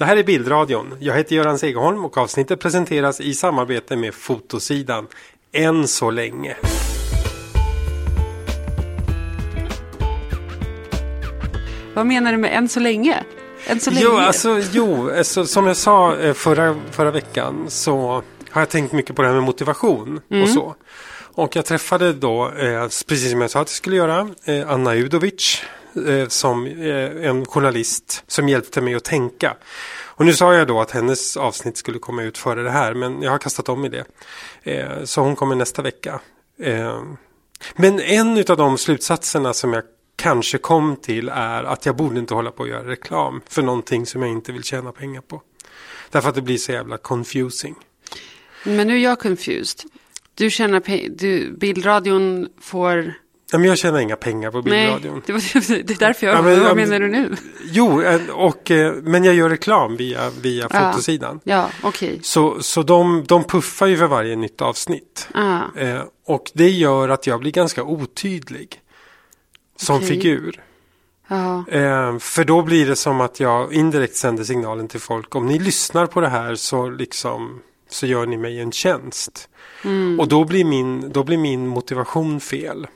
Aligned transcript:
Det 0.00 0.06
här 0.06 0.16
är 0.16 0.24
Bildradion. 0.24 0.94
Jag 1.00 1.16
heter 1.16 1.36
Göran 1.36 1.58
Segerholm 1.58 2.04
och 2.04 2.18
avsnittet 2.18 2.60
presenteras 2.60 3.20
i 3.20 3.34
samarbete 3.34 3.96
med 3.96 4.14
Fotosidan. 4.14 5.06
Än 5.52 5.88
så 5.88 6.10
länge. 6.10 6.56
Vad 11.94 12.06
menar 12.06 12.32
du 12.32 12.38
med 12.38 12.56
än 12.56 12.68
så 12.68 12.80
länge? 12.80 13.24
Än 13.66 13.80
så 13.80 13.90
länge? 13.90 14.04
Jo, 14.04 14.16
alltså, 14.16 14.60
jo 14.72 15.10
alltså, 15.10 15.44
som 15.44 15.66
jag 15.66 15.76
sa 15.76 16.16
eh, 16.16 16.32
förra, 16.34 16.76
förra 16.90 17.10
veckan 17.10 17.64
så 17.68 18.22
har 18.50 18.60
jag 18.60 18.68
tänkt 18.68 18.92
mycket 18.92 19.16
på 19.16 19.22
det 19.22 19.28
här 19.28 19.34
med 19.34 19.44
motivation 19.44 20.20
och 20.42 20.48
så. 20.48 20.74
Och 21.34 21.56
jag 21.56 21.64
träffade 21.64 22.12
då, 22.12 22.46
eh, 22.48 22.82
precis 22.82 23.30
som 23.30 23.40
jag 23.40 23.50
sa 23.50 23.60
att 23.60 23.68
jag 23.68 23.76
skulle 23.76 23.96
göra, 23.96 24.28
eh, 24.44 24.70
Anna 24.70 24.94
Udovic 24.94 25.62
eh, 26.06 26.28
som 26.28 26.66
eh, 26.66 27.28
en 27.28 27.46
journalist 27.46 28.24
som 28.26 28.48
hjälpte 28.48 28.80
mig 28.80 28.94
att 28.94 29.04
tänka. 29.04 29.56
Och 30.20 30.26
nu 30.26 30.32
sa 30.32 30.54
jag 30.54 30.66
då 30.66 30.80
att 30.80 30.90
hennes 30.90 31.36
avsnitt 31.36 31.76
skulle 31.76 31.98
komma 31.98 32.22
ut 32.22 32.38
före 32.38 32.62
det 32.62 32.70
här, 32.70 32.94
men 32.94 33.22
jag 33.22 33.30
har 33.30 33.38
kastat 33.38 33.68
om 33.68 33.84
i 33.84 33.88
det. 33.88 34.04
Eh, 34.62 35.04
så 35.04 35.20
hon 35.20 35.36
kommer 35.36 35.54
nästa 35.54 35.82
vecka. 35.82 36.20
Eh, 36.62 37.02
men 37.76 38.00
en 38.00 38.38
av 38.48 38.56
de 38.56 38.78
slutsatserna 38.78 39.52
som 39.52 39.72
jag 39.72 39.82
kanske 40.16 40.58
kom 40.58 40.96
till 40.96 41.28
är 41.28 41.64
att 41.64 41.86
jag 41.86 41.96
borde 41.96 42.20
inte 42.20 42.34
hålla 42.34 42.50
på 42.50 42.62
att 42.62 42.68
göra 42.68 42.88
reklam 42.88 43.40
för 43.48 43.62
någonting 43.62 44.06
som 44.06 44.22
jag 44.22 44.30
inte 44.30 44.52
vill 44.52 44.64
tjäna 44.64 44.92
pengar 44.92 45.20
på. 45.20 45.42
Därför 46.10 46.28
att 46.28 46.34
det 46.34 46.42
blir 46.42 46.56
så 46.56 46.72
jävla 46.72 46.96
confusing. 46.96 47.74
Men 48.64 48.86
nu 48.86 48.94
är 48.94 48.98
jag 48.98 49.20
confused. 49.20 49.90
Du 50.34 50.50
tjänar 50.50 50.80
pengar, 50.80 51.56
bildradion 51.56 52.48
får... 52.60 53.14
Ja, 53.52 53.58
men 53.58 53.68
jag 53.68 53.78
tjänar 53.78 53.98
inga 53.98 54.16
pengar 54.16 54.50
på 54.50 54.62
bilradion. 54.62 55.12
Nej, 55.14 55.22
det, 55.26 55.32
var, 55.32 55.68
det 55.84 55.92
är 55.94 55.98
därför 55.98 56.26
jag... 56.26 56.36
Ja, 56.36 56.42
men- 56.42 56.62
vad 56.62 56.76
menar 56.76 56.98
men- 56.98 57.00
du 57.00 57.08
nu? 57.08 57.36
Jo, 57.64 58.02
eh, 58.02 58.30
och, 58.30 58.70
eh, 58.70 58.92
men 59.02 59.24
jag 59.24 59.34
gör 59.34 59.48
reklam 59.48 59.96
via, 59.96 60.30
via 60.30 60.68
Ja. 60.72 60.90
fotosidan. 60.92 61.40
Ja, 61.44 61.68
okej. 61.82 62.18
Så, 62.22 62.62
så 62.62 62.82
de, 62.82 63.24
de 63.26 63.44
puffar 63.44 63.86
ju 63.86 63.96
för 63.96 64.06
varje 64.06 64.36
nytt 64.36 64.62
avsnitt. 64.62 65.28
Ah, 65.34 65.60
Eh, 65.76 66.02
och 66.26 66.50
det 66.54 66.70
gör 66.70 67.08
att 67.08 67.26
jag 67.26 67.40
blir 67.40 67.52
ganska 67.52 67.82
otydlig. 67.84 68.80
Som 69.76 69.96
Okej. 69.96 70.08
figur. 70.08 70.62
ja, 71.28 71.64
Eh, 71.68 72.18
för 72.18 72.44
då 72.44 72.62
blir 72.62 72.86
det 72.86 72.96
som 72.96 73.20
att 73.20 73.40
jag 73.40 73.72
indirekt 73.72 74.16
sänder 74.16 74.44
signalen 74.44 74.88
till 74.88 75.00
folk. 75.00 75.34
Om 75.34 75.46
ni 75.46 75.58
lyssnar 75.58 76.06
på 76.06 76.20
det 76.20 76.28
här 76.28 76.54
så 76.54 76.88
liksom 76.90 77.60
så 77.88 78.06
gör 78.06 78.26
ni 78.26 78.36
mig 78.36 78.60
en 78.60 78.72
tjänst. 78.72 79.48
Mm. 79.84 80.20
Och 80.20 80.28
då 80.28 80.44
blir, 80.44 80.64
min, 80.64 81.12
då 81.12 81.24
blir 81.24 81.38
min 81.38 81.66
motivation 81.68 82.40
fel. 82.40 82.86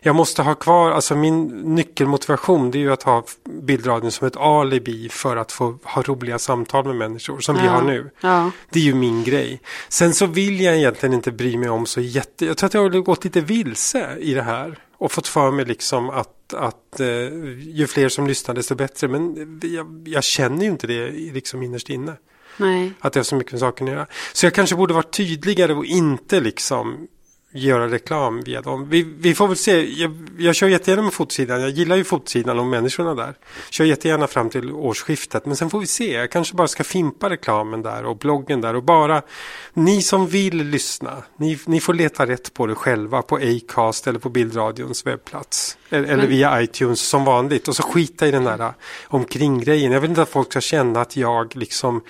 Jag 0.00 0.14
måste 0.16 0.42
ha 0.42 0.54
kvar, 0.54 0.90
alltså 0.90 1.16
min 1.16 1.46
nyckelmotivation 1.74 2.70
det 2.70 2.78
är 2.78 2.80
ju 2.80 2.92
att 2.92 3.02
ha 3.02 3.24
bildradion 3.44 4.10
som 4.10 4.26
ett 4.26 4.36
alibi 4.36 5.08
för 5.08 5.36
att 5.36 5.52
få 5.52 5.78
ha 5.82 6.02
roliga 6.02 6.38
samtal 6.38 6.84
med 6.86 6.96
människor 6.96 7.40
som 7.40 7.56
vi 7.56 7.64
Ja. 7.64 7.70
har 7.70 7.82
nu. 7.82 8.10
ja. 8.20 8.50
Det 8.70 8.78
är 8.78 8.84
ju 8.84 8.94
min 8.94 9.24
grej. 9.24 9.60
Sen 9.88 10.14
så 10.14 10.26
vill 10.26 10.60
jag 10.60 10.76
egentligen 10.76 11.12
inte 11.14 11.32
bry 11.32 11.56
mig 11.56 11.68
om 11.68 11.86
så 11.86 12.00
jätte... 12.00 12.46
Jag 12.46 12.56
tror 12.56 12.66
att 12.66 12.74
jag 12.74 12.82
har 12.90 13.00
gått 13.00 13.24
lite 13.24 13.40
vilse 13.40 14.16
i 14.20 14.34
det 14.34 14.42
här. 14.42 14.78
Och 14.98 15.12
fått 15.12 15.28
för 15.28 15.50
mig 15.50 15.64
liksom 15.64 16.10
att, 16.10 16.54
att 16.54 17.00
eh, 17.00 17.06
ju 17.58 17.86
fler 17.86 18.08
som 18.08 18.26
lyssnar 18.26 18.54
desto 18.54 18.74
bättre. 18.74 19.08
Men 19.08 19.60
jag, 19.62 20.02
jag 20.08 20.24
känner 20.24 20.62
ju 20.64 20.70
inte 20.70 20.86
det 20.86 21.10
liksom 21.10 21.62
innerst 21.62 21.90
inne. 21.90 22.12
Nej. 22.56 22.92
Att 23.00 23.12
det 23.12 23.18
har 23.20 23.24
så 23.24 23.36
mycket 23.36 23.52
med 23.52 23.60
saken 23.60 23.86
att 23.88 23.92
göra. 23.94 24.06
Så 24.32 24.46
jag 24.46 24.54
kanske 24.54 24.76
borde 24.76 24.94
varit 24.94 25.12
tydligare 25.16 25.74
och 25.74 25.84
inte 25.84 26.40
liksom 26.40 27.06
göra 27.50 27.88
reklam 27.88 28.40
via 28.40 28.62
dem. 28.62 28.88
Vi, 28.88 29.02
vi 29.02 29.34
får 29.34 29.48
väl 29.48 29.56
se. 29.56 30.00
Jag, 30.02 30.28
jag 30.38 30.54
kör 30.54 30.68
jättegärna 30.68 31.02
med 31.02 31.12
fotsidan. 31.12 31.60
Jag 31.60 31.70
gillar 31.70 31.96
ju 31.96 32.04
fotsidan 32.04 32.58
och 32.58 32.66
människorna 32.66 33.14
där. 33.14 33.34
Kör 33.70 33.84
jättegärna 33.84 34.26
fram 34.26 34.50
till 34.50 34.72
årsskiftet. 34.72 35.46
Men 35.46 35.56
sen 35.56 35.70
får 35.70 35.80
vi 35.80 35.86
se. 35.86 36.12
Jag 36.12 36.30
kanske 36.30 36.54
bara 36.54 36.68
ska 36.68 36.84
fimpa 36.84 37.30
reklamen 37.30 37.82
där 37.82 38.04
och 38.04 38.16
bloggen 38.16 38.60
där. 38.60 38.76
Och 38.76 38.82
bara 38.82 39.22
ni 39.74 40.02
som 40.02 40.26
vill 40.26 40.56
lyssna. 40.56 41.22
Ni, 41.36 41.58
ni 41.64 41.80
får 41.80 41.94
leta 41.94 42.26
rätt 42.26 42.54
på 42.54 42.66
det 42.66 42.74
själva 42.74 43.22
på 43.22 43.36
Acast 43.36 44.06
eller 44.06 44.18
på 44.18 44.28
Bildradions 44.28 45.06
webbplats. 45.06 45.78
Eller, 45.90 46.08
eller 46.08 46.26
via 46.26 46.62
iTunes 46.62 47.00
som 47.00 47.24
vanligt. 47.24 47.68
Och 47.68 47.76
så 47.76 47.82
skita 47.82 48.26
i 48.28 48.30
den 48.30 48.44
där 48.44 48.72
omkringgrejen. 49.06 49.92
Jag 49.92 50.00
vill 50.00 50.10
inte 50.10 50.22
att 50.22 50.28
folk 50.28 50.50
ska 50.50 50.60
känna 50.60 51.00
att 51.00 51.16
jag 51.16 51.56
liksom 51.56 52.00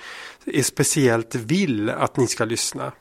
är 0.45 0.63
speciellt 0.63 1.35
vill 1.35 1.89
att 1.89 2.17
ni 2.17 2.27
ska 2.27 2.45
lyssna. 2.45 2.91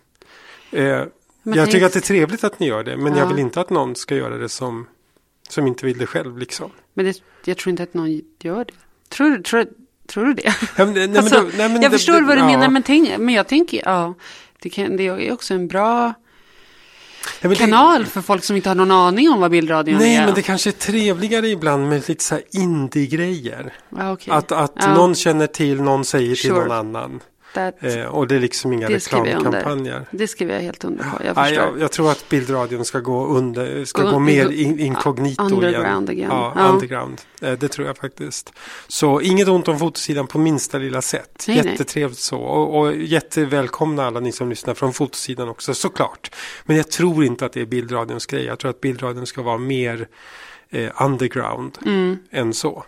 Eh, 0.71 1.03
Men 1.49 1.59
jag 1.59 1.71
tycker 1.71 1.87
att 1.87 1.93
det 1.93 1.99
är 1.99 2.01
trevligt 2.01 2.45
att 2.45 2.61
ni 2.61 2.67
gör 2.67 2.85
det. 2.85 2.97
Men 2.97 3.17
jag 3.17 3.25
Ja. 3.25 3.29
vill 3.29 3.39
inte 3.39 3.61
att 3.61 3.71
någon 3.71 3.97
ska 3.97 4.15
göra 4.15 4.37
det 4.39 4.49
som, 4.49 4.87
som 5.49 5.67
inte 5.67 5.87
vill 5.87 5.99
det 5.99 6.07
själv. 6.07 6.39
Liksom. 6.39 6.71
Men 6.95 7.05
det, 7.05 7.23
jag 7.45 7.57
tror 7.57 7.71
inte 7.71 7.83
att 7.83 7.95
någon 7.95 8.21
gör 8.43 8.65
det. 8.65 8.73
Tror, 9.09 9.31
du- 9.31 9.43
tror, 9.43 9.67
tror 10.07 10.25
du 10.25 10.35
det? 10.35 10.43
Ja, 10.77 10.85
men, 10.85 10.93
nej, 10.95 11.09
men 11.09 11.17
Alltså, 11.17 11.35
då- 11.41 11.43
nej, 11.57 11.69
men 11.69 11.73
jag 11.83 11.91
det- 11.91 11.91
förstår 11.99 12.13
det- 12.21 12.27
vad 12.27 12.37
du 12.37 12.41
ja. 12.41 12.47
menar, 12.47 12.69
men, 12.71 12.83
tänk, 12.83 13.19
men 13.19 13.35
jag 13.35 13.49
tänker, 13.49 13.83
ja, 13.85 14.15
det, 14.63 14.71
kan, 14.71 14.97
det 14.97 15.07
är 15.07 15.33
också 15.33 15.55
en 15.55 15.69
bra 15.69 16.15
kanal 17.57 18.07
för 18.07 18.21
folk 18.21 18.45
som 18.45 18.57
inte 18.57 18.69
har 18.71 18.75
någon 18.75 18.91
aning 18.91 19.31
om 19.31 19.41
vad 19.41 19.51
bildradion 19.51 19.99
Nej, 19.99 20.17
är. 20.17 20.25
men 20.27 20.35
det 20.35 20.43
kanske 20.43 20.71
är 20.71 20.73
trevligare 20.73 21.49
ibland 21.49 21.89
med 21.89 22.09
lite 22.09 22.25
så 22.25 22.35
här 22.35 22.45
indie-grejer. 22.51 23.73
ja, 23.97 24.13
okej. 24.13 24.33
Att, 24.35 24.53
att 24.53 24.73
Ja. 24.77 24.95
någon 24.95 25.15
känner 25.15 25.47
till, 25.47 25.83
någon 25.83 26.05
säger 26.05 26.35
till 26.35 26.51
Sure. 26.51 26.61
någon 26.61 26.71
annan. 26.73 27.21
That, 27.59 27.75
Eh, 27.97 28.05
och 28.05 28.27
det 28.29 28.37
är 28.37 28.41
liksom 28.41 28.73
inga 28.73 28.89
det 28.89 28.95
reklamkampanjer. 28.95 30.07
Det 30.11 30.29
skriver 30.29 30.55
jag 30.55 30.61
helt 30.61 30.85
under 30.85 31.05
på. 31.05 31.25
Jag 31.25 31.37
Nej, 31.37 31.49
förstår. 31.49 31.65
jag, 31.73 31.81
jag 31.81 31.93
tror 31.93 32.11
att 32.11 32.29
bildradion 32.29 32.85
ska 32.85 33.01
gå 33.01 33.27
under, 33.27 33.85
ska 33.85 34.03
Gå- 34.03 34.11
gå 34.11 34.19
mer 34.19 34.51
in, 34.51 34.79
inkognito 34.81 35.43
underground 35.43 36.11
igen. 36.11 36.19
igen. 36.19 36.31
Ja, 36.33 36.53
Ja. 36.57 36.69
underground. 36.69 37.21
Eh, 37.43 37.53
det 37.53 37.69
tror 37.69 37.87
jag 37.87 37.97
faktiskt. 37.97 38.53
Så 38.89 39.21
inget 39.21 39.49
ont 39.49 39.69
om 39.69 39.79
fotosidan 39.79 40.27
på 40.27 40.39
minsta 40.39 40.79
lilla 40.79 41.03
sätt. 41.03 41.45
Nej, 41.49 41.57
nej. 41.57 41.67
Jättetrevligt 41.73 42.19
så. 42.21 42.39
Och, 42.39 42.79
och 42.81 42.97
jättevälkomna 42.97 44.07
alla 44.07 44.21
ni 44.21 44.33
som 44.33 44.49
lyssnar 44.51 44.75
från 44.75 44.93
fotosidan 44.93 45.49
också, 45.49 45.75
såklart. 45.75 46.31
Men 46.65 46.77
jag 46.77 46.91
tror 46.91 47.25
inte 47.25 47.47
att 47.47 47.53
det 47.53 47.61
är 47.61 47.67
bildradions 47.67 48.27
grej. 48.27 48.45
Jag 48.45 48.59
tror 48.59 48.71
att 48.71 48.81
bildradion 48.81 49.27
ska 49.27 49.43
vara 49.43 49.59
mer 49.59 50.09
eh, 50.71 50.91
underground 51.03 51.79
Mm. 51.87 52.19
än 52.31 52.55
så. 52.55 52.85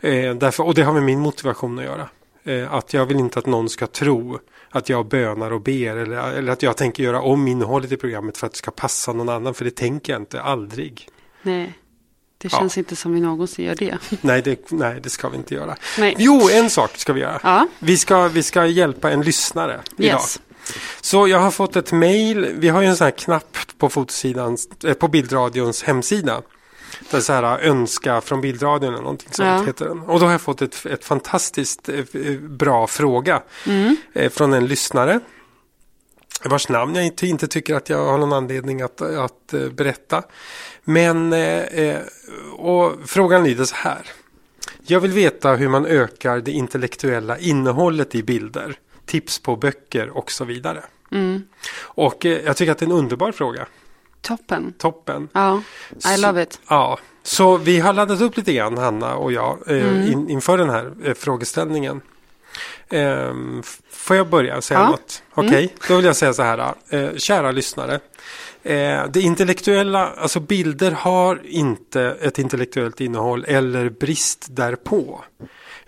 Eh, 0.00 0.34
därför, 0.34 0.64
och 0.64 0.74
det 0.74 0.82
har 0.82 0.92
med 0.92 1.02
min 1.02 1.20
motivation 1.20 1.78
att 1.78 1.84
göra. 1.84 2.08
Eh, 2.46 2.74
att 2.74 2.94
jag 2.94 3.06
vill 3.06 3.16
inte 3.16 3.38
att 3.38 3.46
någon 3.46 3.68
ska 3.68 3.86
tro 3.86 4.38
att 4.70 4.88
jag 4.88 5.06
bönar 5.08 5.50
och 5.50 5.60
ber 5.60 5.96
eller, 5.96 6.32
eller 6.32 6.52
att 6.52 6.62
jag 6.62 6.76
tänker 6.76 7.02
göra 7.02 7.20
om 7.22 7.48
innehållet 7.48 7.92
i 7.92 7.96
programmet 7.96 8.38
för 8.38 8.46
att 8.46 8.52
det 8.52 8.58
ska 8.58 8.70
passa 8.70 9.12
någon 9.12 9.28
annan. 9.28 9.54
För 9.54 9.64
det 9.64 9.70
tänker 9.76 10.12
jag 10.12 10.22
inte, 10.22 10.42
aldrig. 10.42 11.08
Nej. 11.42 11.78
Det 12.38 12.48
Ja. 12.52 12.58
känns 12.58 12.78
inte 12.78 12.96
som 12.96 13.14
vi 13.14 13.20
någonsin 13.20 13.64
gör 13.64 13.74
det. 13.74 13.98
Nej 14.20 14.42
det, 14.42 14.70
nej, 14.70 15.00
det 15.02 15.10
ska 15.10 15.28
vi 15.28 15.36
inte 15.36 15.54
göra. 15.54 15.76
Nej. 15.98 16.14
Jo, 16.18 16.48
en 16.52 16.70
sak 16.70 16.96
ska 16.96 17.12
vi 17.12 17.20
göra. 17.20 17.40
Ja. 17.42 17.68
Vi, 17.78 17.96
ska, 17.96 18.28
vi 18.28 18.42
ska 18.42 18.66
hjälpa 18.66 19.10
en 19.10 19.22
lyssnare 19.22 19.80
idag. 19.98 20.20
Yes. 20.20 20.40
Så 21.00 21.28
jag 21.28 21.38
har 21.38 21.50
fått 21.50 21.76
ett 21.76 21.92
mail. 21.92 22.54
Vi 22.58 22.68
har 22.68 22.80
ju 22.82 22.86
en 22.88 22.96
sån 22.96 23.04
här 23.04 23.10
knapp 23.10 23.56
på 23.78 23.88
fotosidan, 23.88 24.56
eh, 24.84 24.94
på 24.94 25.08
bildradions 25.08 25.82
hemsida. 25.82 26.42
Det 27.10 27.20
så 27.22 27.32
här 27.32 27.58
önska 27.58 28.20
från 28.20 28.40
bildradion 28.40 28.92
eller 28.92 29.02
någonting 29.02 29.28
sånt 29.32 29.48
Ja. 29.48 29.62
heter 29.66 29.84
den. 29.84 30.00
Och 30.00 30.20
då 30.20 30.26
har 30.26 30.32
jag 30.32 30.40
fått 30.40 30.62
ett, 30.62 30.86
ett 30.86 31.04
fantastiskt 31.04 31.88
eh, 31.88 31.98
f- 31.98 32.40
bra 32.40 32.86
fråga 32.86 33.42
eh, 34.12 34.30
från 34.30 34.52
en 34.52 34.66
lyssnare. 34.66 35.20
Vars 36.44 36.68
namn 36.68 36.94
jag 36.94 37.06
inte, 37.06 37.26
inte 37.26 37.48
tycker 37.48 37.74
att 37.74 37.88
jag 37.90 38.04
har 38.06 38.18
någon 38.18 38.32
anledning 38.32 38.82
att, 38.82 39.00
att 39.00 39.54
eh, 39.54 39.68
berätta. 39.68 40.22
Men 40.84 41.32
eh, 41.32 41.58
eh, 41.62 41.98
och 42.56 42.92
frågan 43.06 43.44
lyder 43.44 43.64
så 43.64 43.74
här. 43.76 44.06
Jag 44.86 45.00
vill 45.00 45.12
veta 45.12 45.54
hur 45.54 45.68
man 45.68 45.86
ökar 45.86 46.40
det 46.40 46.50
intellektuella 46.50 47.38
innehållet 47.38 48.14
i 48.14 48.22
bilder, 48.22 48.78
tips 49.06 49.38
på 49.38 49.56
böcker 49.56 50.16
och 50.16 50.30
så 50.30 50.44
vidare. 50.44 50.82
Och 51.82 52.26
eh, 52.26 52.40
jag 52.44 52.56
tycker 52.56 52.72
att 52.72 52.78
det 52.78 52.84
är 52.84 52.86
en 52.86 52.92
underbar 52.92 53.32
fråga. 53.32 53.66
Toppen. 54.26 54.74
Toppen. 54.78 55.28
Ja, 55.32 55.62
I 56.16 56.20
love 56.20 56.42
it. 56.42 56.60
Ja, 56.68 56.98
så 57.22 57.56
vi 57.56 57.78
har 57.80 57.92
laddat 57.92 58.20
upp 58.20 58.36
lite 58.36 58.52
grann, 58.52 58.78
Hanna 58.78 59.14
och 59.16 59.32
jag, 59.32 59.58
eh, 59.66 60.12
in, 60.12 60.30
inför 60.30 60.58
den 60.58 60.70
här 60.70 60.92
eh, 61.04 61.14
frågeställningen. 61.14 62.00
Ehm, 62.90 63.62
får 63.90 64.16
jag 64.16 64.28
börja 64.28 64.60
säga 64.60 64.80
Ja. 64.80 64.90
något? 64.90 65.22
Okej, 65.34 65.74
då 65.88 65.96
vill 65.96 66.04
jag 66.04 66.16
säga 66.16 66.32
så 66.34 66.42
här. 66.42 66.74
Eh, 66.88 67.08
kära 67.16 67.50
lyssnare. 67.52 67.94
Eh, 68.62 69.04
det 69.10 69.20
intellektuella, 69.20 70.06
alltså 70.18 70.40
bilder 70.40 70.90
har 70.90 71.40
inte 71.44 72.02
ett 72.20 72.38
intellektuellt 72.38 73.00
innehåll 73.00 73.44
eller 73.48 73.88
brist 73.88 74.46
därpå. 74.50 75.24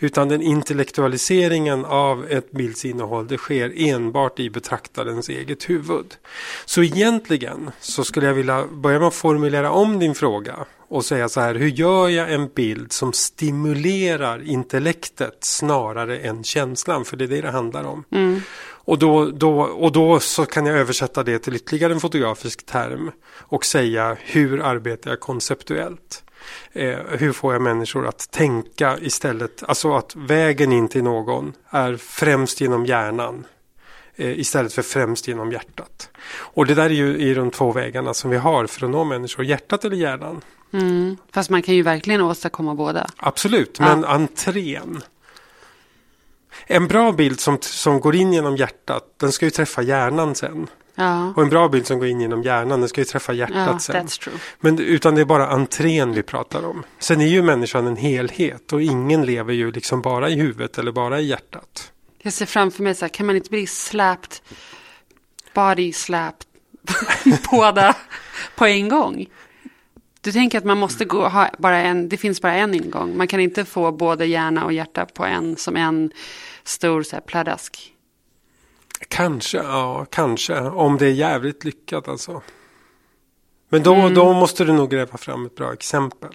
Utan 0.00 0.28
den 0.28 0.42
intellektualiseringen 0.42 1.84
av 1.84 2.26
ett 2.30 2.50
bildsinnehåll 2.50 3.26
det 3.26 3.36
sker 3.36 3.72
enbart 3.76 4.40
i 4.40 4.50
betraktarens 4.50 5.28
eget 5.28 5.70
huvud. 5.70 6.16
Så 6.64 6.82
egentligen 6.82 7.70
så 7.80 8.04
skulle 8.04 8.26
jag 8.26 8.34
vilja 8.34 8.66
börja 8.72 8.98
med 8.98 9.08
att 9.08 9.14
formulera 9.14 9.70
om 9.70 9.98
din 9.98 10.14
fråga 10.14 10.56
och 10.88 11.04
säga 11.04 11.28
så 11.28 11.40
här, 11.40 11.54
hur 11.54 11.68
gör 11.68 12.08
jag 12.08 12.32
en 12.32 12.48
bild 12.48 12.92
som 12.92 13.12
stimulerar 13.12 14.42
intellektet 14.48 15.36
snarare 15.40 16.18
än 16.18 16.44
känslan? 16.44 17.04
För 17.04 17.16
det 17.16 17.24
är 17.24 17.28
det 17.28 17.40
det 17.40 17.50
handlar 17.50 17.84
om. 17.84 18.04
Och, 18.88 18.98
då, 18.98 19.24
då, 19.24 19.60
och 19.60 19.92
då 19.92 20.20
så 20.20 20.44
kan 20.44 20.66
jag 20.66 20.78
översätta 20.78 21.22
det 21.22 21.38
till 21.38 21.56
ytterligare 21.56 21.92
en 21.92 22.00
fotografisk 22.00 22.66
term 22.66 23.10
och 23.30 23.64
säga 23.64 24.16
hur 24.20 24.62
arbetar 24.62 25.10
jag 25.10 25.20
konceptuellt? 25.20 26.24
Eh, 26.72 26.98
hur 27.08 27.32
får 27.32 27.52
jag 27.52 27.62
människor 27.62 28.06
att 28.06 28.30
tänka 28.30 28.98
istället, 29.00 29.62
alltså 29.68 29.94
att 29.94 30.16
vägen 30.16 30.72
in 30.72 30.88
till 30.88 31.02
någon 31.02 31.52
är 31.70 31.96
främst 31.96 32.60
genom 32.60 32.86
hjärnan 32.86 33.44
eh, 34.16 34.38
istället 34.38 34.72
för 34.72 34.82
främst 34.82 35.28
genom 35.28 35.52
hjärtat. 35.52 36.10
Och 36.30 36.66
det 36.66 36.74
där 36.74 36.84
är 36.84 36.90
ju 36.90 37.18
i 37.18 37.34
de 37.34 37.50
två 37.50 37.72
vägarna 37.72 38.14
som 38.14 38.30
vi 38.30 38.36
har 38.36 38.66
för 38.66 38.84
att 38.84 38.92
nå 38.92 39.04
människor, 39.04 39.44
hjärtat 39.44 39.84
eller 39.84 39.96
hjärnan. 39.96 40.40
Mm. 40.72 41.16
Fast 41.32 41.50
man 41.50 41.62
kan 41.62 41.74
ju 41.74 41.82
verkligen 41.82 42.20
åstadkomma 42.20 42.74
båda. 42.74 43.06
Absolut, 43.16 43.80
men 43.80 44.04
entrén. 44.04 45.02
En 46.66 46.88
bra 46.88 47.12
bild 47.12 47.40
som, 47.40 47.58
som 47.60 48.00
går 48.00 48.14
in 48.14 48.32
genom 48.32 48.56
hjärtat, 48.56 49.04
den 49.16 49.32
ska 49.32 49.44
ju 49.44 49.50
träffa 49.50 49.82
hjärnan 49.82 50.34
sen. 50.34 50.66
Ja, 51.00 51.32
Och 51.36 51.42
en 51.42 51.48
bra 51.48 51.68
bild 51.68 51.86
som 51.86 51.98
går 51.98 52.08
in 52.08 52.20
genom 52.20 52.42
hjärnan, 52.42 52.80
den 52.80 52.88
ska 52.88 53.00
ju 53.00 53.04
träffa 53.04 53.32
hjärtat 53.32 53.56
ja 53.56 53.78
sen. 53.78 54.08
Men 54.60 54.78
utan 54.78 55.14
det 55.14 55.20
är 55.20 55.24
bara 55.24 55.48
entrén 55.48 56.12
vi 56.12 56.22
pratar 56.22 56.66
om. 56.66 56.84
Sen 56.98 57.20
är 57.20 57.26
ju 57.26 57.42
människan 57.42 57.86
en 57.86 57.96
helhet 57.96 58.72
och 58.72 58.82
ingen 58.82 59.26
lever 59.26 59.52
ju 59.52 59.72
liksom 59.72 60.02
bara 60.02 60.28
i 60.30 60.34
huvudet 60.34 60.78
eller 60.78 60.92
bara 60.92 61.20
i 61.20 61.26
hjärtat. 61.26 61.92
Jag 62.22 62.32
ser 62.32 62.46
framför 62.46 62.82
mig 62.82 62.94
så 62.94 63.04
här, 63.04 63.08
kan 63.08 63.26
man 63.26 63.36
inte 63.36 63.50
bli 63.50 63.66
slapped, 63.66 64.36
body 65.54 65.92
slapped, 65.92 66.46
båda 67.50 67.96
på 68.56 68.66
en 68.66 68.88
gång? 68.88 69.26
Du 70.20 70.32
tänker 70.32 70.58
att 70.58 70.64
man 70.64 70.78
måste 70.78 71.04
gå, 71.04 71.28
ha 71.28 71.50
bara 71.58 71.78
en, 71.78 72.08
det 72.08 72.16
finns 72.16 72.42
bara 72.42 72.54
en 72.54 72.74
ingång. 72.74 73.16
Man 73.16 73.26
kan 73.26 73.40
inte 73.40 73.64
få 73.64 73.92
både 73.92 74.26
hjärna 74.26 74.64
och 74.64 74.72
hjärta 74.72 75.06
på 75.06 75.24
en, 75.24 75.56
som 75.56 75.76
en 75.76 76.10
stor 76.64 77.02
så 77.02 77.16
här, 77.16 77.20
pladask. 77.20 77.92
Kanske, 79.08 79.58
ja, 79.58 80.06
kanske. 80.10 80.60
Om 80.60 80.98
det 80.98 81.06
är 81.06 81.12
jävligt 81.12 81.64
lyckat 81.64 82.08
alltså. 82.08 82.42
Men 83.68 83.82
då, 83.82 84.08
då 84.08 84.32
måste 84.32 84.64
du 84.64 84.72
nog 84.72 84.90
gräva 84.90 85.18
fram 85.18 85.46
ett 85.46 85.56
bra 85.56 85.72
exempel. 85.72 86.34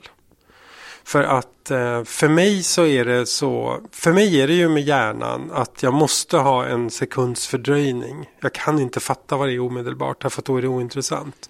För 1.03 1.23
att 1.23 1.71
eh, 1.71 2.03
för 2.03 2.27
mig 2.27 2.63
så 2.63 2.85
är 2.85 3.05
det 3.05 3.25
så, 3.25 3.81
för 3.91 4.13
mig 4.13 4.41
är 4.41 4.47
det 4.47 4.53
ju 4.53 4.69
med 4.69 4.83
hjärnan 4.83 5.51
att 5.53 5.83
jag 5.83 5.93
måste 5.93 6.37
ha 6.37 6.65
en 6.65 6.89
sekunds 6.89 7.47
fördröjning. 7.47 8.29
Jag 8.39 8.53
kan 8.53 8.79
inte 8.79 8.99
fatta 8.99 9.37
vad 9.37 9.47
det 9.47 9.53
är 9.53 9.59
omedelbart, 9.59 10.21
därför 10.21 10.41
att 10.41 10.45
då 10.45 10.57
är 10.57 10.61
det 10.61 10.67
ointressant. 10.67 11.49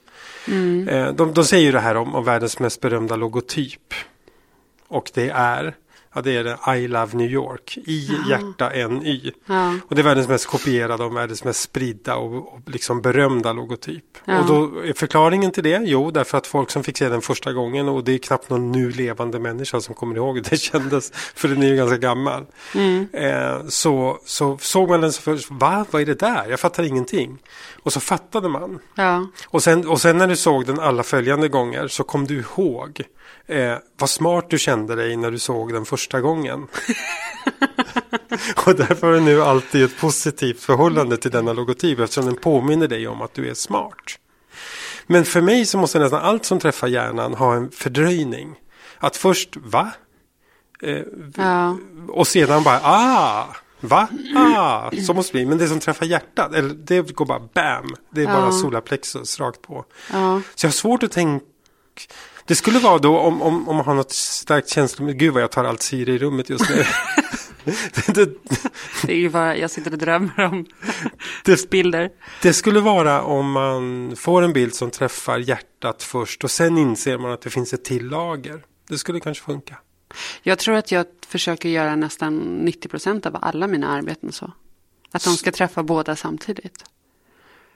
Eh, 0.90 1.14
de, 1.14 1.34
de 1.34 1.46
säger 1.46 1.66
ju 1.66 1.72
det 1.72 1.80
här 1.80 1.96
om, 1.96 2.16
om 2.16 2.24
världens 2.24 2.60
mest 2.60 2.82
berömda 2.82 3.16
logotyp. 3.16 3.94
Och 4.88 5.12
det 5.14 5.30
är, 5.30 5.76
ja 6.14 6.22
det 6.22 6.38
är 6.38 6.44
det 6.44 6.78
I 6.78 6.88
Love 6.88 7.18
New 7.18 7.32
York, 7.32 7.78
I 7.78 8.10
hjärta 8.30 8.72
N 8.72 9.06
Y. 9.06 9.32
Ja. 9.46 9.76
Och 9.88 9.96
det 9.96 10.02
är 10.02 10.04
världens 10.04 10.28
mest 10.28 10.46
kopierade 10.48 11.04
och 11.04 11.16
världens 11.16 11.44
mest 11.44 11.62
spridda 11.62 12.16
och, 12.16 12.54
och 12.54 12.60
liksom 12.66 13.02
berömda 13.02 13.54
logotyp. 13.54 14.04
Ja. 14.26 14.40
Och 14.40 14.46
då 14.46 14.80
är 14.84 14.94
förklaringen 14.94 15.52
till 15.52 15.64
det, 15.64 15.82
jo 15.86 16.12
därför 16.12 16.38
att 16.38 16.48
folk 16.48 16.70
som 16.70 16.84
fick 16.84 16.98
se 16.98 17.10
den 17.10 17.22
första 17.22 17.54
gången 17.54 17.90
och 17.90 18.04
det 18.04 18.14
är 18.14 18.18
knappt 18.18 18.50
någon 18.50 18.72
nu 18.72 18.92
levande 18.92 19.40
människa 19.40 19.82
som 19.82 19.96
kommer 19.96 20.16
ihåg 20.16 20.36
hur 20.36 20.44
det 20.50 20.58
kändes, 20.58 21.12
för 21.14 21.48
den 21.48 21.64
är 21.64 21.68
ju 21.68 21.76
ganska 21.76 21.98
gammal. 21.98 22.46
Eh, 23.14 23.66
så, 23.68 24.20
så 24.26 24.58
såg 24.58 24.90
man 24.90 25.02
den 25.02 25.12
så 25.12 25.22
först, 25.22 25.52
va, 25.52 25.86
vad 25.92 26.02
är 26.02 26.06
det 26.06 26.20
där? 26.20 26.46
Jag 26.50 26.60
fattar 26.60 26.84
ingenting. 26.84 27.38
Och 27.84 27.94
så 27.94 28.00
fattade 28.00 28.50
man. 28.50 28.80
Ja, 28.96 29.28
Och 29.48 29.64
sen, 29.64 29.88
och 29.88 30.02
sen 30.02 30.18
när 30.18 30.28
du 30.28 30.36
såg 30.36 30.66
den 30.66 30.80
alla 30.80 31.04
följande 31.04 31.48
gånger 31.48 31.88
så 31.88 32.04
kom 32.04 32.28
du 32.28 32.40
ihåg 32.40 33.02
eh, 33.48 33.78
vad 33.98 34.10
smart 34.10 34.50
du 34.50 34.58
kände 34.60 34.96
dig 34.96 35.16
när 35.18 35.32
du 35.32 35.40
såg 35.40 35.74
den 35.74 35.86
första 35.86 36.22
gången. 36.22 36.68
och 38.66 38.76
därför 38.76 39.08
har 39.08 39.14
du 39.14 39.20
nu 39.20 39.42
alltid 39.42 39.84
ett 39.84 39.98
positivt 40.00 40.60
förhållande 40.60 41.18
till 41.18 41.32
denna 41.32 41.54
logotyp 41.54 42.00
eftersom 42.00 42.26
den 42.26 42.36
påminner 42.36 42.88
dig 42.88 43.08
om 43.08 43.22
att 43.22 43.34
du 43.34 43.50
är 43.50 43.54
smart. 43.54 44.20
Men 45.08 45.26
för 45.26 45.42
mig 45.42 45.66
så 45.66 45.78
måste 45.78 46.00
nästan 46.00 46.22
allt 46.22 46.46
som 46.46 46.60
träffar 46.60 46.88
hjärnan 46.88 47.34
ha 47.34 47.56
en 47.56 47.72
fördröjning. 47.72 48.56
Att 48.98 49.18
först, 49.18 49.58
va? 49.58 49.92
Eh, 50.84 51.02
ja, 51.36 51.78
och 52.08 52.28
sedan 52.28 52.64
bara, 52.64 52.80
ah, 52.84 53.56
va? 53.80 54.08
Ah, 54.36 54.92
så 55.08 55.14
måste 55.14 55.32
det 55.32 55.38
bli. 55.38 55.46
Men 55.46 55.58
det 55.58 55.68
som 55.68 55.80
träffar 55.80 56.06
hjärtat, 56.06 56.54
eller 56.54 56.70
det 56.74 57.12
går 57.16 57.26
bara 57.26 57.40
bam. 57.40 57.96
Det 58.10 58.22
är 58.22 58.26
bara 58.26 58.46
Ja. 58.46 58.52
solarplexus 58.52 59.40
rakt 59.40 59.62
på. 59.62 59.86
ja. 60.12 60.42
Så 60.56 60.66
jag 60.66 60.70
har 60.70 60.74
svårt 60.74 61.04
att 61.04 61.12
tänka. 61.12 61.46
Det 62.46 62.56
skulle 62.56 62.80
vara 62.80 62.98
då 62.98 63.18
om, 63.20 63.42
om, 63.42 63.70
om 63.70 63.76
man 63.76 63.86
har 63.86 63.94
något 63.96 64.12
starkt 64.12 64.70
känslo. 64.70 65.06
Gud 65.06 65.34
vad 65.34 65.44
jag 65.44 65.52
tar 65.52 65.64
allt 65.64 65.82
syre 65.82 66.12
i 66.12 66.18
rummet 66.18 66.50
just 66.50 66.70
nu. 66.70 66.84
det, 68.06 68.14
det, 68.14 68.30
Det 69.06 69.14
är 69.14 69.18
ju 69.18 69.30
bara, 69.30 69.58
jag 69.58 69.72
sitter 69.72 69.92
och 69.92 69.98
drömmer 69.98 70.40
om 70.40 70.66
det, 71.46 71.70
bilder. 71.70 72.10
det 72.42 72.54
skulle 72.54 72.80
vara 72.80 73.22
om 73.22 73.52
man 73.52 74.16
får 74.16 74.42
en 74.42 74.54
bild 74.54 74.74
som 74.76 74.92
träffar 74.92 75.38
hjärtat 75.38 76.04
först 76.04 76.44
och 76.44 76.52
sen 76.52 76.78
inser 76.78 77.18
man 77.18 77.32
att 77.32 77.42
det 77.42 77.50
finns 77.50 77.74
ett 77.74 77.84
till 77.86 78.08
lager. 78.08 78.64
Det 78.90 78.98
skulle 78.98 79.20
kanske 79.20 79.44
funka. 79.44 79.78
Jag 80.44 80.60
tror 80.60 80.76
att 80.76 80.92
jag 80.92 81.06
försöker 81.28 81.70
göra 81.70 81.96
nästan 81.96 82.38
90 82.38 82.90
procent 82.90 83.26
av 83.26 83.38
alla 83.42 83.68
mina 83.68 83.88
arbeten 83.88 84.32
så. 84.32 84.52
Att 85.12 85.24
de 85.24 85.38
ska 85.38 85.52
träffa 85.52 85.84
båda 85.84 86.16
samtidigt. 86.16 86.86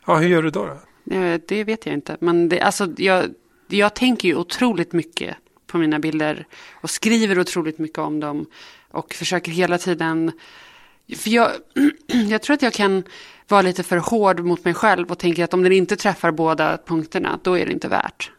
Ja, 0.06 0.16
hur 0.16 0.28
gör 0.30 0.44
du 0.44 0.50
då? 0.50 0.66
då? 1.06 1.16
Eh, 1.16 1.40
Det 1.48 1.64
vet 1.64 1.86
jag 1.86 1.94
inte. 1.96 2.18
Men 2.20 2.50
det, 2.50 2.62
alltså, 2.62 2.94
jag, 2.98 3.26
jag 3.68 3.94
tänker 3.94 4.28
ju 4.28 4.36
otroligt 4.36 4.94
mycket 4.94 5.36
på 5.68 5.78
mina 5.78 6.00
bilder. 6.00 6.48
Och 6.74 6.90
skriver 6.90 7.40
otroligt 7.40 7.80
mycket 7.80 7.98
om 7.98 8.20
dem. 8.20 8.46
Och 8.92 9.14
försöker 9.14 9.52
hela 9.52 9.78
tiden. 9.78 10.32
För 11.16 11.30
jag, 11.30 11.52
jag 12.30 12.42
tror 12.42 12.54
att 12.54 12.62
jag 12.62 12.74
kan 12.74 13.04
vara 13.48 13.62
lite 13.62 13.84
för 13.84 13.98
hård 13.98 14.40
mot 14.40 14.66
mig 14.66 14.74
själv. 14.74 15.12
Och 15.12 15.18
tänker 15.20 15.44
att 15.44 15.54
om 15.54 15.64
den 15.64 15.72
inte 15.72 15.96
träffar 15.96 16.32
båda 16.32 16.78
punkterna. 16.86 17.40
Då 17.44 17.58
är 17.58 17.66
det 17.66 17.72
inte 17.72 17.88
värt. 17.88 18.32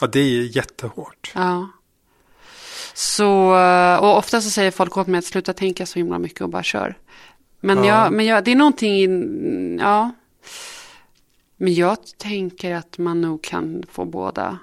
Ja, 0.00 0.06
det 0.06 0.20
är 0.20 0.56
jättehårt. 0.56 1.32
Ja. 1.34 1.68
Så, 2.94 3.28
och 4.00 4.16
ofta 4.18 4.40
så 4.40 4.50
säger 4.50 4.70
folk 4.70 4.96
åt 4.96 5.06
mig 5.06 5.18
att 5.18 5.24
sluta 5.24 5.52
tänka 5.52 5.86
så 5.86 5.98
himla 5.98 6.18
mycket 6.18 6.40
och 6.40 6.48
bara 6.48 6.62
kör. 6.62 6.98
Men, 7.60 7.78
Ja. 7.78 7.86
jag, 8.04 8.12
men 8.12 8.26
jag, 8.26 8.44
det 8.44 8.50
är 8.52 8.56
någonting, 8.56 9.78
ja. 9.80 10.10
Men 11.62 11.74
jag 11.74 11.96
tänker 12.18 12.74
att 12.74 12.98
man 12.98 13.20
nog 13.20 13.42
kan 13.42 13.82
få 13.92 14.04
båda. 14.04 14.58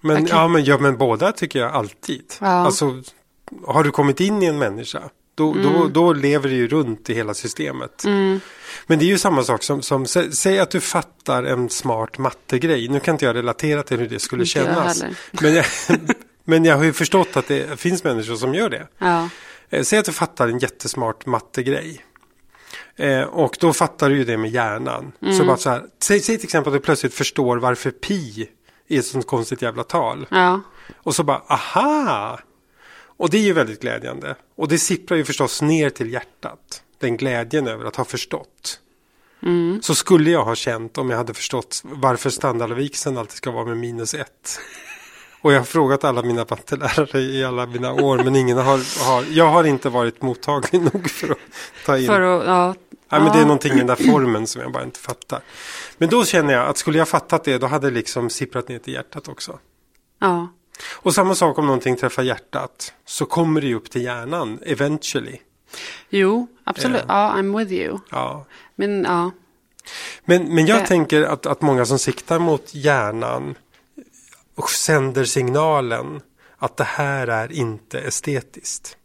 Men, 0.00 0.16
Okej. 0.16 0.28
ja, 0.30 0.48
men, 0.48 0.64
ja, 0.64 0.78
men 0.78 0.96
båda 0.98 1.32
tycker 1.32 1.58
jag 1.58 1.72
alltid. 1.72 2.24
Ja. 2.40 2.46
Alltså, 2.46 3.02
har 3.66 3.84
du 3.84 3.90
kommit 3.90 4.20
in 4.20 4.42
i 4.42 4.46
en 4.46 4.58
människa 4.58 5.02
Då, 5.34 5.54
då, 5.54 5.88
då 5.88 6.12
lever 6.12 6.48
det 6.48 6.54
ju 6.54 6.68
runt 6.68 7.10
i 7.10 7.14
hela 7.14 7.34
systemet. 7.34 8.04
Men 8.86 8.98
det 8.98 9.04
är 9.04 9.06
ju 9.06 9.18
samma 9.18 9.42
sak 9.42 9.62
som, 9.62 9.82
som 9.82 10.06
sä, 10.06 10.32
säg 10.32 10.58
att 10.58 10.70
du 10.70 10.80
fattar 10.80 11.42
en 11.44 11.70
smart 11.70 12.18
mattegrej. 12.18 12.88
Nu 12.88 13.00
kan 13.00 13.14
inte 13.14 13.24
jag 13.24 13.36
relatera 13.36 13.82
till 13.82 13.98
hur 13.98 14.08
det 14.08 14.18
skulle 14.18 14.42
Inte 14.42 14.58
jag 14.58 14.66
kännas. 14.66 15.02
heller. 15.02 15.16
Men 15.40 15.54
jag, 15.54 15.64
men 16.44 16.64
jag 16.64 16.76
har 16.76 16.84
ju 16.84 16.92
förstått 16.92 17.36
att 17.36 17.48
det 17.48 17.80
finns 17.80 18.04
människor 18.04 18.34
som 18.36 18.54
gör 18.54 18.70
det. 18.70 18.88
Ja. 18.98 19.28
Eh, 19.70 19.82
Säg 19.82 19.98
att 19.98 20.04
du 20.04 20.12
fattar 20.12 20.48
en 20.48 20.58
jättesmart 20.58 21.26
mattegrej. 21.26 22.04
Eh, 22.96 23.22
och 23.22 23.56
då 23.60 23.72
fattar 23.72 24.10
du 24.10 24.16
ju 24.16 24.24
det 24.24 24.36
med 24.36 24.50
hjärnan. 24.50 25.12
Så 25.38 25.44
bara 25.44 25.56
så 25.56 25.70
här, 25.70 25.84
säg, 26.02 26.20
säg 26.20 26.38
till 26.38 26.46
exempel 26.46 26.72
att 26.72 26.78
du 26.78 26.84
plötsligt 26.84 27.14
förstår 27.14 27.56
varför 27.56 27.90
pi 27.90 28.48
är 28.88 28.98
ett 28.98 29.06
sånt 29.06 29.26
konstigt 29.26 29.62
jävla 29.62 29.84
tal. 29.84 30.26
Ja. 30.30 30.60
Och 30.96 31.14
så 31.14 31.24
bara, 31.24 31.42
aha! 31.48 32.40
Och 33.16 33.30
det 33.30 33.38
är 33.38 33.42
ju 33.42 33.52
väldigt 33.52 33.80
glädjande. 33.80 34.34
Och 34.56 34.68
det 34.68 34.78
sipprar 34.78 35.16
ju 35.16 35.24
förstås 35.24 35.62
ner 35.62 35.90
till 35.90 36.12
hjärtat. 36.12 36.82
Den 36.98 37.16
glädjen 37.16 37.68
över 37.68 37.84
att 37.84 37.96
ha 37.96 38.04
förstått. 38.04 38.80
Så 39.82 39.94
skulle 39.94 40.30
jag 40.30 40.44
ha 40.44 40.54
känt 40.54 40.98
om 40.98 41.10
jag 41.10 41.16
hade 41.16 41.34
förstått 41.34 41.80
varför 41.84 42.30
standardvikseln 42.30 43.18
alltid 43.18 43.36
ska 43.36 43.50
vara 43.50 43.64
med 43.64 43.76
minus 43.76 44.14
ett. 44.14 44.58
Och 45.42 45.52
jag 45.52 45.58
har 45.58 45.64
frågat 45.64 46.04
alla 46.04 46.22
mina 46.22 46.46
mattelärare 46.50 47.20
i 47.20 47.44
alla 47.44 47.66
mina 47.66 47.92
år 47.92 48.18
men 48.24 48.36
ingen 48.36 48.58
har, 48.58 49.04
har 49.08 49.24
jag 49.30 49.48
har 49.48 49.64
inte 49.64 49.88
varit 49.88 50.22
mottaglig 50.22 50.82
nog 50.92 51.10
för 51.10 51.30
att 51.30 51.38
ta 51.86 51.98
in. 51.98 52.06
För 52.06 52.20
att, 52.20 52.46
ja. 52.46 52.74
Nej, 53.08 53.20
men 53.20 53.32
det 53.32 53.38
är 53.38 53.40
Ja. 53.40 53.46
någonting 53.46 53.72
i 53.72 53.76
den 53.76 53.86
där 53.86 53.96
formen 54.12 54.46
som 54.46 54.62
jag 54.62 54.72
bara 54.72 54.82
inte 54.84 54.98
fattar. 55.00 55.40
Men 55.98 56.08
då 56.08 56.24
känner 56.24 56.54
jag 56.54 56.66
att 56.68 56.76
skulle 56.78 56.98
jag 56.98 57.08
fattat 57.08 57.44
det 57.44 57.58
då 57.58 57.66
hade 57.66 57.90
det 57.90 57.94
liksom 57.94 58.30
sipprat 58.30 58.68
ner 58.68 58.78
till 58.78 58.92
hjärtat 58.94 59.28
också. 59.28 59.58
Ja. 60.20 60.48
Och 60.92 61.14
samma 61.14 61.34
sak 61.34 61.58
om 61.58 61.66
någonting 61.66 61.96
träffar 61.96 62.22
hjärtat 62.22 62.92
så 63.04 63.26
kommer 63.26 63.60
det 63.60 63.66
ju 63.66 63.74
upp 63.74 63.90
till 63.90 64.02
hjärnan 64.02 64.58
eventually. 64.62 65.38
Jo, 66.10 66.46
absolut. 66.64 67.02
Ja, 67.08 67.34
I'm 67.36 67.58
with 67.58 67.72
you. 67.72 67.98
Ja. 68.10 68.44
Men 68.74 69.04
ja. 69.08 69.30
Men, 70.24 70.54
men 70.54 70.66
jag 70.66 70.80
Det- 70.82 70.86
tänker 70.86 71.22
att, 71.22 71.46
att 71.46 71.60
många 71.62 71.84
som 71.84 71.98
siktar 71.98 72.38
mot 72.38 72.74
hjärnan 72.74 73.54
och 74.62 74.70
sänder 74.70 75.24
signalen 75.24 76.20
att 76.58 76.76
det 76.76 76.84
här 76.84 77.26
är 77.28 77.52
inte 77.52 77.98
estetiskt. 78.00 78.96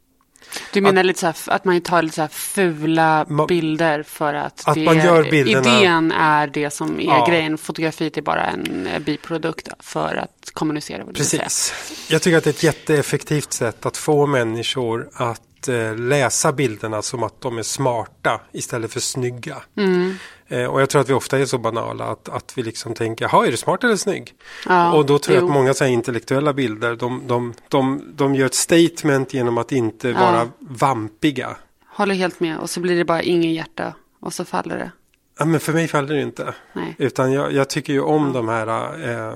Du 0.73 0.81
menar 0.81 1.03
lite 1.03 1.19
så 1.19 1.25
här, 1.25 1.35
att 1.47 1.65
man 1.65 1.81
tar 1.81 2.01
lite 2.01 2.15
så 2.15 2.27
fula 2.27 3.23
Ma- 3.29 3.47
bilder 3.47 4.03
för 4.03 4.33
att, 4.33 4.67
Att 4.67 4.75
det, 4.75 4.85
man 4.85 4.97
gör 4.97 5.23
bilderna- 5.23 5.79
idén 5.79 6.11
är 6.11 6.47
det 6.47 6.69
som 6.69 6.99
är 6.99 7.03
Ja. 7.03 7.25
grejen. 7.29 7.57
Fotografiet 7.57 8.17
är 8.17 8.21
bara 8.21 8.45
en 8.45 8.87
eh, 8.87 8.99
biprodukt 8.99 9.69
för 9.79 10.15
att 10.15 10.51
kommunicera. 10.53 11.05
Precis. 11.05 11.73
Jag 12.09 12.21
tycker 12.21 12.37
att 12.37 12.43
det 12.43 12.49
är 12.49 12.53
ett 12.53 12.63
jätteeffektivt 12.63 13.53
sätt 13.53 13.85
att 13.85 13.97
få 13.97 14.25
människor 14.25 15.09
att 15.13 15.67
eh, 15.67 15.95
läsa 15.95 16.51
bilderna 16.51 17.01
som 17.01 17.23
att 17.23 17.41
de 17.41 17.57
är 17.57 17.63
smarta 17.63 18.41
istället 18.53 18.93
för 18.93 18.99
snygga. 18.99 19.57
Mm. 19.77 20.17
Eh, 20.47 20.65
och 20.65 20.81
jag 20.81 20.89
tror 20.89 21.01
att 21.01 21.09
vi 21.09 21.13
ofta 21.13 21.39
är 21.39 21.45
så 21.45 21.57
banala 21.57 22.05
att, 22.05 22.29
att 22.29 22.53
vi 22.57 22.63
liksom 22.63 22.93
tänker, 22.93 23.25
jaha 23.25 23.47
är 23.47 23.51
du 23.51 23.57
smart 23.57 23.83
eller 23.83 23.95
snygg? 23.95 24.33
Ja, 24.65 24.93
och 24.93 25.05
då 25.05 25.19
tror 25.19 25.35
jag 25.35 25.41
jo. 25.41 25.47
att 25.47 25.53
många 25.53 25.73
så 25.73 25.85
intellektuella 25.85 26.53
bilder, 26.53 26.95
de, 26.95 27.27
de, 27.27 27.53
de, 27.67 28.03
de 28.15 28.35
gör 28.35 28.45
ett 28.45 28.53
statement 28.53 29.33
genom 29.33 29.57
att 29.57 29.71
inte 29.71 30.13
vara 30.13 30.49
vampiga. 30.59 31.57
Håller 31.87 32.15
helt 32.15 32.39
med. 32.39 32.57
Och 32.57 32.69
så 32.69 32.79
blir 32.79 32.97
det 32.97 33.05
bara 33.05 33.21
ingen 33.21 33.53
hjärta. 33.53 33.93
Och 34.19 34.33
så 34.33 34.45
faller 34.45 34.77
det. 34.77 34.91
Ja, 35.39 35.45
men 35.45 35.59
för 35.59 35.73
mig 35.73 35.87
faller 35.87 36.15
det 36.15 36.21
inte. 36.21 36.53
Nej. 36.73 36.95
Utan 36.97 37.31
jag, 37.31 37.53
jag 37.53 37.69
tycker 37.69 37.93
ju 37.93 38.01
om 38.01 38.33
de 38.33 38.47
här 38.47 38.67
eh, 39.03 39.35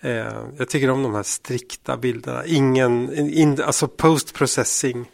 eh, 0.00 0.34
Jag 0.58 0.68
tycker 0.68 0.90
om 0.90 1.02
de 1.02 1.14
här 1.14 1.22
strikta 1.22 1.96
bilderna. 1.96 2.46
Ingen, 2.46 3.12
in, 3.30 3.62
alltså 3.62 3.88
post-processing 3.88 5.06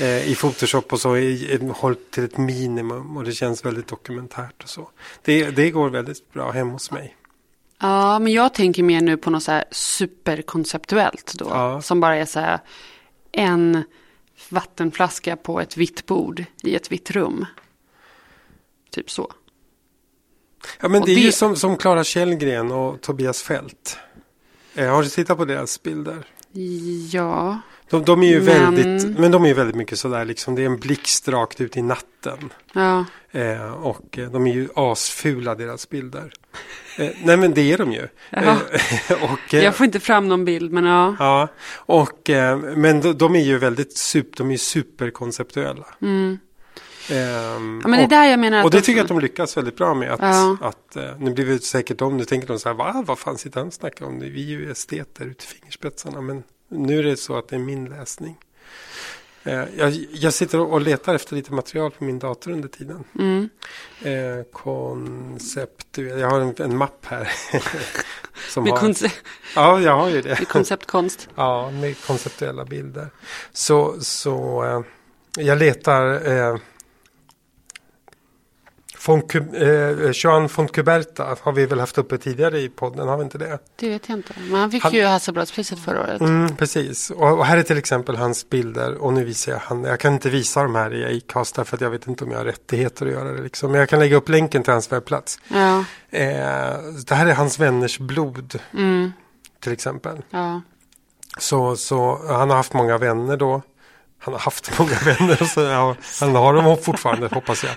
eh, 0.00 0.30
i 0.30 0.34
Photoshop 0.34 0.92
och 0.92 1.00
så 1.00 1.16
är 1.16 1.72
hållit 1.72 2.10
till 2.10 2.24
ett 2.24 2.36
minimum 2.36 3.16
och 3.16 3.24
det 3.24 3.32
känns 3.32 3.64
väldigt 3.64 3.88
dokumentärt 3.88 4.62
och 4.62 4.68
så. 4.68 4.90
Det, 5.22 5.50
det 5.50 5.70
går 5.70 5.90
väldigt 5.90 6.32
bra 6.32 6.50
hem 6.50 6.70
hos 6.70 6.90
mig. 6.90 7.16
Ja, 7.78 8.18
men 8.18 8.32
jag 8.32 8.54
tänker 8.54 8.82
mer 8.82 9.00
nu 9.00 9.16
på 9.16 9.30
något 9.30 9.42
så 9.42 9.52
här 9.52 9.64
superkonceptuellt 9.70 11.34
då. 11.34 11.46
Ja. 11.48 11.82
Som 11.82 12.00
bara 12.00 12.16
är 12.16 12.24
så 12.24 12.40
här 12.40 12.60
en 13.32 13.84
vattenflaska 14.48 15.36
på 15.36 15.60
ett 15.60 15.76
vitt 15.76 16.06
bord 16.06 16.44
i 16.62 16.74
ett 16.74 16.92
vitt 16.92 17.10
rum. 17.10 17.46
Typ 18.90 19.10
så. 19.10 19.32
Ja 20.80 20.88
men 20.88 21.00
Och 21.00 21.08
det 21.08 21.14
är 21.14 21.18
ju 21.18 21.32
som, 21.32 21.56
som 21.56 21.76
Clara 21.76 22.04
Källgren 22.04 22.72
och 22.72 23.00
Tobias 23.00 23.42
Fält. 23.42 23.98
Eh, 24.74 24.88
har 24.88 25.02
du 25.02 25.08
tittat 25.08 25.38
på 25.38 25.44
deras 25.44 25.82
bilder? 25.82 26.26
Ja, 27.10 27.58
De, 27.90 28.04
de 28.04 28.22
är 28.22 28.26
ju 28.26 28.42
Men- 28.42 28.74
väldigt, 28.74 29.18
men 29.18 29.30
de 29.30 29.44
är 29.44 29.54
väldigt 29.54 29.76
mycket 29.76 29.98
sådär 29.98 30.24
liksom, 30.24 30.54
det 30.54 30.62
är 30.62 30.66
en 30.66 30.76
blixt 30.78 31.28
rakt 31.28 31.60
ut 31.60 31.76
i 31.76 31.82
natten. 31.82 32.52
ja, 32.72 33.04
Eh, 33.30 33.72
och 33.72 34.18
eh, 34.18 34.30
de 34.30 34.46
är 34.46 34.52
ju 34.54 34.68
asfula 34.74 35.54
deras 35.54 35.88
bilder. 35.88 36.32
Eh, 36.98 37.10
nej 37.24 37.36
men 37.36 37.54
det 37.54 37.72
är 37.72 37.78
de 37.78 37.92
ju. 37.92 38.08
Eh, 38.30 38.56
och, 39.32 39.54
eh, 39.54 39.64
jag 39.64 39.74
får 39.76 39.86
inte 39.86 40.00
fram 40.00 40.28
någon 40.28 40.44
bild 40.44 40.72
men 40.72 40.84
ja. 40.84 41.16
ja, 41.18 41.48
och, 41.76 42.30
eh, 42.30 42.58
men 42.58 43.00
de, 43.00 43.12
de 43.12 43.36
är 43.36 43.40
ju 43.44 43.58
väldigt 43.58 43.96
super, 43.96 44.36
de 44.38 44.50
är 44.50 44.56
superkonceptuella. 44.56 45.86
Mm. 46.02 46.38
Ehm, 47.10 47.80
ja 47.82 47.88
men 47.88 47.98
det 47.98 48.02
och, 48.04 48.08
där 48.08 48.24
jag 48.24 48.38
menar 48.40 48.64
och 48.64 48.70
det 48.70 48.78
de- 48.78 48.82
tycker 48.82 48.96
jag 48.98 49.02
att 49.04 49.08
de 49.08 49.20
lyckas 49.20 49.56
väldigt 49.56 49.76
bra 49.76 49.94
med. 49.94 50.10
Att, 50.12 50.20
Ja. 50.20 50.56
att, 50.60 50.96
eh, 50.96 51.18
nu 51.18 51.30
blir 51.34 51.46
det 51.46 51.58
säkert 51.62 51.98
de, 51.98 52.16
nu 52.16 52.24
tänker 52.24 52.48
de 52.48 52.58
så 52.58 52.68
här, 52.68 52.76
Va, 52.76 53.02
vad 53.06 53.18
fan 53.18 53.38
sitter 53.38 53.60
han 53.60 53.66
och 53.66 53.74
snackar 53.74 54.06
om? 54.06 54.20
Vi 54.20 54.26
är 54.54 54.58
ju 54.60 54.70
esteter 54.70 55.24
ut 55.24 55.42
i 55.42 55.46
fingerspetsarna. 55.46 56.20
Men 56.20 56.42
nu 56.74 56.98
är 56.98 57.02
det 57.02 57.16
så 57.16 57.36
att 57.36 57.48
det 57.48 57.56
är 57.56 57.60
min 57.60 57.84
läsning. 57.84 58.36
Eh, 59.44 59.64
jag, 59.76 60.06
jag 60.12 60.32
sitter 60.34 60.60
och 60.60 60.80
letar 60.80 61.14
efter 61.14 61.36
lite 61.36 61.52
material 61.52 61.90
på 61.90 62.04
min 62.04 62.18
dator 62.18 62.50
under 62.50 62.68
tiden. 62.68 63.04
Mm. 63.18 63.48
Eh, 64.02 64.44
koncept, 64.52 65.98
jag 65.98 66.30
har 66.30 66.40
en, 66.40 66.54
en 66.58 66.76
mapp 66.76 67.06
här. 67.06 67.32
som 68.50 68.64
Med, 68.64 68.72
har, 68.72 68.94
ja, 69.54 69.80
jag 69.80 69.96
har 69.96 70.08
ju 70.08 70.22
det. 70.22 70.38
med 70.38 70.48
konceptkonst. 70.48 71.28
Ja, 71.34 71.70
med 71.70 72.04
konceptuella 72.06 72.64
bilder. 72.64 73.08
Så, 73.52 74.00
så 74.00 74.64
eh, 74.64 74.80
jag 75.44 75.58
letar 75.58 76.32
eh, 76.32 76.56
von 79.06 79.22
eh, 79.54 80.10
Joan 80.12 80.48
von 80.56 80.68
Cuberta 80.68 81.36
har 81.42 81.52
vi 81.52 81.66
väl 81.66 81.80
haft 81.80 81.98
uppe 81.98 82.18
tidigare 82.18 82.60
i 82.60 82.68
podden, 82.68 83.08
har 83.08 83.16
vi 83.16 83.22
inte 83.24 83.38
det? 83.38 83.58
Det 83.76 83.88
vet 83.88 84.08
jag 84.08 84.18
inte. 84.18 84.32
Men 84.50 84.60
han 84.60 84.70
fick 84.70 84.82
Han- 84.82 84.92
ju 84.92 85.04
Hasselbladspriset 85.04 85.78
förra 85.78 86.00
året. 86.00 86.20
Mm, 86.20 86.56
precis, 86.56 87.10
och, 87.10 87.38
och 87.38 87.46
här 87.46 87.56
är 87.56 87.62
till 87.62 87.78
exempel 87.78 88.16
hans 88.16 88.50
bilder 88.50 88.94
och 88.94 89.12
nu 89.12 89.24
visar 89.24 89.52
jag 89.52 89.58
han. 89.58 89.84
Jag 89.84 90.00
kan 90.00 90.12
inte 90.12 90.30
visa 90.30 90.62
de 90.62 90.74
här 90.74 90.94
i 90.94 91.22
Acast 91.28 91.54
för 91.54 91.74
att 91.74 91.80
jag 91.80 91.90
vet 91.90 92.06
inte 92.06 92.24
om 92.24 92.30
jag 92.30 92.38
har 92.38 92.44
rättigheter 92.44 93.06
att 93.06 93.12
göra 93.12 93.32
det. 93.32 93.42
Liksom. 93.42 93.70
Men 93.70 93.78
jag 93.80 93.88
kan 93.88 93.98
lägga 93.98 94.16
upp 94.16 94.28
länken 94.28 94.62
till 94.62 94.72
hans 94.72 94.92
webbplats. 94.92 95.38
Ja, 95.48 95.84
Eh, 96.10 96.74
det 97.06 97.14
här 97.14 97.26
är 97.26 97.34
hans 97.34 97.58
vänners 97.58 97.98
blod 97.98 98.60
mm, 98.74 99.12
till 99.60 99.72
exempel. 99.72 100.22
ja. 100.30 100.62
Så, 101.38 101.76
så 101.76 102.20
han 102.28 102.50
har 102.50 102.56
haft 102.56 102.72
många 102.72 102.98
vänner 102.98 103.36
då. 103.36 103.62
Han 104.18 104.34
har 104.34 104.40
haft 104.40 104.78
många 104.78 104.94
vänner. 105.04 105.44
Så, 105.44 105.60
ja, 105.60 105.96
han 106.20 106.34
har 106.34 106.54
dem 106.54 106.76
fortfarande 106.82 107.28
hoppas 107.32 107.64
jag. 107.64 107.72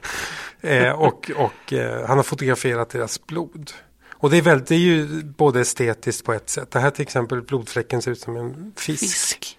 Eh, 0.62 0.92
och 0.92 1.32
och 1.36 1.74
eh, 1.74 2.08
han 2.08 2.18
har 2.18 2.24
fotograferat 2.24 2.90
deras 2.90 3.26
blod. 3.26 3.72
Och 4.20 4.30
det 4.30 4.38
är, 4.38 4.42
väldigt, 4.42 4.68
det 4.68 4.76
är 4.76 4.80
ju 4.80 5.24
både 5.24 5.62
estetiskt 5.62 6.26
på 6.26 6.34
ett 6.34 6.50
sätt. 6.50 6.72
Det 6.72 6.80
här 6.80 6.90
till 6.90 7.02
exempel 7.02 7.42
blodfläcken 7.42 8.02
ser 8.02 8.12
ut 8.12 8.20
som 8.20 8.38
en 8.38 8.74
fisk. 8.76 9.00
Fisk. 9.00 9.58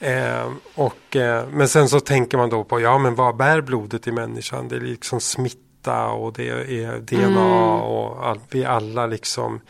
Eh, 0.00 0.52
och, 0.74 1.16
eh, 1.16 1.48
men 1.48 1.68
sen 1.68 1.88
så 1.88 2.00
tänker 2.00 2.38
man 2.38 2.50
då 2.50 2.64
på, 2.64 2.80
ja 2.80 2.98
men 2.98 3.14
vad 3.14 3.36
bär 3.36 3.60
blodet 3.60 4.06
i 4.06 4.12
människan? 4.12 4.68
Det 4.68 4.76
är 4.76 4.80
liksom 4.80 5.20
smitta 5.20 6.06
och 6.06 6.32
det 6.32 6.48
är 6.48 6.98
DNA 6.98 7.82
och 7.82 8.26
all, 8.26 8.40
vi 8.50 8.64
alla 8.64 9.06
liksom 9.06 9.60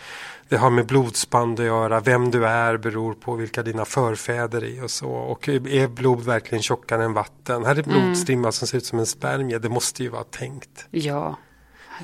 det 0.52 0.59
har 0.59 0.71
med 0.71 0.87
blodsband 0.87 1.61
att 1.61 1.66
göra, 1.66 2.00
vem 2.00 2.30
du 2.30 2.47
är 2.47 2.76
beror 2.76 3.14
på 3.14 3.35
vilka 3.35 3.62
dina 3.62 3.85
förfäder 3.85 4.64
är 4.64 4.85
och 4.85 4.90
så. 4.90 5.09
Och 5.11 5.49
är 5.49 5.88
blod 5.88 6.21
verkligen 6.25 6.62
tjockare 6.62 7.04
än 7.04 7.12
vatten? 7.12 7.64
Här 7.64 7.76
är 7.76 7.82
blodstrimma 7.82 8.52
som 8.52 8.68
ser 8.68 8.78
ut 8.78 8.87
som 8.87 8.99
en 8.99 9.06
spermie, 9.06 9.59
det 9.59 9.68
måste 9.68 10.02
ju 10.02 10.09
vara 10.09 10.25
tänkt. 10.25 10.87
Ja. 10.90 11.37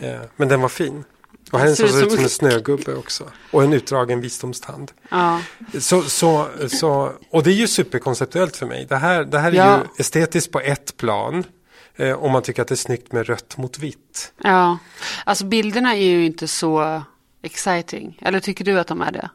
Eh, 0.01 0.21
men 0.37 0.49
den 0.49 0.61
var 0.61 0.69
fin. 0.69 1.05
Och 1.53 1.59
här 1.59 1.67
är 1.67 1.71
en 1.71 1.77
Ser 1.77 1.87
som 1.87 1.97
ut 1.97 2.01
ser 2.01 2.05
ut 2.07 2.11
som- 2.11 2.17
som 2.17 2.25
en 2.25 2.31
snögubbe 2.31 2.95
också. 2.95 3.25
Och 3.51 3.63
en 3.65 3.73
utdragen 3.73 4.21
visdomstand. 4.21 4.93
Ja. 5.11 5.41
Så, 5.79 6.03
så, 6.03 6.49
så, 6.69 7.13
och 7.31 7.43
det 7.43 7.51
är 7.51 7.55
ju 7.55 7.67
superkonceptuellt 7.69 8.57
för 8.57 8.67
mig. 8.67 8.87
Det 8.89 8.97
här, 8.97 9.25
det 9.25 9.39
här 9.39 9.53
är 9.53 9.57
Ja. 9.57 9.77
ju 9.79 9.83
estetiskt 10.01 10.53
på 10.53 10.61
ett 10.61 10.97
plan. 10.97 11.45
Eh, 11.97 12.23
om 12.25 12.33
man 12.33 12.43
tycker 12.43 12.63
att 12.63 12.69
det 12.69 12.75
är 12.75 12.77
snyggt 12.77 13.13
med 13.13 13.27
rött 13.27 13.57
mot 13.57 13.79
vitt. 13.79 14.33
ja. 14.43 14.79
Alltså 15.25 15.45
bilderna 15.45 15.95
är 15.97 16.07
ju 16.07 16.27
inte 16.27 16.49
så 16.49 17.03
exciting. 17.43 18.19
Eller 18.23 18.41
tycker 18.41 18.65
du 18.65 18.81
att 18.81 18.87
de 18.87 19.01
är 19.03 19.13
det? 19.13 19.31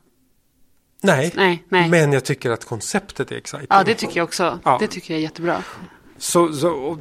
Nej, 1.02 1.32
Nej, 1.36 1.64
nej. 1.70 1.90
men 1.90 2.14
jag 2.14 2.26
tycker 2.26 2.52
att 2.52 2.66
konceptet 2.66 3.32
är 3.32 3.36
exciting. 3.36 3.68
Ja, 3.70 3.84
det 3.84 3.96
tycker 3.96 4.18
jag 4.18 4.24
också. 4.24 4.60
Ja. 4.64 4.78
Det 4.80 4.88
tycker 4.88 5.14
jag 5.14 5.20
är 5.20 5.24
jättebra. 5.24 5.64
Så, 6.18 6.54
så, 6.54 6.70
och, 6.70 7.00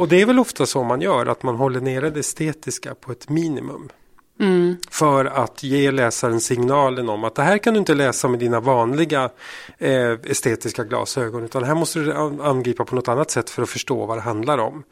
och 0.00 0.08
det 0.08 0.20
är 0.20 0.26
väl 0.26 0.38
ofta 0.38 0.66
så 0.66 0.84
man 0.84 1.00
gör, 1.00 1.26
att 1.26 1.42
man 1.42 1.56
håller 1.56 1.80
nere 1.80 2.10
det 2.10 2.20
estetiska 2.20 2.94
på 2.94 3.12
ett 3.12 3.28
minimum. 3.28 3.88
För 4.90 5.24
att 5.24 5.62
ge 5.62 5.90
läsaren 5.90 6.40
signalen 6.40 7.08
om 7.08 7.24
att 7.24 7.34
det 7.34 7.42
här 7.42 7.58
kan 7.58 7.74
du 7.74 7.78
inte 7.80 7.94
läsa 7.94 8.28
med 8.28 8.38
dina 8.40 8.60
vanliga 8.60 9.30
eh, 9.78 10.10
estetiska 10.24 10.84
glasögon. 10.84 11.44
Utan 11.44 11.64
här 11.64 11.74
måste 11.74 11.98
du 11.98 12.12
an- 12.12 12.40
angripa 12.40 12.84
på 12.84 12.94
något 12.94 13.08
annat 13.08 13.30
sätt 13.30 13.50
för 13.50 13.62
att 13.62 13.68
förstå 13.68 14.06
vad 14.06 14.16
det 14.16 14.22
handlar 14.22 14.58
om. 14.58 14.82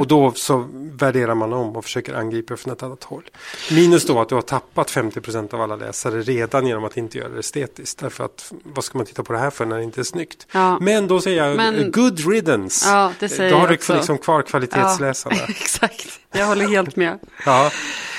Och 0.00 0.06
då 0.06 0.32
så 0.34 0.68
värderar 0.74 1.34
man 1.34 1.52
om 1.52 1.76
och 1.76 1.84
försöker 1.84 2.14
angripa 2.14 2.56
från 2.56 2.72
ett 2.72 2.82
annat 2.82 3.04
håll. 3.04 3.22
Minus 3.70 4.06
då 4.06 4.20
att 4.20 4.28
du 4.28 4.34
har 4.34 4.42
tappat 4.42 4.90
50% 4.90 5.54
av 5.54 5.60
alla 5.60 5.76
läsare 5.76 6.20
redan 6.22 6.66
genom 6.66 6.84
att 6.84 6.96
inte 6.96 7.18
göra 7.18 7.28
det 7.28 7.38
estetiskt. 7.38 7.98
Därför 8.00 8.24
att 8.24 8.52
vad 8.62 8.84
ska 8.84 8.98
man 8.98 9.06
titta 9.06 9.22
på 9.22 9.32
det 9.32 9.38
här 9.38 9.50
för 9.50 9.64
när 9.66 9.76
det 9.76 9.84
inte 9.84 10.00
är 10.00 10.04
snyggt? 10.04 10.46
Ja. 10.52 10.78
Men 10.80 11.06
då 11.06 11.20
säger 11.20 11.46
jag 11.46 11.56
Men- 11.56 11.90
good 11.90 12.28
riddance. 12.32 12.88
Ja, 12.90 13.12
då 13.50 13.56
har 13.56 13.68
du 13.68 13.74
också. 13.74 13.94
liksom 13.94 14.18
kvar 14.18 14.42
kvalitetsläsarna. 14.42 15.36
Ja, 15.38 15.44
exakt. 15.48 16.06
Jag 16.32 16.46
håller 16.46 16.68
helt 16.68 16.96
med. 16.96 17.18
Ja. 17.46 17.70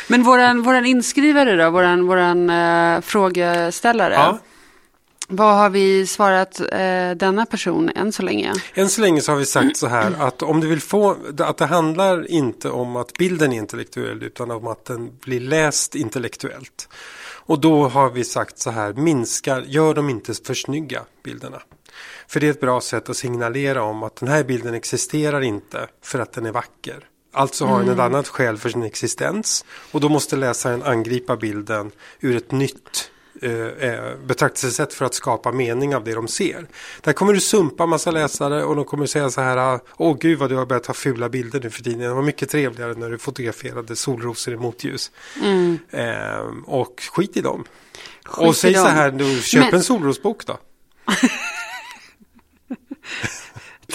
Men 0.07 0.23
våran, 0.23 0.61
våran 0.63 0.71
inskrivare 0.75 1.56
då, 1.56 1.70
våran, 1.70 2.08
våran 2.08 2.50
eh, 2.50 3.01
frågeställare. 3.01 4.13
Ja. 4.13 4.40
Vad 5.34 5.56
har 5.56 5.70
vi 5.70 6.08
svarat 6.08 6.60
eh, 6.60 7.12
denna 7.16 7.46
person 7.46 7.90
än 7.96 8.12
så 8.12 8.24
länge? 8.24 8.54
Än 8.74 8.90
så 8.90 9.01
länge 9.01 9.22
så 9.22 9.32
har 9.32 9.40
vi 9.40 9.46
sagt 9.46 9.78
så 9.78 9.88
här 9.88 10.13
att 10.20 10.42
om 10.42 10.60
du 10.60 10.68
vill 10.68 10.82
få 10.82 11.18
att 11.40 11.58
det 11.58 11.66
handlar 11.66 12.32
inte 12.32 12.70
om 12.70 12.96
att 12.96 13.13
bilden 13.13 13.54
är 13.54 13.58
intellektuell 13.58 14.24
utan 14.24 14.51
om 14.51 14.68
att 14.68 14.86
den 14.86 15.18
blir 15.20 15.40
läst 15.40 15.96
intellektuellt. 15.96 16.90
Och 17.44 17.60
då 17.60 17.88
har 17.88 18.10
vi 18.10 18.24
sagt 18.24 18.60
så 18.60 18.72
här, 18.72 18.94
minska, 18.94 19.62
gör 19.66 19.94
dem 19.94 20.10
inte 20.10 20.34
för 20.34 20.54
snygga 20.54 21.01
bilderna. 21.24 21.62
För 22.28 22.40
det 22.40 22.48
är 22.48 22.51
ett 22.51 22.62
bra 22.62 22.82
sätt 22.82 23.10
att 23.10 23.18
signalera 23.18 23.84
om 23.84 24.04
att 24.04 24.16
den 24.16 24.30
här 24.30 24.44
bilden 24.44 24.74
existerar 24.74 25.42
inte 25.42 25.88
för 26.04 26.20
att 26.20 26.34
den 26.34 26.46
är 26.46 26.51
vacker. 26.51 27.08
Alltså 27.33 27.65
har 27.65 27.79
den 27.79 27.89
ett 27.89 28.00
annat 28.00 28.27
skäl 28.27 28.57
för 28.57 28.69
sin 28.69 28.83
existens 28.83 29.65
och 29.91 30.01
då 30.01 30.09
måste 30.09 30.35
läsaren 30.35 30.83
angripa 30.83 31.35
bilden 31.38 31.91
ur 32.19 32.35
ett 32.35 32.51
nytt 32.51 33.11
eh, 33.41 33.51
eh, 33.65 34.15
betraktelsesätt 34.25 34.93
för 34.93 35.05
att 35.05 35.13
skapa 35.13 35.51
mening 35.51 35.95
av 35.95 36.03
det 36.03 36.13
de 36.13 36.27
ser. 36.27 36.67
Där 37.01 37.13
kommer 37.13 37.33
du 37.33 37.39
sumpa 37.39 37.85
massa 37.85 38.11
läsare 38.11 38.63
och 38.63 38.75
de 38.75 38.85
kommer 38.85 39.05
säga 39.05 39.29
så 39.29 39.41
här, 39.41 39.57
ah, 39.57 39.79
åh 39.97 40.17
gud 40.19 40.39
vad 40.39 40.50
du 40.50 40.55
har 40.55 40.65
börjat 40.65 40.83
ta 40.83 40.93
fula 40.93 41.29
bilder 41.29 41.59
nu 41.59 41.69
för 41.69 41.83
tiden. 41.83 42.00
Det 42.00 42.13
var 42.13 42.21
mycket 42.21 42.50
trevligare 42.50 42.93
när 42.93 43.09
du 43.09 43.17
fotograferade 43.17 43.95
solrosor 43.95 44.53
i 44.53 44.57
motljus. 44.57 45.11
Eh, 45.91 46.47
och 46.65 47.01
skit 47.11 47.38
i 47.38 47.41
dem. 47.41 47.63
Skit 48.25 48.47
och 48.47 48.55
säg 48.55 48.73
så 48.73 48.83
dem. 48.83 48.93
här, 48.93 49.11
du, 49.11 49.41
köp 49.41 49.61
Men- 49.65 49.73
en 49.73 49.83
solrosbok 49.83 50.45
då. 50.45 50.57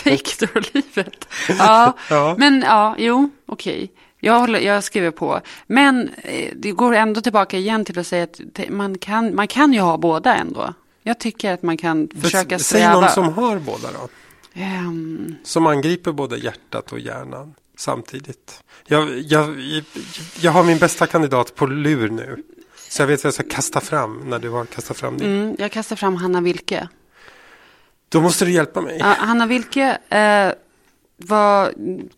Take 0.04 0.46
då 0.46 0.60
livet. 0.72 1.28
Ja, 1.48 1.92
Ja. 2.10 2.34
men 2.38 2.62
ja, 2.66 2.94
jo, 2.98 3.30
okej. 3.46 3.90
Jag, 4.20 4.40
håller, 4.40 4.58
jag 4.58 4.84
skriver 4.84 5.10
på. 5.10 5.40
Men 5.66 6.10
eh, 6.22 6.52
det 6.56 6.72
går 6.72 6.94
ändå 6.94 7.20
tillbaka 7.20 7.58
igen 7.58 7.84
till 7.84 7.98
att 7.98 8.06
säga 8.06 8.24
att 8.24 8.40
man, 8.68 8.98
kan, 8.98 9.34
man 9.34 9.48
kan 9.48 9.72
ju 9.72 9.80
ha 9.80 9.96
båda 9.98 10.34
ändå. 10.36 10.74
Jag 11.02 11.18
tycker 11.20 11.52
att 11.52 11.62
man 11.62 11.76
kan 11.76 12.08
försöka 12.22 12.58
Säg 12.58 12.80
sträva. 12.80 13.00
någon 13.00 13.10
som 13.10 13.32
har 13.32 13.58
båda 13.58 13.88
då. 13.92 14.08
Ehm, 14.54 15.34
Som 15.42 15.66
angriper 15.66 16.12
både 16.12 16.36
hjärtat 16.38 16.92
och 16.92 16.98
hjärnan 17.00 17.54
samtidigt. 17.76 18.62
Jag, 18.86 19.18
jag, 19.18 19.60
jag, 19.60 19.84
jag 20.40 20.52
har 20.52 20.64
min 20.64 20.78
bästa 20.78 21.06
kandidat 21.06 21.54
på 21.54 21.66
lur 21.66 22.08
nu. 22.08 22.42
Så 22.88 23.02
jag 23.02 23.06
vet 23.06 23.24
vad 23.24 23.28
jag 23.28 23.34
ska 23.34 23.42
kasta 23.56 23.80
fram 23.80 24.16
när 24.30 24.38
du 24.38 24.50
har 24.50 24.64
kastat 24.64 24.96
fram 24.96 25.18
din. 25.18 25.28
mm, 25.42 25.56
jag 25.58 25.72
kastar 25.72 25.96
fram 25.96 26.16
Hanna 26.16 26.40
Wilke. 26.40 26.88
Då 28.08 28.20
måste 28.20 28.44
du 28.44 28.52
hjälpa 28.52 28.80
mig. 28.80 28.96
Ja, 29.00 29.06
Hanna 29.06 29.46
Wilke 29.46 29.98
eh, 30.08 30.52
var 31.16 31.72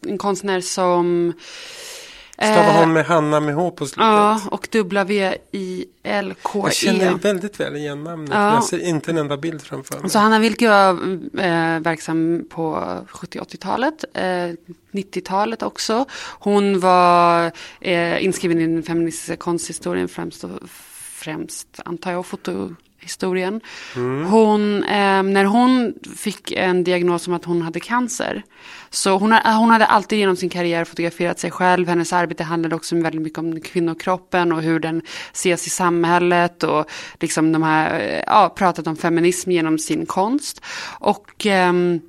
en 0.06 0.18
konstnär 0.18 0.60
som... 0.60 1.32
Stavar 2.34 2.80
hon 2.80 2.92
med 2.92 3.06
Hanna 3.06 3.40
med 3.40 3.54
H 3.54 3.70
på 3.70 3.86
slutet? 3.86 4.04
Ja, 4.04 4.40
och 4.50 4.68
W-I-L-K-E. 4.72 6.62
Jag 6.64 6.74
känner 6.74 7.14
väldigt 7.14 7.60
väl 7.60 7.76
igen 7.76 8.04
namnet. 8.04 8.30
Ja. 8.32 8.54
Jag 8.54 8.64
ser 8.64 8.78
inte 8.78 9.10
en 9.10 9.18
enda 9.18 9.36
bild 9.36 9.62
framför 9.62 10.00
mig. 10.00 10.10
Så 10.10 10.18
Hanna 10.18 10.38
Wilke 10.38 10.68
var 10.68 10.90
eh, 11.40 11.80
verksam 11.80 12.46
på 12.50 12.76
70-80-talet, 13.08 14.04
eh, 14.14 14.22
90-talet 14.92 15.62
också. 15.62 16.04
Hon 16.38 16.80
var 16.80 17.52
eh, 17.80 18.24
inskriven 18.24 18.60
i 18.60 18.66
den 18.66 18.82
feministiska 18.82 19.36
konsthistorien 19.36 20.08
främst, 20.08 20.44
främst 21.18 21.80
antar 21.84 22.12
jag, 22.12 22.26
fotohistorien. 22.98 23.60
Hon, 24.30 24.84
eh, 24.84 25.22
när 25.22 25.44
hon 25.44 25.94
fick 26.16 26.52
en 26.52 26.84
diagnos 26.84 27.28
om 27.28 27.34
att 27.34 27.44
hon 27.44 27.62
hade 27.62 27.80
cancer, 27.80 28.42
så 28.90 29.18
hon, 29.18 29.32
har, 29.32 29.58
hon 29.58 29.70
hade 29.70 29.86
alltid 29.86 30.18
genom 30.18 30.36
sin 30.36 30.50
karriär 30.50 30.84
fotograferat 30.84 31.38
sig 31.38 31.50
själv. 31.50 31.88
Hennes 31.88 32.12
arbete 32.12 32.44
handlade 32.44 32.76
också 32.76 32.96
väldigt 32.96 33.22
mycket 33.22 33.38
om 33.38 33.60
kvinnokroppen 33.60 34.52
och 34.52 34.62
hur 34.62 34.80
den 34.80 35.02
ses 35.32 35.66
i 35.66 35.70
samhället 35.70 36.62
och 36.62 36.86
liksom 37.20 37.52
de 37.52 37.62
här, 37.62 38.00
eh, 38.00 38.22
ja, 38.26 38.48
pratat 38.56 38.86
om 38.86 38.96
feminism 38.96 39.50
genom 39.50 39.78
sin 39.78 40.06
konst. 40.06 40.60
Och, 41.00 41.46
ehm, 41.46 42.00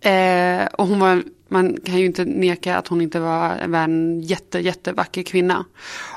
eh, 0.00 0.66
och 0.66 0.86
hon 0.86 1.00
var, 1.00 1.22
man 1.48 1.76
kan 1.84 1.98
ju 1.98 2.06
inte 2.06 2.24
neka 2.24 2.76
att 2.76 2.88
hon 2.88 3.00
inte 3.00 3.20
var, 3.20 3.50
en 3.56 4.20
jätte, 4.20 4.58
jättevacker 4.58 5.22
kvinna. 5.22 5.64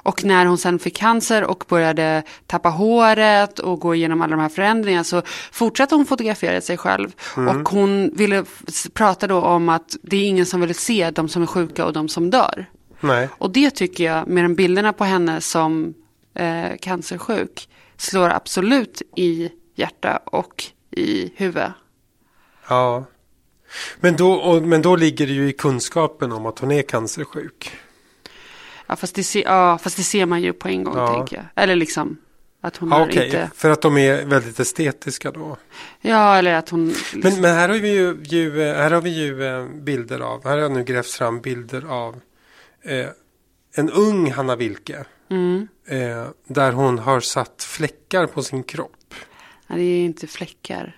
Och 0.04 0.26
när 0.26 0.46
hon 0.46 0.58
sen 0.58 0.80
fick 0.80 0.98
cancer 0.98 1.44
och 1.44 1.64
började 1.68 2.24
tappa 2.48 2.70
håret 2.70 3.60
och 3.60 3.80
gå 3.80 3.96
igenom 3.96 4.22
alla 4.22 4.32
de 4.32 4.42
här 4.42 4.50
förändringarna 4.50 5.04
så 5.04 5.22
fortsatte 5.52 5.96
hon 5.96 6.06
fotografera 6.06 6.62
sig 6.62 6.78
själv. 6.78 7.12
Och 7.36 7.70
hon 7.70 8.12
ville 8.14 8.46
prata 8.94 9.28
då 9.28 9.42
om 9.42 9.70
att 9.70 9.98
det 10.02 10.18
är 10.18 10.28
ingen 10.28 10.46
som 10.46 10.62
vill 10.62 10.76
se 10.76 11.12
de 11.12 11.30
som 11.30 11.42
är 11.42 11.48
sjuka 11.48 11.86
och 11.86 11.94
de 11.94 12.10
som 12.10 12.30
dör. 12.30 12.66
Nej. 13.00 13.30
Och 13.38 13.52
det 13.52 13.72
tycker 13.72 14.04
jag, 14.04 14.28
med 14.28 14.44
de 14.44 14.56
bilderna 14.56 14.94
på 14.94 15.04
henne 15.04 15.42
som 15.42 15.94
eh, 16.34 16.78
cancersjuk, 16.82 17.70
slår 17.98 18.30
absolut 18.30 19.02
i 19.16 19.52
hjärta 19.76 20.20
och 20.26 20.64
i 20.92 21.34
huvud. 21.36 21.72
Ja. 22.70 23.06
Men 24.00 24.16
då, 24.16 24.32
och, 24.34 24.62
men 24.64 24.82
då 24.82 24.96
ligger 24.96 25.28
det 25.28 25.34
ju 25.34 25.50
i 25.50 25.54
kunskapen 25.54 26.32
om 26.32 26.46
att 26.46 26.60
hon 26.60 26.72
är 26.72 26.82
cancersjuk. 26.82 27.72
Ja 28.88 28.96
fast, 28.96 29.16
det 29.16 29.24
ser, 29.24 29.44
ja, 29.44 29.78
fast 29.78 29.98
det 29.98 30.04
ser 30.04 30.26
man 30.26 30.42
ju 30.42 30.54
på 30.54 30.68
en 30.68 30.84
gång, 30.84 30.98
Ja. 30.98 31.14
tänker 31.18 31.36
jag. 31.36 31.46
Eller 31.64 31.76
liksom 31.76 32.18
att 32.62 32.78
hon 32.78 32.90
Ja, 32.90 33.04
Okej, 33.04 33.26
inte... 33.26 33.50
för 33.56 33.70
att 33.70 33.82
de 33.82 33.98
är 33.98 34.26
väldigt 34.26 34.60
estetiska 34.60 35.32
då. 35.32 35.58
Ja, 36.02 36.38
eller 36.38 36.54
att 36.54 36.70
hon... 36.70 36.96
Men, 37.14 37.42
men 37.42 37.56
här 37.56 37.70
har 37.70 37.76
vi 37.76 37.94
ju, 37.94 38.18
ju, 38.24 38.64
här 38.64 38.92
har 38.92 39.02
vi 39.02 39.10
ju 39.10 39.44
eh, 39.46 39.66
bilder 39.68 40.20
av, 40.20 40.44
här 40.44 40.52
har 40.52 40.58
jag 40.58 40.72
nu 40.72 40.84
grävt 40.84 41.12
fram 41.12 41.42
bilder 41.42 41.86
av 41.92 42.20
eh, 42.84 43.06
en 43.76 43.90
ung 43.90 44.32
Hanna 44.32 44.56
Wilke. 44.56 45.06
Mm. 45.30 45.68
Eh, 45.88 46.28
där 46.48 46.72
hon 46.72 47.00
har 47.00 47.20
satt 47.20 47.64
fläckar 47.64 48.26
på 48.28 48.44
sin 48.44 48.64
kropp. 48.64 49.14
Nej, 49.68 49.80
det 49.80 49.86
är 49.86 50.06
inte 50.06 50.28
fläckar, 50.28 50.98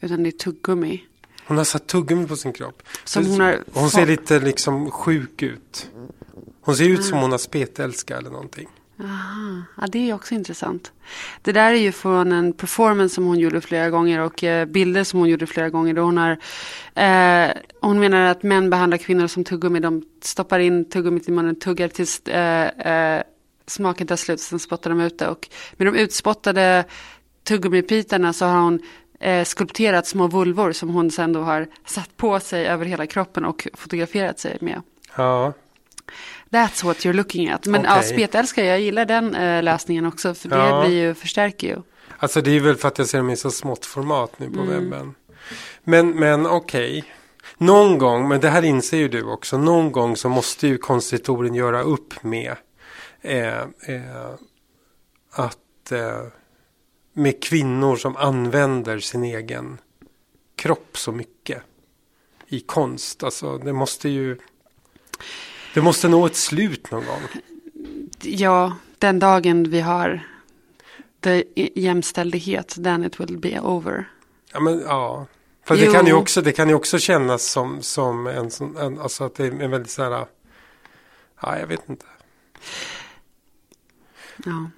utan 0.00 0.22
det 0.22 0.28
är 0.28 0.38
tuggummi. 0.38 1.04
Hon 1.50 1.56
har 1.56 1.64
satt 1.64 1.86
tuggummi 1.86 2.26
på 2.26 2.36
sin 2.36 2.52
kropp. 2.52 2.82
Som 3.04 3.26
hon 3.26 3.40
har 3.40 3.58
hon 3.72 3.90
ser 3.90 4.06
lite 4.06 4.38
liksom 4.38 4.90
sjuk 4.90 5.42
ut. 5.42 5.90
Hon 6.60 6.76
ser 6.76 6.88
ut 6.88 7.04
som 7.04 7.18
hon 7.18 7.30
har 7.30 7.38
spetälska 7.38 8.16
eller 8.16 8.30
någonting. 8.30 8.68
Aha, 9.00 9.62
ja, 9.76 9.86
det 9.86 10.10
är 10.10 10.14
också 10.14 10.34
intressant. 10.34 10.92
Det 11.42 11.52
där 11.52 11.72
är 11.72 11.76
ju 11.76 11.92
från 11.92 12.32
en 12.32 12.52
performance 12.52 13.14
som 13.14 13.24
hon 13.24 13.38
gjorde 13.38 13.60
flera 13.60 13.90
gånger 13.90 14.20
och 14.20 14.44
eh, 14.44 14.66
bilder 14.66 15.04
som 15.04 15.18
hon 15.18 15.28
gjorde 15.28 15.46
flera 15.46 15.70
gånger. 15.70 15.94
Då 15.94 16.02
hon, 16.02 16.18
har, 16.18 16.38
eh, 16.94 17.50
hon 17.80 18.00
menar 18.00 18.30
att 18.30 18.42
män 18.42 18.70
behandlar 18.70 18.98
kvinnor 18.98 19.26
som 19.26 19.44
tuggummi. 19.44 19.80
De 19.80 20.02
stoppar 20.22 20.58
in 20.58 20.90
tuggummit 20.90 21.28
i 21.28 21.32
munnen, 21.32 21.56
tuggar 21.56 21.88
tills 21.88 22.20
eh, 22.20 22.68
eh, 22.68 23.22
smaken 23.66 24.06
tar 24.06 24.16
slut, 24.16 24.40
sen 24.40 24.58
spottar 24.58 24.90
de 24.90 25.00
ut 25.00 25.18
det. 25.18 25.28
Och 25.28 25.48
med 25.72 25.86
de 25.86 25.98
utspottade 25.98 26.84
tuggummibitarna 27.44 28.32
så 28.32 28.46
har 28.46 28.60
hon 28.60 28.80
eh, 29.20 29.44
skulpterat 29.44 30.06
små 30.06 30.26
vulvor 30.26 30.72
som 30.72 30.88
hon 30.88 31.10
sen 31.10 31.32
då 31.32 31.40
har 31.40 31.66
satt 31.86 32.16
på 32.16 32.40
sig 32.40 32.66
över 32.68 32.84
hela 32.84 33.06
kroppen 33.06 33.44
och 33.44 33.68
fotograferat 33.74 34.38
sig 34.38 34.58
med. 34.60 34.82
Ja, 35.16 35.52
That's 36.50 36.84
what 36.84 36.96
you're 36.96 37.12
looking 37.12 37.48
at. 37.50 37.66
Men 37.66 37.82
ja, 37.84 37.96
Okej. 37.98 38.08
spetälska, 38.08 38.64
jag 38.64 38.80
gillar 38.80 39.04
den 39.04 39.34
eh, 39.34 39.62
läsningen 39.62 40.06
också. 40.06 40.34
För 40.34 40.48
det 40.48 40.56
Ja. 40.56 40.84
blir 40.86 40.98
ju, 40.98 41.14
förstärker 41.14 41.66
ju. 41.68 41.76
alltså 42.18 42.40
det 42.40 42.50
är 42.50 42.60
väl 42.60 42.76
för 42.76 42.88
att 42.88 42.98
jag 42.98 43.06
ser 43.06 43.18
dem 43.18 43.30
i 43.30 43.36
så 43.36 43.50
smått 43.50 43.86
format 43.86 44.38
nu 44.38 44.46
Mm. 44.46 44.58
på 44.58 44.64
webben. 44.72 45.14
Men, 45.84 46.10
men 46.10 46.46
okej. 46.46 47.04
Någon 47.58 47.98
gång, 47.98 48.28
men 48.28 48.40
det 48.40 48.48
här 48.48 48.62
inser 48.64 48.96
ju 48.96 49.08
du 49.08 49.22
också, 49.22 49.58
någon 49.58 49.92
gång 49.92 50.16
så 50.16 50.28
måste 50.28 50.66
ju 50.66 50.78
konsthistorien 50.78 51.54
göra 51.54 51.82
upp 51.82 52.22
med 52.22 52.56
eh, 53.22 53.58
eh, 53.58 54.30
att 55.32 55.92
eh, 55.92 56.20
med 57.20 57.42
kvinnor 57.42 57.96
som 57.96 58.16
använder 58.16 58.98
sin 58.98 59.24
egen 59.24 59.78
kropp 60.56 60.98
så 60.98 61.12
mycket 61.12 61.62
i 62.46 62.60
konst. 62.60 63.22
Alltså 63.22 63.58
det 63.58 63.72
måste 63.72 64.08
ju 64.08 64.38
det 65.74 65.82
måste 65.82 66.08
nå 66.08 66.26
ett 66.26 66.36
slut 66.36 66.90
någon 66.90 67.06
gång. 67.06 67.22
Ja, 68.22 68.76
den 68.98 69.18
dagen 69.18 69.70
vi 69.70 69.80
har 69.80 70.26
the 71.20 71.44
jämställdhet, 71.80 72.84
then 72.84 73.04
it 73.04 73.20
will 73.20 73.38
be 73.38 73.60
over. 73.60 74.10
Ja, 74.52 74.60
men 74.60 74.80
ja. 74.80 75.26
För 75.64 75.76
det 75.76 75.92
kan, 75.92 76.06
ju 76.06 76.12
också, 76.12 76.42
det 76.42 76.52
kan 76.52 76.68
ju 76.68 76.74
också 76.74 76.98
kännas 76.98 77.44
som, 77.44 77.82
som 77.82 78.26
en 78.26 78.50
sån, 78.50 78.76
en, 78.76 78.98
alltså 78.98 79.24
att 79.24 79.34
det 79.34 79.46
är 79.46 79.60
en 79.60 79.70
väldigt 79.70 79.90
så 79.90 80.02
här, 80.02 80.26
ja 81.40 81.58
jag 81.58 81.66
vet 81.66 81.88
inte. 81.88 82.06
Ja. 84.44 84.70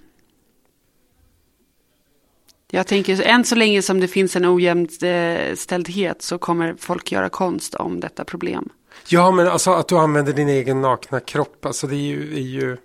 Jag 2.74 2.86
tänker, 2.86 3.22
än 3.22 3.44
så 3.44 3.54
länge 3.54 3.82
som 3.82 4.00
det 4.00 4.08
finns 4.08 4.36
en 4.36 4.46
ojämställdhet 4.46 6.22
så 6.22 6.38
kommer 6.38 6.74
folk 6.78 7.12
göra 7.12 7.28
konst 7.28 7.74
om 7.74 8.00
detta 8.00 8.24
problem. 8.24 8.68
Ja, 9.08 9.30
men 9.30 9.48
alltså 9.48 9.70
att 9.72 9.88
du 9.88 9.98
använder 9.98 10.32
din 10.32 10.48
egen 10.48 10.80
nakna 10.80 11.20
kropp, 11.20 11.66
alltså 11.66 11.86
det 11.86 11.94
är 11.94 11.98
ju, 11.98 12.34
är 12.34 12.40
ju 12.40 12.76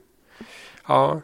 ja. 0.87 1.21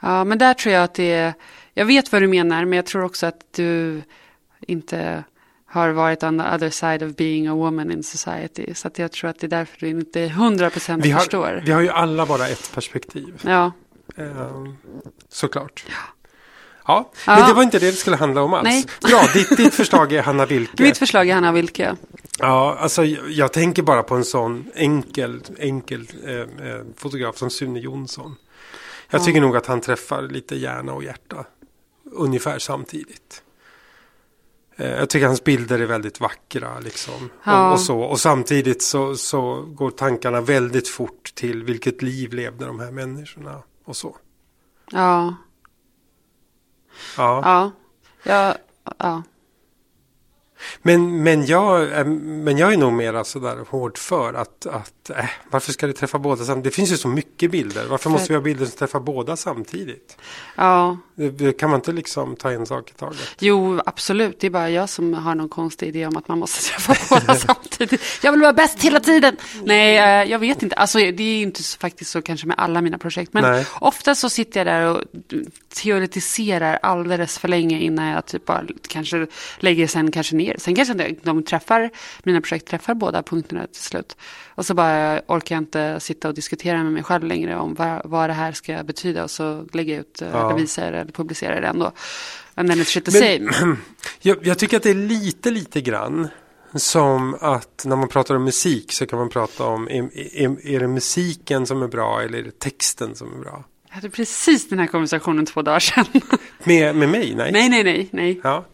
Ja, 0.00 0.24
men 0.24 0.38
där 0.38 0.54
tror 0.54 0.74
jag 0.74 0.84
att 0.84 0.94
det 0.94 1.12
är, 1.12 1.34
jag 1.74 1.84
vet 1.84 2.12
vad 2.12 2.22
du 2.22 2.28
menar, 2.28 2.64
men 2.64 2.76
jag 2.76 2.86
tror 2.86 3.04
också 3.04 3.26
att 3.26 3.40
du 3.50 4.02
inte 4.60 5.24
har 5.66 5.88
varit 5.90 6.22
on 6.22 6.38
the 6.38 6.44
other 6.54 6.70
side 6.70 7.02
of 7.02 7.16
being 7.16 7.46
a 7.48 7.54
woman 7.54 7.90
in 7.90 8.02
society. 8.02 8.74
Så 8.74 8.88
att 8.88 8.98
jag 8.98 9.12
tror 9.12 9.30
att 9.30 9.38
det 9.38 9.46
är 9.46 9.48
därför 9.48 9.80
du 9.80 9.88
inte 9.88 10.20
hundra 10.28 10.70
procent 10.70 11.06
förstår. 11.06 11.62
Vi 11.66 11.72
har 11.72 11.80
ju 11.80 11.88
alla 11.88 12.26
bara 12.26 12.48
ett 12.48 12.70
perspektiv. 12.74 13.42
Ja. 13.44 13.72
Ehm, 14.16 14.76
såklart. 15.28 15.84
Ja. 15.88 16.21
Ja, 16.86 17.10
ja, 17.26 17.36
men 17.38 17.48
det 17.48 17.54
var 17.54 17.62
inte 17.62 17.78
det 17.78 17.86
det 17.86 17.96
skulle 17.96 18.16
handla 18.16 18.42
om 18.42 18.54
alls. 18.54 18.64
Nej. 18.64 18.84
Ja, 19.00 19.28
ditt, 19.34 19.56
ditt 19.56 19.74
förslag 19.74 20.12
är 20.12 20.22
Hanna 20.22 20.46
Wilke. 20.46 20.82
Mitt 20.82 20.98
förslag 20.98 21.28
är 21.28 21.34
Hanna 21.34 21.52
Wilke. 21.52 21.96
Ja, 22.38 22.76
alltså 22.80 23.04
jag, 23.04 23.30
jag 23.30 23.52
tänker 23.52 23.82
bara 23.82 24.02
på 24.02 24.14
en 24.14 24.24
sån 24.24 24.70
enkel, 24.74 25.42
enkel 25.58 26.06
eh, 26.24 26.34
eh, 26.34 26.46
fotograf 26.96 27.36
som 27.36 27.50
Sune 27.50 27.80
Jonsson. 27.80 28.36
Jag 29.10 29.20
Ja. 29.20 29.24
tycker 29.24 29.40
nog 29.40 29.56
att 29.56 29.66
han 29.66 29.80
träffar 29.80 30.22
lite 30.22 30.56
hjärna 30.56 30.92
och 30.92 31.04
hjärta 31.04 31.44
ungefär 32.12 32.58
samtidigt. 32.58 33.42
Eh, 34.76 34.90
jag 34.90 35.10
tycker 35.10 35.26
hans 35.26 35.44
bilder 35.44 35.78
är 35.78 35.86
väldigt 35.86 36.20
vackra 36.20 36.80
liksom. 36.80 37.30
Ja. 37.44 37.66
Och, 37.66 37.72
och, 37.72 37.80
så. 37.80 38.00
och 38.00 38.20
samtidigt 38.20 38.82
så, 38.82 39.16
så 39.16 39.62
går 39.62 39.90
tankarna 39.90 40.40
väldigt 40.40 40.88
fort 40.88 41.32
till 41.34 41.62
vilket 41.64 42.02
liv 42.02 42.32
levde 42.32 42.64
de 42.66 42.80
här 42.80 42.90
människorna 42.90 43.62
och 43.84 43.96
så. 43.96 44.16
Ja. 44.90 45.34
Ja. 47.16 47.40
Ja. 47.40 47.72
Ja. 48.24 48.56
ja. 49.02 49.22
Men, 50.82 51.22
men, 51.22 51.46
jag, 51.46 51.82
är- 51.82 52.04
men 52.44 52.58
jag 52.58 52.72
är 52.72 52.76
nog 52.76 52.92
mer 52.92 53.22
sådär 53.24 53.56
hård 53.68 53.98
för 53.98 54.34
att, 54.34 54.66
att 54.66 55.10
äh, 55.10 55.24
varför 55.50 55.72
ska 55.72 55.86
det 55.86 55.92
träffa 55.92 56.18
båda 56.18 56.44
samtidigt? 56.44 56.64
Det 56.64 56.76
finns 56.76 56.92
ju 56.92 56.96
så 56.96 57.08
mycket 57.08 57.50
bilder. 57.50 57.86
Varför 57.88 58.10
måste 58.10 58.28
vi 58.28 58.34
ha 58.34 58.42
bilder 58.42 58.66
som 58.66 58.76
träffar 58.78 59.00
båda 59.00 59.36
samtidigt? 59.36 60.16
ja. 60.56 60.98
Kan 61.58 61.70
man 61.70 61.78
inte 61.78 61.92
liksom 61.92 62.36
ta 62.36 62.50
en 62.52 62.66
sak 62.66 62.90
i 62.90 62.92
taget? 62.94 63.36
Jo, 63.40 63.80
absolut. 63.86 64.40
Det 64.40 64.46
är 64.46 64.50
bara 64.50 64.70
jag 64.70 64.88
som 64.88 65.14
har 65.14 65.34
någon 65.34 65.48
konstig 65.48 65.88
idé 65.88 66.06
om 66.06 66.16
att 66.16 66.28
man 66.28 66.38
måste 66.38 66.62
träffa 66.70 66.94
båda 67.14 67.34
samtidigt. 67.34 68.02
Jag 68.22 68.32
vill 68.32 68.40
vara 68.40 68.52
bäst 68.52 68.82
hela 68.82 69.00
tiden. 69.00 69.36
Nej, 69.64 69.98
eh, 69.98 70.30
jag 70.30 70.38
vet 70.38 70.62
inte. 70.62 70.76
Alltså, 70.76 70.98
det 70.98 71.22
är 71.22 71.42
inte 71.42 71.62
så, 71.62 71.78
faktiskt 71.78 72.10
så 72.10 72.22
kanske 72.22 72.46
med 72.46 72.56
alla 72.58 72.80
mina 72.80 72.98
projekt. 72.98 73.32
Men 73.32 73.42
Nej. 73.52 73.66
ofta 73.80 74.14
så 74.14 74.30
sitter 74.30 74.60
jag 74.60 74.66
där 74.66 74.86
och 74.90 75.02
teoretiserar 75.74 76.78
alldeles 76.82 77.38
för 77.38 77.48
länge 77.48 77.78
innan 77.80 78.06
jag 78.06 78.26
typ 78.26 78.44
bara 78.44 78.62
kanske 78.88 79.26
lägger 79.58 79.86
sen 79.86 80.10
kanske 80.12 80.36
ner. 80.36 80.51
Sen 80.58 80.74
kanske 80.74 80.94
de- 80.94 81.18
de 81.22 81.42
träffar, 81.42 81.90
mina 82.22 82.40
projekt 82.40 82.66
träffar 82.68 82.94
båda 82.94 83.22
punkterna 83.22 83.66
till 83.66 83.82
slut. 83.82 84.16
Och 84.54 84.66
så 84.66 84.74
bara 84.74 85.20
orkar 85.28 85.54
jag 85.54 85.62
inte 85.62 86.00
sitta 86.00 86.28
och 86.28 86.34
diskutera 86.34 86.82
med 86.82 86.92
mig 86.92 87.02
själv 87.02 87.24
längre 87.24 87.56
om 87.56 87.74
vad, 87.74 88.00
vad 88.04 88.30
det 88.30 88.34
här 88.34 88.52
ska 88.52 88.82
betyda. 88.84 89.24
Och 89.24 89.30
så 89.30 89.66
lägger 89.72 89.92
jag 89.94 90.00
ut, 90.00 90.22
eh, 90.22 90.28
Ja. 90.32 90.46
eller 90.50 90.60
visar 90.60 90.92
eller 90.92 91.12
publicerar 91.12 91.60
det 91.60 91.66
ändå. 91.66 91.92
And 92.54 92.68
then 92.70 92.78
it's 92.78 92.84
shit 92.84 93.04
the 93.04 93.10
same. 93.10 93.76
Jag, 94.20 94.46
jag 94.46 94.58
tycker 94.58 94.76
att 94.76 94.82
det 94.82 94.90
är 94.90 94.94
lite, 94.94 95.50
lite 95.50 95.80
grann 95.80 96.28
som 96.74 97.36
att 97.40 97.82
när 97.86 97.96
man 97.96 98.08
pratar 98.08 98.34
om 98.34 98.44
musik 98.44 98.92
så 98.92 99.06
kan 99.06 99.18
man 99.18 99.28
prata 99.28 99.64
om 99.64 99.88
är, 99.88 100.10
är, 100.42 100.66
är 100.66 100.80
det 100.80 100.88
musiken 100.88 101.66
som 101.66 101.82
är 101.82 101.88
bra 101.88 102.22
eller 102.22 102.38
är 102.38 102.42
det 102.42 102.58
texten 102.58 103.14
som 103.14 103.32
är 103.34 103.38
bra? 103.44 103.64
Jag 103.88 103.94
hade 103.94 104.10
precis 104.10 104.68
den 104.68 104.78
här 104.78 104.86
konversationen 104.86 105.46
två 105.46 105.62
dagar 105.62 105.80
sedan. 105.80 106.04
Med, 106.64 106.96
med 106.96 107.08
mig? 107.08 107.34
Nej. 107.34 107.52
nej, 107.52 107.68
nej, 107.68 107.84
nej, 107.84 108.08
nej. 108.12 108.40
Ja, 108.44 108.64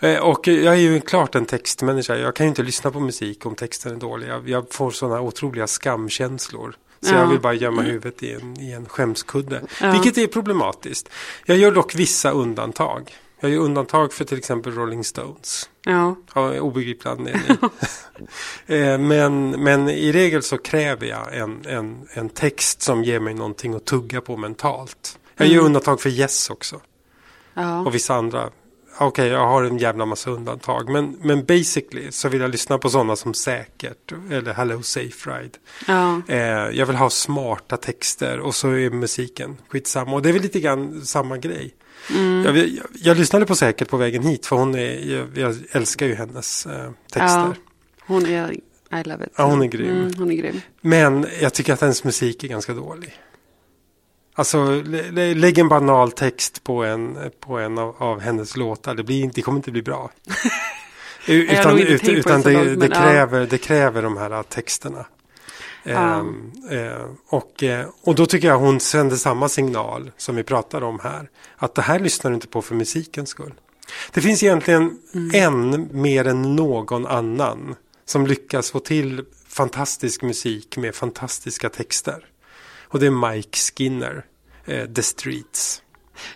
Eh, 0.00 0.18
och 0.18 0.48
jag 0.48 0.74
är 0.74 0.78
ju 0.78 1.00
klart 1.00 1.34
en 1.34 1.46
textmänniska. 1.46 2.16
Jag 2.16 2.34
kan 2.36 2.46
ju 2.46 2.48
inte 2.48 2.62
lyssna 2.62 2.90
på 2.90 3.00
musik 3.00 3.46
om 3.46 3.54
texten 3.54 3.92
är 3.92 3.96
dålig. 3.96 4.28
Jag, 4.28 4.48
jag 4.48 4.66
får 4.72 4.90
sådana 4.90 5.20
otroliga 5.20 5.66
skamkänslor. 5.66 6.74
Så 7.00 7.14
Ja. 7.14 7.18
jag 7.18 7.26
vill 7.26 7.40
bara 7.40 7.54
gömma 7.54 7.82
huvudet 7.82 8.22
i 8.22 8.32
en, 8.32 8.60
i 8.60 8.72
en 8.72 8.86
skämskudde. 8.86 9.62
Ja. 9.80 9.92
Vilket 9.92 10.18
är 10.18 10.26
problematiskt. 10.26 11.08
Jag 11.46 11.56
gör 11.58 11.72
dock 11.72 11.94
vissa 11.94 12.30
undantag. 12.30 13.10
Jag 13.40 13.50
gör 13.50 13.58
undantag 13.60 14.12
för 14.12 14.24
till 14.24 14.38
exempel 14.38 14.74
Rolling 14.74 15.04
Stones. 15.04 15.70
Ja, 15.84 16.16
Av 16.32 16.52
obegriplig 16.56 17.10
anledning. 17.10 17.56
Eh, 18.66 18.98
men, 18.98 19.50
men 19.50 19.88
i 19.88 20.12
regel 20.12 20.42
så 20.42 20.58
kräver 20.58 21.06
jag 21.06 21.36
en, 21.36 21.66
en, 21.66 22.08
en 22.12 22.28
text 22.28 22.82
som 22.82 23.04
ger 23.04 23.20
mig 23.20 23.34
någonting 23.34 23.74
att 23.74 23.84
tugga 23.84 24.20
på 24.20 24.36
mentalt. 24.36 25.18
Jag 25.36 25.46
Mm. 25.46 25.56
gör 25.56 25.64
undantag 25.64 26.00
för 26.00 26.10
Yes 26.10 26.50
också 26.50 26.80
ja. 27.62 27.80
och 27.80 27.94
vissa 27.94 28.14
andra. 28.14 28.50
Okej, 29.00 29.28
jag 29.28 29.46
har 29.46 29.62
en 29.62 29.78
jävla 29.78 30.06
massa 30.06 30.30
undantag. 30.30 30.88
Men, 30.88 31.16
men 31.20 31.44
basically 31.44 32.12
så 32.12 32.28
vill 32.28 32.40
jag 32.40 32.50
lyssna 32.50 32.78
på 32.78 32.90
sådana 32.90 33.16
som 33.16 33.34
Säkert 33.34 34.12
eller 34.30 34.52
Hello 34.52 34.82
Safe 34.82 35.30
Ride. 35.30 35.58
ja. 35.86 36.20
Eh, 36.28 36.38
jag 36.78 36.86
vill 36.86 36.96
ha 36.96 37.10
smarta 37.10 37.76
texter 37.76 38.40
och 38.40 38.54
så 38.54 38.70
är 38.70 38.90
musiken 38.90 39.56
skitsamma. 39.68 40.12
Och 40.12 40.22
det 40.22 40.28
är 40.28 40.32
väl 40.32 40.42
lite 40.42 40.60
grann 40.60 41.04
samma 41.04 41.36
grej. 41.36 41.74
Mm. 42.10 42.44
Jag, 42.44 42.56
jag, 42.56 42.86
jag 42.94 43.16
lyssnade 43.16 43.46
på 43.46 43.54
Säkert 43.54 43.88
på 43.88 43.96
vägen 43.96 44.22
hit 44.22 44.46
för 44.46 44.56
hon 44.56 44.74
är, 44.74 45.12
jag, 45.16 45.28
jag 45.34 45.56
älskar 45.70 46.06
ju 46.06 46.14
hennes 46.14 46.66
eh, 46.66 46.90
texter. 47.12 47.38
Ja. 47.38 47.54
Hon 48.06 48.26
är, 48.26 48.52
I 49.00 49.04
love 49.04 49.24
it. 49.24 49.32
Ja, 49.36 49.44
hon 49.44 49.62
är 49.62 49.66
grym. 49.66 49.90
Mm, 49.90 50.12
hon 50.18 50.30
är 50.30 50.36
grym. 50.36 50.60
Men 50.80 51.26
jag 51.40 51.54
tycker 51.54 51.72
att 51.72 51.80
hennes 51.80 52.04
musik 52.04 52.44
är 52.44 52.48
ganska 52.48 52.74
dålig. 52.74 53.14
Alltså 54.38 54.82
lä- 54.84 55.10
lä- 55.10 55.34
lägg 55.34 55.58
en 55.58 55.68
banal 55.68 56.12
text 56.12 56.64
på 56.64 56.84
en, 56.84 57.18
på 57.40 57.58
en 57.58 57.78
av, 57.78 57.94
av 57.98 58.20
hennes 58.20 58.56
låtar. 58.56 58.94
Det, 58.94 59.02
blir, 59.02 59.30
det 59.34 59.42
kommer 59.42 59.58
inte 59.58 59.70
bli 59.70 59.82
bra. 59.82 60.10
utan 61.26 61.78
ut, 61.78 62.08
utan 62.08 62.42
det 62.42 62.52
långt, 62.52 62.66
det, 62.66 62.76
men 62.76 62.90
ja. 62.90 63.00
kräver, 63.00 63.46
det 63.50 63.58
kräver 63.58 64.02
de 64.02 64.16
här 64.16 64.42
texterna. 64.42 65.06
Ja. 65.82 65.92
Ehm, 65.92 66.52
eh, 66.70 67.04
och, 67.28 67.62
eh, 67.62 67.86
och 68.02 68.14
då 68.14 68.26
tycker 68.26 68.48
jag 68.48 68.58
hon 68.58 68.80
sänder 68.80 69.16
samma 69.16 69.48
signal 69.48 70.10
som 70.16 70.36
vi 70.36 70.42
pratar 70.42 70.82
om 70.82 70.98
här. 71.02 71.28
Att 71.56 71.74
det 71.74 71.82
här 71.82 71.98
lyssnar 71.98 72.30
du 72.30 72.34
inte 72.34 72.48
på 72.48 72.62
för 72.62 72.74
musikens 72.74 73.28
skull. 73.28 73.54
Det 74.12 74.20
finns 74.20 74.42
egentligen 74.42 74.98
Mm. 75.14 75.30
en 75.34 75.88
mer 76.02 76.26
än 76.26 76.56
någon 76.56 77.06
annan 77.06 77.74
som 78.04 78.26
lyckas 78.26 78.70
få 78.70 78.80
till 78.80 79.24
fantastisk 79.48 80.22
musik 80.22 80.76
med 80.76 80.94
fantastiska 80.94 81.68
texter. 81.68 82.24
Och 82.90 83.00
det 83.00 83.06
är 83.06 83.32
Mike 83.32 83.58
Skinner, 83.58 84.24
eh, 84.68 84.84
The 84.86 85.02
Streets. 85.02 85.82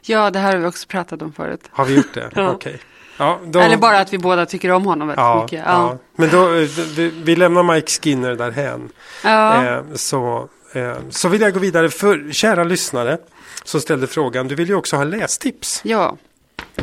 Ja, 0.03 0.31
det 0.31 0.39
här 0.39 0.53
har 0.53 0.59
vi 0.61 0.67
också 0.67 0.87
pratat 0.89 1.23
om 1.23 1.33
förut. 1.33 1.61
Har 1.71 1.85
vi 1.85 1.95
gjort 1.97 2.15
det? 2.15 2.31
Ja. 2.37 2.51
Okej. 2.51 2.81
Ja, 3.17 3.41
då- 3.47 3.61
Eller 3.61 3.77
bara 3.77 4.01
att 4.01 4.13
vi 4.13 4.19
båda 4.19 4.47
tycker 4.47 4.71
om 4.71 4.85
honom 4.85 5.09
väldigt 5.09 5.21
ja, 5.23 5.43
mycket. 5.43 5.63
ja. 5.67 5.99
Men 6.17 6.31
då, 6.31 6.55
eh, 6.55 6.69
vi, 6.97 7.09
vi 7.25 7.37
lämnar 7.37 7.63
Mike 7.75 7.91
Skinner 7.91 8.35
därhän. 8.35 8.89
Ja. 9.25 9.65
Eh, 9.65 9.83
så, 9.95 10.49
eh, 10.73 10.97
så 11.11 11.29
vill 11.29 11.41
jag 11.41 11.53
gå 11.53 11.59
vidare. 11.61 11.89
För 11.91 12.33
kära 12.33 12.65
lyssnare 12.65 13.19
som 13.65 13.81
ställde 13.81 14.07
frågan, 14.07 14.49
du 14.49 14.55
vill 14.55 14.69
ju 14.69 14.75
också 14.75 14.97
ha 14.97 15.05
lästips. 15.05 15.81
ja. 15.85 16.17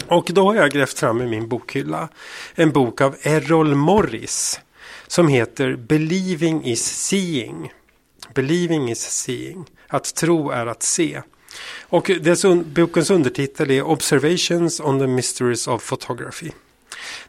Och 0.08 0.26
då 0.34 0.46
har 0.48 0.56
jag 0.56 0.72
grävt 0.72 1.00
fram 1.00 1.22
i 1.22 1.26
min 1.28 1.48
bokhylla 1.48 2.10
en 2.56 2.72
bok 2.72 3.02
av 3.02 3.16
Errol 3.22 3.76
Morris 3.76 4.60
som 5.08 5.28
heter 5.28 5.76
Believing 5.76 6.66
is 6.66 6.86
seeing. 7.08 7.72
Believing 8.34 8.90
is 8.92 9.02
seeing. 9.02 9.66
Att 9.88 10.16
tro 10.16 10.50
är 10.52 10.66
att 10.66 10.84
se. 10.84 11.22
Och 11.82 12.12
dess 12.22 12.46
un- 12.46 12.64
bokens 12.74 13.10
undertitel 13.10 13.72
är 13.72 13.82
Observations 13.84 14.80
on 14.80 15.00
the 15.00 15.08
Mysteries 15.08 15.68
of 15.68 15.90
Photography. 15.90 16.52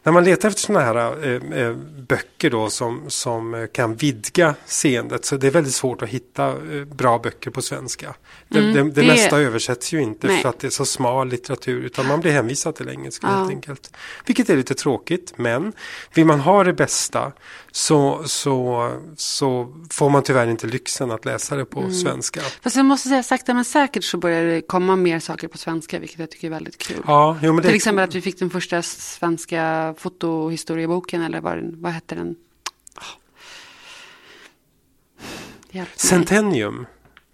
När 0.03 0.11
man 0.11 0.23
letar 0.23 0.49
efter 0.49 0.61
sådana 0.61 0.85
här 0.85 1.25
eh, 1.27 1.59
eh, 1.61 1.73
böcker 2.07 2.49
då 2.49 2.69
som, 2.69 3.03
som 3.07 3.67
kan 3.73 3.95
vidga 3.95 4.55
seendet 4.65 5.25
så 5.25 5.37
det 5.37 5.47
är 5.47 5.51
väldigt 5.51 5.73
svårt 5.73 6.01
att 6.01 6.09
hitta 6.09 6.47
eh, 6.47 6.83
bra 6.85 7.19
böcker 7.19 7.51
på 7.51 7.61
svenska. 7.61 8.13
Det, 8.47 8.59
Mm, 8.59 8.73
det, 8.73 8.83
det, 8.83 9.01
det- 9.01 9.07
mesta 9.07 9.39
översätts 9.41 9.93
ju 9.93 10.01
inte 10.01 10.27
Nej. 10.27 10.41
för 10.41 10.49
att 10.49 10.59
det 10.59 10.67
är 10.67 10.71
så 10.71 10.85
smal 10.85 11.29
litteratur 11.29 11.81
utan 11.83 12.07
man 12.07 12.21
blir 12.21 12.31
hänvisad 12.31 12.75
till 12.75 12.89
engelska 12.89 13.27
Ja. 13.27 13.33
helt 13.37 13.49
enkelt. 13.49 13.93
Vilket 14.25 14.49
är 14.49 14.55
lite 14.57 14.73
tråkigt 14.75 15.33
men 15.35 15.73
vill 16.13 16.25
man 16.25 16.39
ha 16.39 16.63
det 16.63 16.73
bästa 16.73 17.31
så, 17.71 18.21
så, 18.25 18.89
så 19.17 19.75
får 19.91 20.09
man 20.09 20.23
tyvärr 20.23 20.47
inte 20.47 20.67
lyxen 20.67 21.11
att 21.11 21.25
läsa 21.25 21.55
det 21.55 21.65
på 21.65 21.79
Mm. 21.79 21.93
svenska. 21.93 22.41
Fast 22.61 22.75
jag 22.75 22.85
måste 22.85 23.09
säga 23.09 23.23
sakta 23.23 23.53
men 23.53 23.65
säkert 23.65 24.03
så 24.03 24.17
börjar 24.17 24.43
det 24.45 24.61
komma 24.61 24.95
mer 24.95 25.19
saker 25.19 25.47
på 25.47 25.57
svenska, 25.57 25.99
vilket 25.99 26.19
jag 26.19 26.31
tycker 26.31 26.47
är 26.47 26.51
väldigt 26.51 26.77
kul. 26.77 27.03
Ja, 27.07 27.37
jo, 27.41 27.53
men 27.53 27.61
det, 27.61 27.67
Till 27.67 27.75
exempel 27.75 28.03
att 28.03 28.15
vi 28.15 28.21
fick 28.21 28.39
den 28.39 28.49
första 28.49 28.81
svenska 28.81 29.93
fotohistorieboken, 29.97 31.21
eller 31.21 31.41
vad, 31.41 31.75
vad 31.75 31.91
hette 31.91 32.15
den? 32.15 32.27
Oh. 32.97 33.03
Hjälp. 35.71 35.89
Centennium. 35.95 36.85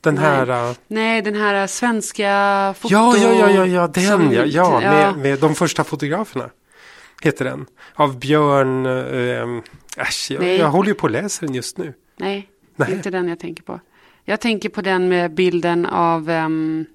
Den 0.01 0.15
Nej. 0.15 0.23
här... 0.23 0.69
äh, 0.69 0.75
Nej, 0.87 1.21
den 1.21 1.35
här 1.35 1.67
svenska 1.67 2.73
foto... 2.79 2.93
Ja, 2.93 3.17
ja, 3.17 3.33
ja, 3.33 3.49
ja, 3.49 3.65
ja, 3.65 3.87
den 3.87 4.07
som- 4.07 4.33
ja. 4.33 4.45
ja. 4.45 4.79
Med, 4.79 5.17
med 5.17 5.39
de 5.39 5.55
första 5.55 5.83
fotograferna. 5.83 6.49
Heter 7.21 7.45
den. 7.45 7.65
Av 7.95 8.19
Björn... 8.19 8.85
Äh, 8.85 9.63
äsch, 9.97 10.31
jag, 10.31 10.43
jag 10.57 10.69
håller 10.69 10.89
ju 10.89 10.95
på 10.95 11.05
att 11.05 11.11
läsa 11.11 11.45
den 11.45 11.55
just 11.55 11.77
nu. 11.77 11.93
Nej, 12.17 12.49
Nej. 12.75 12.91
inte 12.93 13.09
den 13.09 13.27
jag 13.27 13.39
tänker 13.39 13.63
på. 13.63 13.79
Jag 14.25 14.39
tänker 14.41 14.69
på 14.69 14.81
den 14.81 15.09
med 15.09 15.33
bilden 15.33 15.85
av... 15.85 16.29
ehm, 16.29 16.85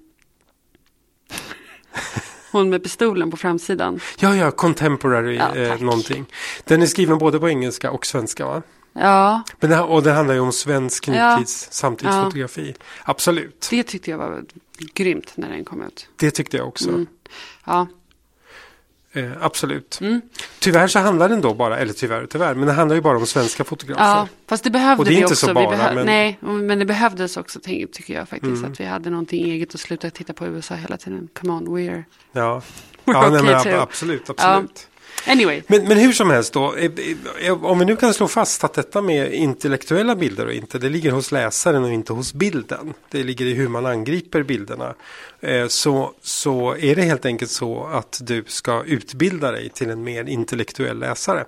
Hon 2.51 2.69
med 2.69 2.83
pistolen 2.83 3.31
på 3.31 3.37
framsidan. 3.37 3.99
Ja, 4.19 4.35
ja, 4.35 4.51
contemporary 4.51 5.35
Ja, 5.35 5.55
eh, 5.55 5.81
någonting. 5.81 6.25
Den 6.65 6.81
är 6.81 6.85
skriven 6.85 7.17
både 7.17 7.39
på 7.39 7.49
engelska 7.49 7.91
och 7.91 8.05
svenska 8.05 8.45
va? 8.45 8.61
Ja, 8.93 9.43
Men 9.59 9.69
det, 9.69 9.79
och 9.81 10.03
det 10.03 10.11
handlar 10.11 10.33
ju 10.35 10.39
om 10.41 10.51
svensk 10.51 11.07
Ja. 11.07 11.31
nutids 11.35 11.67
samtidsfotografi. 11.71 12.75
Absolut, 13.03 13.67
det 13.69 13.83
tyckte 13.83 14.11
jag 14.11 14.17
var 14.17 14.43
grymt 14.93 15.31
när 15.35 15.49
den 15.49 15.65
kom 15.65 15.81
ut. 15.81 16.07
det 16.15 16.31
tyckte 16.31 16.57
jag 16.57 16.67
också. 16.67 16.89
Mm. 16.89 17.07
Ja, 17.65 17.87
Eh, 19.15 19.31
absolut. 19.41 19.97
Mm. 20.01 20.21
Tyvärr 20.59 20.87
så 20.87 20.99
handlar 20.99 21.29
den 21.29 21.41
då 21.41 21.53
bara, 21.53 21.77
eller 21.77 21.93
tyvärr 21.93 22.25
tyvärr, 22.25 22.55
men 22.55 22.67
det 22.67 22.73
handlar 22.73 22.95
ju 22.95 23.01
bara 23.01 23.17
om 23.17 23.25
svenska 23.25 23.63
fotografer. 23.63 24.03
ja 24.03 24.27
fast 24.47 24.63
det 24.63 24.69
behövde 24.69 24.99
Och 25.01 25.05
det 25.05 25.11
är 25.11 25.15
vi 25.15 25.21
inte 25.21 25.33
också. 25.33 25.47
så 25.47 25.53
bara, 25.53 25.69
vi 25.69 25.75
behö- 25.75 25.95
men- 25.95 26.05
Nej, 26.05 26.37
men 26.41 26.79
det 26.79 26.85
behövdes 26.85 27.37
också 27.37 27.59
ty- 27.59 27.87
tycker 27.87 28.13
jag 28.13 28.29
faktiskt. 28.29 28.57
Mm. 28.59 28.71
Att 28.71 28.79
vi 28.79 28.85
hade 28.85 29.09
någonting 29.09 29.45
eget 29.45 29.73
och 29.73 29.79
sluta 29.79 30.09
titta 30.09 30.33
på 30.33 30.45
USA 30.47 30.75
hela 30.75 30.97
tiden. 30.97 31.27
Come 31.33 31.53
on, 31.53 31.67
we're... 31.67 32.03
Ja, 32.31 32.61
We're 33.05 33.13
ja 33.13 33.29
nej, 33.29 33.31
men 33.31 33.41
okay 33.41 33.53
ab- 33.55 33.63
too. 33.75 33.81
absolut, 33.81 34.29
absolut. 34.29 34.87
Anyway, 35.27 35.61
Men, 35.67 35.87
men 35.87 35.97
hur 35.97 36.11
som 36.11 36.29
helst 36.29 36.53
då, 36.53 36.75
eh, 36.75 36.91
eh, 37.39 37.47
eh, 37.47 37.63
om 37.63 37.79
vi 37.79 37.85
nu 37.85 37.95
kan 37.95 38.13
slå 38.13 38.27
fast 38.27 38.63
att 38.63 38.73
detta 38.73 39.01
med 39.01 39.33
intellektuella 39.33 40.15
bilder 40.15 40.45
och 40.45 40.53
inte, 40.53 40.79
det 40.79 40.89
ligger 40.89 41.11
hos 41.11 41.31
läsaren 41.31 41.83
och 41.83 41.91
inte 41.91 42.13
hos 42.13 42.33
bilden. 42.33 42.93
Det 43.11 43.23
ligger 43.23 43.45
i 43.45 43.53
hur 43.53 43.67
man 43.67 43.85
angriper 43.85 44.43
bilderna. 44.43 44.93
Så, 45.67 46.13
så 46.21 46.75
är 46.75 46.95
det 46.95 47.01
helt 47.01 47.25
enkelt 47.25 47.51
så 47.51 47.85
att 47.85 48.19
du 48.21 48.43
ska 48.47 48.83
utbilda 48.83 49.51
dig 49.51 49.69
till 49.69 49.89
en 49.89 50.03
mer 50.03 50.29
intellektuell 50.29 50.99
läsare. 50.99 51.45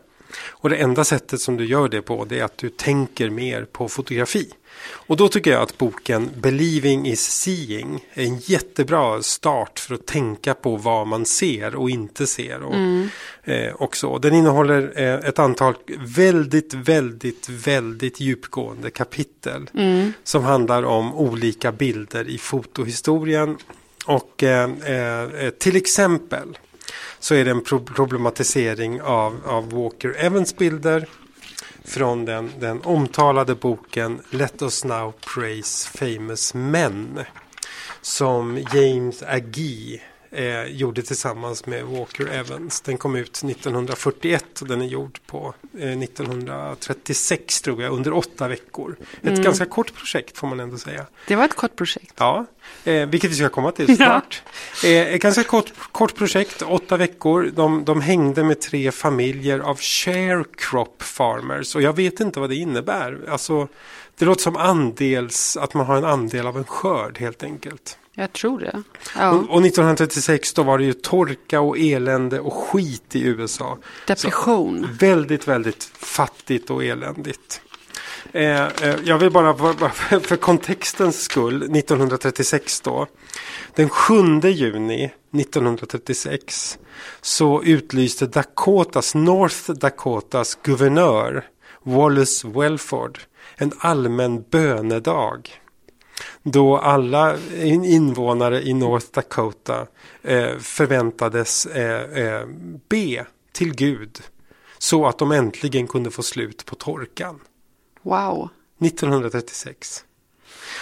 Och 0.48 0.70
det 0.70 0.76
enda 0.76 1.04
sättet 1.04 1.42
som 1.42 1.58
du 1.58 1.66
gör 1.66 1.90
det 1.90 2.02
på 2.02 2.26
det 2.26 2.40
är 2.40 2.44
att 2.44 2.58
du 2.58 2.70
tänker 2.70 3.30
mer 3.30 3.66
på 3.66 3.90
fotografi. 3.90 4.50
Och 4.88 5.18
då 5.18 5.28
tycker 5.28 5.52
jag 5.52 5.62
att 5.62 5.78
boken 5.78 6.30
Believing 6.36 7.08
is 7.08 7.22
seeing 7.22 8.06
är 8.14 8.24
en 8.24 8.38
jättebra 8.38 9.22
start 9.22 9.80
för 9.80 9.96
att 9.96 10.06
tänka 10.06 10.54
på 10.54 10.76
vad 10.76 11.08
man 11.08 11.26
ser 11.26 11.76
och 11.76 11.90
inte 11.90 12.28
ser. 12.28 12.64
Och, 12.64 12.76
eh, 13.52 13.74
och 13.74 13.98
så. 13.98 14.18
Den 14.18 14.34
innehåller 14.34 14.94
eh, 14.96 15.30
ett 15.30 15.40
antal 15.40 15.76
väldigt, 16.00 16.74
väldigt, 16.74 17.50
väldigt 17.50 18.20
djupgående 18.20 18.90
kapitel. 18.90 19.70
Som 20.24 20.44
handlar 20.44 20.84
om 20.84 21.14
olika 21.14 21.72
bilder 21.72 22.30
i 22.30 22.38
fotohistorien. 22.38 23.58
Och 24.06 24.44
eh, 24.44 24.70
eh, 24.72 25.50
till 25.50 25.76
exempel 25.76 26.58
så 27.20 27.36
är 27.36 27.46
det 27.46 27.52
en 27.52 27.64
problematisering 27.64 29.02
av, 29.02 29.42
av 29.46 29.72
Walker 29.72 30.16
Evans 30.18 30.58
bilder 30.58 31.08
från 31.84 32.26
den, 32.26 32.52
den 32.60 32.82
omtalade 32.82 33.56
boken 33.56 34.22
Let 34.30 34.62
us 34.62 34.84
now 34.84 35.14
praise 35.34 35.90
famous 35.90 36.54
men 36.54 37.20
som 38.02 38.66
James 38.74 39.24
Agee 39.24 40.02
eh, 40.36 40.64
gjorde 40.64 41.02
tillsammans 41.02 41.66
med 41.66 41.86
Walker 41.86 42.28
Evans. 42.28 42.82
Den 42.82 42.98
kom 42.98 43.16
ut 43.16 43.44
1941 43.44 44.62
och 44.62 44.68
den 44.68 44.82
är 44.82 44.86
gjord 44.86 45.20
på 45.26 45.54
eh, 45.80 46.00
1936 46.00 47.62
tror 47.62 47.84
jag 47.84 47.94
under 47.94 48.14
åtta 48.14 48.48
veckor. 48.48 48.96
Ett 49.22 49.44
ganska 49.44 49.66
kort 49.66 49.94
projekt 49.94 50.38
får 50.38 50.48
man 50.48 50.60
ändå 50.60 50.78
säga. 50.78 51.06
det 51.28 51.36
var 51.36 51.46
ett 51.46 51.56
kort 51.56 51.76
projekt. 51.76 52.14
Ja, 52.18 52.46
eh, 52.84 53.06
vilket 53.06 53.32
vi 53.32 53.36
ska 53.36 53.50
komma 53.50 53.72
till 53.72 53.96
snart. 53.96 54.44
Eh, 54.84 55.14
ett 55.14 55.22
ganska 55.22 55.44
kort, 55.44 55.74
kort 55.92 56.16
projekt, 56.16 56.62
åtta 56.62 56.98
veckor. 56.98 57.52
De, 57.56 57.86
de 57.86 58.02
hängde 58.02 58.44
med 58.44 58.62
tre 58.62 58.92
familjer 58.92 59.60
av 59.60 59.78
sharecrop 59.80 61.02
farmers. 61.02 61.76
Och 61.76 61.82
jag 61.82 61.96
vet 61.96 62.20
inte 62.20 62.40
vad 62.40 62.50
det 62.50 62.56
innebär. 62.56 63.20
Alltså, 63.30 63.68
det 64.18 64.26
låter 64.26 64.42
som 64.42 64.56
andels, 64.56 65.58
att 65.58 65.74
man 65.74 65.86
har 65.86 65.98
en 65.98 66.06
andel 66.06 66.48
av 66.48 66.58
en 66.58 66.64
skörd 66.64 67.18
helt 67.18 67.44
enkelt. 67.44 67.98
Jag 68.16 68.34
tror 68.34 68.60
det. 68.60 68.72
Och, 68.78 69.20
Ja. 69.20 69.32
och 69.32 69.66
1936 69.66 70.54
då 70.54 70.64
var 70.64 70.78
det 70.78 70.84
ju 70.84 70.94
torka 70.94 71.62
och 71.62 71.78
elände 71.78 72.40
och 72.40 72.54
skit 72.54 73.16
i 73.16 73.24
USA. 73.24 73.78
Depression. 74.08 74.88
Väldigt, 75.00 75.48
väldigt 75.48 75.84
fattigt 75.84 76.70
och 76.70 76.84
eländigt. 76.84 77.62
Eh, 78.32 78.64
eh, 78.66 78.96
jag 79.04 79.18
vill 79.18 79.32
bara, 79.32 79.54
bara 79.54 79.90
för, 79.90 80.20
för 80.20 80.36
kontextens 80.36 81.22
skull, 81.22 81.56
1936 81.56 82.82
då. 82.82 83.08
Den 83.76 83.90
7 83.90 84.14
juni 84.44 85.12
1936 85.34 86.78
så 87.22 87.64
utlyste 87.64 88.26
Dakotas, 88.26 89.16
North 89.16 89.72
Dakotas 89.72 90.58
guvernör 90.64 91.46
Wallace 91.84 92.48
Welford 92.48 93.20
en 93.56 93.72
allmän 93.80 94.44
bönedag. 94.52 95.50
Då 96.44 96.78
alla 96.78 97.38
in- 97.64 97.86
invånare 97.86 98.62
i 98.62 98.74
North 98.74 99.08
Dakota 99.12 99.88
eh, 100.24 100.58
förväntades 100.58 101.66
eh, 101.66 102.26
eh, 102.26 102.48
be 102.90 103.26
till 103.52 103.76
Gud 103.76 104.22
så 104.78 105.06
att 105.08 105.18
de 105.18 105.32
äntligen 105.32 105.88
kunde 105.88 106.12
få 106.12 106.24
slut 106.24 106.66
på 106.66 106.76
torkan. 106.76 107.40
Wow. 108.02 108.50
1936. 108.82 110.04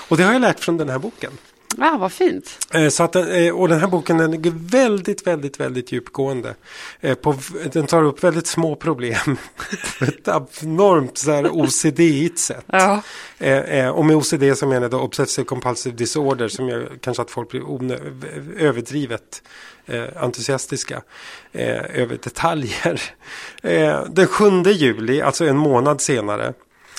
Och 0.10 0.18
det 0.18 0.24
har 0.24 0.34
jag 0.34 0.42
lärt 0.42 0.60
från 0.60 0.78
den 0.78 0.90
här 0.90 1.00
boken. 1.00 1.32
Ja, 1.78 1.98
vad 2.00 2.12
fint. 2.12 2.68
Eh, 2.74 2.90
Så 2.90 3.04
att, 3.04 3.16
eh, 3.16 3.50
och 3.54 3.68
den 3.68 3.80
här 3.80 3.88
boken 3.88 4.18
den 4.18 4.34
är 4.34 4.70
väldigt, 4.72 5.28
väldigt, 5.28 5.60
väldigt 5.60 5.92
djupgående. 5.92 6.56
Eh, 7.02 7.16
På, 7.16 7.36
den 7.72 7.88
tar 7.88 8.04
upp 8.04 8.24
väldigt 8.24 8.48
små 8.48 8.76
problem 8.76 9.38
ett 10.02 10.28
abnormt 10.28 11.18
så 11.18 11.50
OCD-igt 11.50 12.40
sätt. 12.40 12.66
Ja. 12.68 13.02
Och 13.92 14.06
med 14.06 14.16
OCD 14.16 14.58
som 14.58 14.70
menar 14.70 14.90
då 14.90 15.00
Obsessive 15.00 15.46
Compulsive 15.46 15.96
Disorder 15.96 16.48
som 16.48 16.70
gör 16.70 16.92
kanske 17.02 17.22
att 17.24 17.32
folk 17.32 17.50
blir 17.50 17.62
överdrivet 18.58 19.42
entusiastiska 20.16 21.02
över 21.54 22.18
detaljer. 22.24 23.02
Den 24.10 24.28
7 24.28 24.64
juli, 24.64 25.22
alltså 25.22 25.46
en 25.46 25.58
månad 25.58 26.02
senare, 26.02 26.54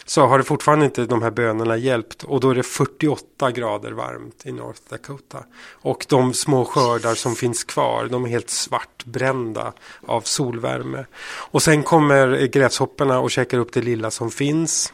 så 0.05 0.27
har 0.27 0.39
det 0.39 0.45
fortfarande 0.45 0.85
inte 0.85 1.05
de 1.05 1.23
här 1.23 1.31
bönerna 1.31 1.77
hjälpt 1.77 2.23
och 2.23 2.41
då 2.41 2.51
är 2.51 2.55
det 2.55 2.63
48 2.63 3.51
grader 3.51 3.93
varmt 3.93 4.47
i 4.47 4.53
North 4.53 4.81
Dakota. 4.89 5.45
Och 5.71 6.07
de 6.09 6.35
små 6.35 6.65
skördar 6.65 7.15
som 7.15 7.37
finns 7.37 7.65
kvar, 7.65 8.09
de 8.11 8.25
är 8.25 8.29
helt 8.29 8.51
svartbrända 8.51 9.73
av 10.07 10.21
solvärme. 10.21 11.05
Och 11.25 11.63
sen 11.63 11.83
kommer 11.83 12.47
gräshopporna 12.47 13.21
och 13.21 13.31
käkar 13.31 13.59
upp 13.59 13.73
det 13.73 13.83
lilla 13.83 14.11
som 14.11 14.31
finns. 14.31 14.93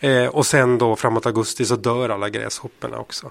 Eh, 0.00 0.26
och 0.26 0.46
sen 0.46 0.78
då 0.78 0.96
framåt 0.96 1.26
augusti 1.26 1.64
så 1.64 1.76
dör 1.76 2.08
alla 2.08 2.28
gräshopporna 2.28 2.98
också. 2.98 3.30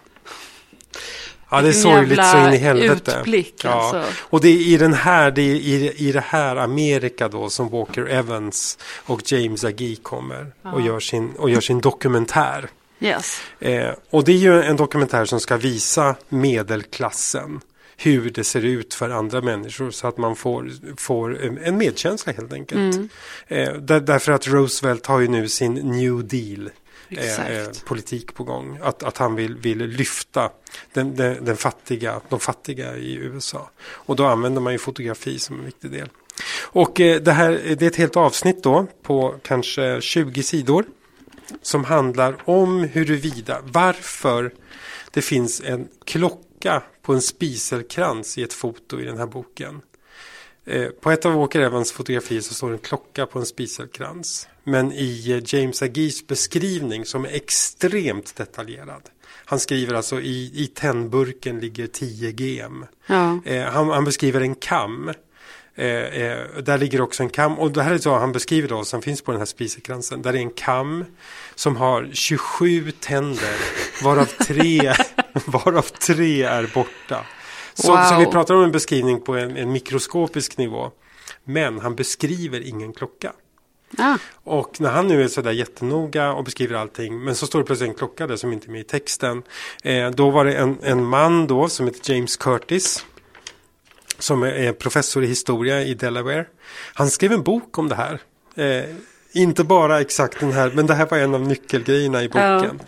Ja, 1.54 1.62
det 1.62 1.70
är 1.70 1.74
sorgligt 1.74 2.26
så 2.26 2.48
in 2.48 2.54
i 2.54 2.58
helvete. 2.58 3.16
utblick, 3.20 3.62
ja. 3.64 3.70
alltså. 3.70 4.04
Och 4.22 4.42
det 4.42 4.48
är 4.48 4.58
i 4.58 4.78
den 4.78 4.94
här, 4.94 5.32
det 5.32 5.42
är 5.42 5.56
i, 5.56 5.94
i 5.98 6.12
det 6.12 6.24
här 6.28 6.56
Amerika 6.56 7.28
då 7.28 7.50
som 7.50 7.70
Walker 7.70 8.06
Evans 8.06 8.78
och 9.06 9.32
James 9.32 9.64
Agee 9.64 9.96
kommer 9.96 10.52
och, 10.62 10.82
gör 10.82 11.00
sin, 11.00 11.34
och 11.38 11.50
gör 11.50 11.62
sin 11.62 11.82
dokumentär. 11.82 12.70
Yes. 13.00 13.42
Eh, 13.60 13.90
och 14.10 14.24
det 14.24 14.32
är 14.32 14.38
ju 14.38 14.64
en 14.64 14.76
dokumentär 14.76 15.26
som 15.26 15.40
ska 15.40 15.58
visa 15.58 16.16
medelklassen. 16.30 17.60
Hur 17.98 18.30
det 18.30 18.44
ser 18.44 18.66
ut 18.66 18.94
för 18.94 19.10
andra 19.10 19.42
människor 19.42 19.92
så 19.92 20.08
att 20.08 20.18
man 20.18 20.36
får, 20.36 20.72
får 20.98 21.44
en, 21.64 21.78
medkänsla 21.78 22.34
helt 22.34 22.54
enkelt. 22.54 22.96
Eh, 23.48 23.74
där, 23.74 24.00
därför 24.00 24.32
att 24.32 24.48
Roosevelt 24.48 25.06
har 25.06 25.20
ju 25.20 25.28
nu 25.28 25.50
sin 25.50 25.74
New 25.74 26.28
Deal. 26.28 26.70
Eh, 27.18 27.58
eh, 27.58 27.68
politik 27.86 28.34
på 28.34 28.44
gång. 28.44 28.80
Att, 28.82 29.04
att 29.04 29.18
han 29.18 29.36
vill, 29.36 29.56
vill 29.56 29.78
lyfta 29.78 30.50
den, 30.94 31.16
den, 31.16 31.46
den 31.46 31.58
fattiga, 31.58 32.22
de 32.30 32.40
fattiga 32.40 32.98
i 32.98 33.14
USA. 33.14 33.70
Och 33.86 34.16
då 34.16 34.26
använder 34.26 34.62
man 34.62 34.74
ju 34.74 34.80
fotografi 34.80 35.40
som 35.40 35.60
en 35.60 35.66
viktig 35.66 35.92
del. 35.92 36.10
Och 36.62 37.00
eh, 37.00 37.22
det 37.22 37.32
här 37.32 37.52
det 37.52 37.82
är 37.82 37.88
ett 37.88 37.96
helt 37.96 38.18
avsnitt 38.18 38.64
då 38.64 38.88
på 39.02 39.36
kanske 39.42 40.02
20 40.02 40.44
sidor. 40.44 40.86
Som 41.62 41.84
handlar 41.84 42.38
om 42.46 42.84
huruvida, 42.84 43.62
varför 43.64 44.54
det 45.12 45.22
finns 45.22 45.62
en 45.62 45.88
klocka 46.06 46.84
på 47.02 47.14
en 47.14 47.22
spiselkrans 47.22 48.38
i 48.38 48.44
ett 48.44 48.54
foto 48.54 49.00
i 49.00 49.06
den 49.06 49.18
här 49.18 49.26
boken. 49.26 49.82
Eh, 50.66 50.88
På 50.88 51.12
ett 51.12 51.26
av 51.26 51.34
Walker 51.34 51.60
Evans 51.60 51.92
fotografier 51.92 52.42
så 52.42 52.54
står 52.54 52.72
en 52.72 52.78
klocka 52.80 53.26
på 53.26 53.40
en 53.40 53.46
spiselkrans. 53.46 54.48
Men 54.64 54.92
i 54.92 55.32
eh, 55.32 55.56
James 55.60 55.82
Agees 55.82 56.28
beskrivning 56.28 57.06
som 57.06 57.26
är 57.26 57.30
extremt 57.30 58.36
detaljerad. 58.36 59.02
Han 59.46 59.60
skriver 59.60 59.94
alltså 59.94 60.22
i, 60.22 60.52
i 60.54 60.68
tennburken 60.68 61.60
ligger 61.60 61.88
10 61.88 62.32
gem. 62.32 62.86
Ja. 63.08 63.40
Eh, 63.46 63.64
han, 63.64 63.90
han 63.90 64.06
beskriver 64.06 64.42
en 64.42 64.56
kam. 64.56 65.12
Eh, 65.76 65.86
eh, 65.86 66.48
där 66.64 66.78
ligger 66.78 67.02
också 67.02 67.24
en 67.24 67.30
kam. 67.30 67.60
Och 67.60 67.72
det 67.72 67.84
här 67.84 67.94
är 67.94 67.98
så 67.98 68.18
han 68.18 68.32
beskriver 68.32 68.68
då 68.70 68.84
som 68.84 69.02
finns 69.02 69.22
på 69.22 69.32
den 69.32 69.42
här 69.42 69.46
spisekransen. 69.46 70.22
Där 70.22 70.34
är 70.34 70.38
en 70.38 70.50
kam 70.50 71.06
som 71.56 71.76
har 71.76 72.10
27 72.14 72.92
tänder. 72.92 73.56
Varav 74.04 74.26
tre, 74.26 74.94
varav 75.46 75.82
tre 75.82 76.44
är 76.44 76.72
borta. 76.74 77.26
Så, 77.74 77.92
Wow. 77.96 78.04
så 78.04 78.20
vi 78.20 78.26
pratar 78.26 78.54
om 78.56 78.64
en 78.64 78.72
beskrivning 78.72 79.22
på 79.22 79.36
en, 79.36 79.58
en 79.58 79.72
mikroskopisk 79.72 80.58
nivå. 80.58 80.92
Men 81.44 81.80
han 81.80 81.96
beskriver 81.96 82.68
ingen 82.68 82.94
klocka. 82.94 83.34
Ah, 83.98 84.18
Och 84.44 84.82
när 84.82 84.90
han 84.90 85.08
nu 85.08 85.24
är 85.24 85.28
sådär 85.28 85.52
jättenoga 85.52 86.32
och 86.34 86.44
beskriver 86.44 86.76
allting. 86.76 87.20
Men 87.24 87.36
så 87.36 87.48
står 87.48 87.60
det 87.60 87.66
plötsligt 87.66 87.90
en 87.90 87.96
klocka 87.96 88.28
där 88.28 88.36
som 88.36 88.54
inte 88.54 88.68
är 88.68 88.72
med 88.72 88.82
i 88.82 88.84
texten. 88.84 89.44
Eh, 89.84 90.10
då 90.10 90.30
var 90.30 90.46
det 90.46 90.54
en, 90.56 90.78
en 90.84 91.06
man 91.06 91.48
då 91.48 91.70
som 91.70 91.86
heter 91.86 92.14
James 92.14 92.38
Curtis. 92.38 93.06
som 94.20 94.44
är 94.44 94.74
professor 94.74 95.24
i 95.24 95.28
historia 95.28 95.84
i 95.84 95.94
Delaware. 95.94 96.46
Han 96.94 97.10
skrev 97.10 97.32
en 97.32 97.44
bok 97.44 97.78
om 97.78 97.90
det 97.90 97.96
här. 97.96 98.20
Eh, 98.56 98.84
inte 99.34 99.64
bara 99.64 100.02
exakt 100.02 100.40
den 100.40 100.52
här, 100.52 100.72
men 100.76 100.86
det 100.88 100.94
här 100.94 101.06
var 101.06 101.18
en 101.18 101.36
av 101.36 101.42
nyckelgrejerna 101.42 102.24
i 102.24 102.28
boken. 102.28 102.80
Ja. 102.80 102.86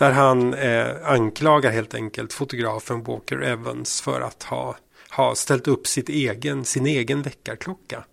Där 0.00 0.12
han 0.12 0.54
eh, 0.54 0.86
anklagar 1.04 1.70
helt 1.70 1.94
enkelt 1.94 2.32
fotografen 2.32 3.02
Walker 3.02 3.42
Evans 3.42 4.00
för 4.00 4.20
att 4.20 4.42
ha, 4.42 4.76
ha 5.10 5.34
ställt 5.34 5.68
upp 5.68 5.86
sitt 5.86 6.08
egen, 6.08 6.64
sin 6.64 6.86
egen 6.86 7.22
väckarklocka. 7.22 8.04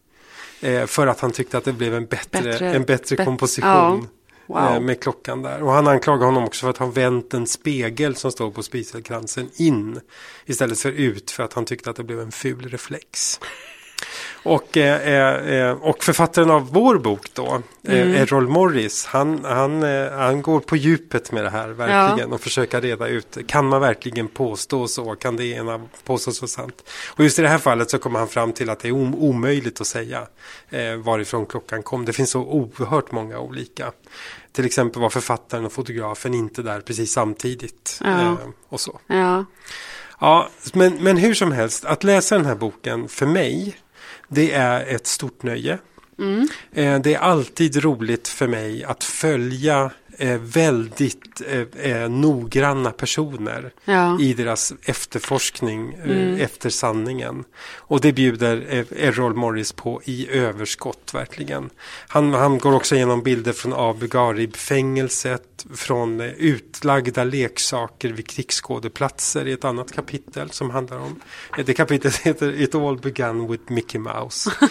Eh, 0.62 0.86
för 0.86 1.08
att 1.08 1.20
han 1.20 1.32
tyckte 1.32 1.58
att 1.58 1.64
det 1.64 1.74
blev 1.74 1.96
en 1.96 2.06
bättre, 2.06 2.42
bättre 2.42 2.76
en 2.76 2.84
bättre 2.84 3.16
bet 3.16 3.26
komposition. 3.26 3.70
Ja. 3.72 4.00
Wow. 4.48 4.76
Eh, 4.76 4.80
med 4.80 5.02
klockan 5.02 5.42
där. 5.42 5.64
Och 5.64 5.72
han 5.72 5.88
anklagar 5.88 6.26
honom 6.26 6.44
också 6.44 6.62
för 6.62 6.70
att 6.70 6.78
ha 6.78 6.86
vänt 6.86 7.34
en 7.34 7.48
spegel 7.48 8.16
som 8.16 8.32
står 8.32 8.52
på 8.52 8.64
spiselkransen 8.64 9.50
in. 9.56 10.00
Istället 10.46 10.80
för 10.80 10.92
ut 10.92 11.32
för 11.32 11.44
att 11.44 11.54
han 11.54 11.66
tyckte 11.66 11.90
att 11.90 11.96
det 11.96 12.04
blev 12.04 12.20
en 12.20 12.32
ful 12.32 12.70
reflex. 12.70 13.40
Och, 14.48 14.78
eh, 14.78 15.70
eh, 15.70 15.72
och 15.72 16.04
författaren 16.04 16.50
av 16.50 16.74
vår 16.74 16.98
bok 16.98 17.34
då, 17.34 17.62
eh, 17.84 18.02
mm. 18.02 18.16
Errol 18.16 18.48
Morris, 18.48 19.06
han, 19.06 19.46
han, 19.46 19.84
eh, 19.84 20.12
han 20.12 20.42
går 20.42 20.60
på 20.60 20.76
djupet 20.76 21.32
med 21.32 21.44
det 21.44 21.50
här 21.50 21.70
verkligen 21.70 22.30
ja. 22.30 22.36
och 22.36 22.42
försöker 22.42 22.82
reda 22.82 23.08
ut, 23.08 23.38
kan 23.48 23.66
man 23.66 23.82
verkligen 23.82 24.28
påstå 24.28 24.88
så, 24.88 25.16
kan 25.16 25.36
det 25.36 25.46
ena 25.46 25.82
påstås 26.04 26.42
vara 26.42 26.50
sant? 26.50 26.90
Och 27.10 27.24
just 27.24 27.40
i 27.40 27.42
det 27.42 27.48
här 27.48 27.58
fallet 27.58 27.90
så 27.90 27.98
kommer 27.98 28.20
han 28.20 28.28
fram 28.28 28.54
till 28.54 28.70
att 28.70 28.80
det 28.80 28.88
är 28.88 28.92
omöjligt 28.92 29.82
att 29.82 29.88
säga 29.88 30.28
eh, 30.70 30.96
varifrån 30.96 31.46
klockan 31.46 31.84
kom. 31.84 32.06
Det 32.06 32.14
finns 32.14 32.30
så 32.30 32.42
oerhört 32.42 33.12
många 33.12 33.40
olika. 33.40 33.92
Till 34.52 34.66
exempel 34.66 35.02
var 35.02 35.10
författaren 35.10 35.66
och 35.66 35.74
fotografen 35.74 36.34
inte 36.34 36.62
där 36.62 36.82
precis 36.82 37.12
samtidigt. 37.12 38.00
Ja. 38.04 38.22
Eh, 38.22 38.38
och 38.70 38.80
så. 38.80 39.00
Ja. 39.08 39.46
Ja, 40.20 40.50
men, 40.74 41.04
men 41.04 41.18
hur 41.18 41.34
som 41.34 41.52
helst, 41.52 41.86
att 41.86 42.04
läsa 42.04 42.36
den 42.36 42.46
här 42.46 42.56
boken 42.56 43.08
för 43.08 43.26
mig 43.26 43.78
det 44.28 44.52
är 44.52 44.96
ett 44.96 45.08
stort 45.08 45.44
nöje. 45.44 45.78
Mm. 46.20 46.48
Eh, 46.74 47.00
det 47.00 47.14
är 47.14 47.20
alltid 47.20 47.84
roligt 47.84 48.28
för 48.28 48.48
mig 48.48 48.84
att 48.84 49.04
följa 49.04 49.92
eh, 50.18 50.38
väldigt 50.38 51.42
eh, 51.48 51.92
eh, 51.92 52.10
noggranna 52.10 52.92
personer 52.92 53.72
ja. 53.86 54.20
i 54.22 54.34
deras 54.34 54.74
efterforskning 54.84 55.94
eh, 55.94 56.04
mm. 56.04 56.42
efter 56.42 56.70
sanningen. 56.70 57.44
Och 57.76 58.02
det 58.02 58.14
bjuder 58.14 58.66
eh, 58.70 59.08
Errol 59.08 59.36
Morris 59.36 59.72
på 59.72 60.02
i 60.06 60.30
överskott 60.30 61.14
verkligen. 61.14 61.70
Han, 62.08 62.34
han 62.34 62.58
går 62.58 62.76
också 62.76 62.96
igenom 62.96 63.24
bilder 63.24 63.54
från 63.54 63.74
Abu 63.74 64.08
Ghraib-fängelset, 64.08 65.66
från 65.76 66.22
eh, 66.22 66.28
utlagda 66.28 67.24
leksaker 67.24 68.10
vid 68.10 68.28
krigsskådeplatser 68.28 69.48
i 69.48 69.52
ett 69.52 69.66
annat 69.66 69.92
kapitel 69.92 70.52
som 70.52 70.70
handlar 70.70 70.98
om. 70.98 71.20
det 71.66 71.74
kapitlet 71.74 72.16
heter 72.24 72.62
It 72.62 72.76
all 72.76 72.98
began 72.98 73.52
with 73.52 73.72
Mickey 73.72 73.98
Mouse. 73.98 74.52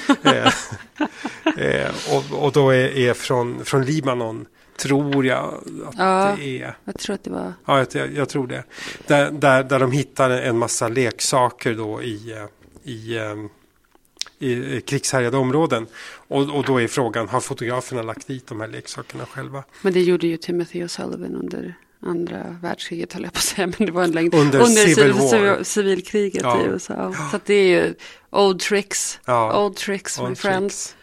och, 2.11 2.44
och 2.44 2.52
då 2.52 2.70
är, 2.70 2.96
är 2.96 3.14
från, 3.14 3.64
från 3.64 3.85
Libanon 3.85 4.46
Tror 4.76 5.26
jag 5.26 5.54
att 5.86 5.94
ja, 5.98 6.34
det 6.38 6.62
är. 6.62 6.76
Jag 6.84 6.98
tror 6.98 7.14
att 7.14 7.24
det 7.24 7.30
var. 7.30 7.52
Ja, 7.64 7.86
jag, 7.92 8.14
jag 8.14 8.28
tror 8.28 8.46
det. 8.46 8.64
Där, 9.06 9.30
där, 9.30 9.64
där 9.64 9.78
de 9.78 9.92
hittar 9.92 10.30
en 10.30 10.58
massa 10.58 10.88
leksaker 10.88 11.74
då 11.74 12.02
i, 12.02 12.32
eh, 12.32 12.92
i, 12.92 13.16
eh, 13.16 14.48
i 14.48 14.80
krigshärjade 14.80 15.36
områden. 15.36 15.86
Och, 16.28 16.56
och 16.56 16.64
då 16.64 16.80
är 16.80 16.88
frågan, 16.88 17.28
har 17.28 17.40
fotograferna 17.40 18.02
lagt 18.02 18.26
dit 18.26 18.46
de 18.46 18.60
här 18.60 18.68
leksakerna 18.68 19.26
själva? 19.26 19.64
Men 19.82 19.92
det 19.92 20.02
gjorde 20.02 20.26
ju 20.26 20.36
Timothy 20.36 20.84
O'Sullivan 20.84 21.34
under 21.38 21.74
andra 22.02 22.56
världskriget 22.62 23.12
höll 23.12 23.22
jag 23.22 23.32
på 23.32 23.38
att 23.38 23.42
säga. 23.42 23.66
Men 23.78 23.86
det 23.86 23.92
var 23.92 24.04
en 24.04 24.12
längd. 24.12 24.34
Under, 24.34 24.60
under 24.60 24.86
civil 24.86 25.12
war. 25.12 25.62
civilkriget 25.62 26.42
ja. 26.42 26.62
i 26.62 26.64
USA. 26.64 26.94
Ja. 27.18 27.28
Så 27.32 27.40
det 27.46 27.54
är 27.54 27.68
ju 27.68 27.94
old 28.30 28.60
tricks. 28.60 29.20
Old 29.54 29.76
tricks 29.76 30.18
old 30.18 30.28
my 30.28 30.34
tricks. 30.34 30.42
friends. 30.42 30.96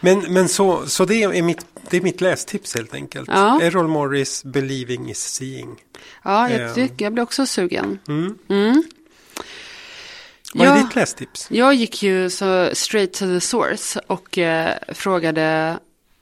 Men, 0.00 0.32
men 0.32 0.48
så, 0.48 0.86
så 0.86 1.04
det, 1.04 1.22
är 1.22 1.42
mitt, 1.42 1.66
det 1.92 1.98
är 1.98 2.02
mitt 2.02 2.20
lästips 2.20 2.74
helt 2.74 2.94
enkelt. 2.94 3.28
Ja. 3.32 3.62
Errol 3.62 3.88
Morris, 3.88 4.44
Believing 4.44 5.10
is 5.10 5.18
seeing. 5.18 5.76
Ja, 6.22 6.50
jag, 6.50 6.62
eh. 6.62 6.74
tycker, 6.74 7.04
jag 7.04 7.12
blir 7.12 7.22
också 7.22 7.46
sugen. 7.46 7.98
Mm. 8.08 8.38
Mm. 8.48 8.82
Vad 10.54 10.68
är 10.68 10.82
ditt 10.82 10.94
lästips? 10.94 11.46
Jag 11.50 11.74
gick 11.74 12.02
ju 12.02 12.30
så 12.30 12.70
straight 12.72 13.12
to 13.12 13.24
the 13.24 13.40
source 13.40 14.00
och 14.06 14.38
eh, 14.38 14.74
frågade 14.88 15.78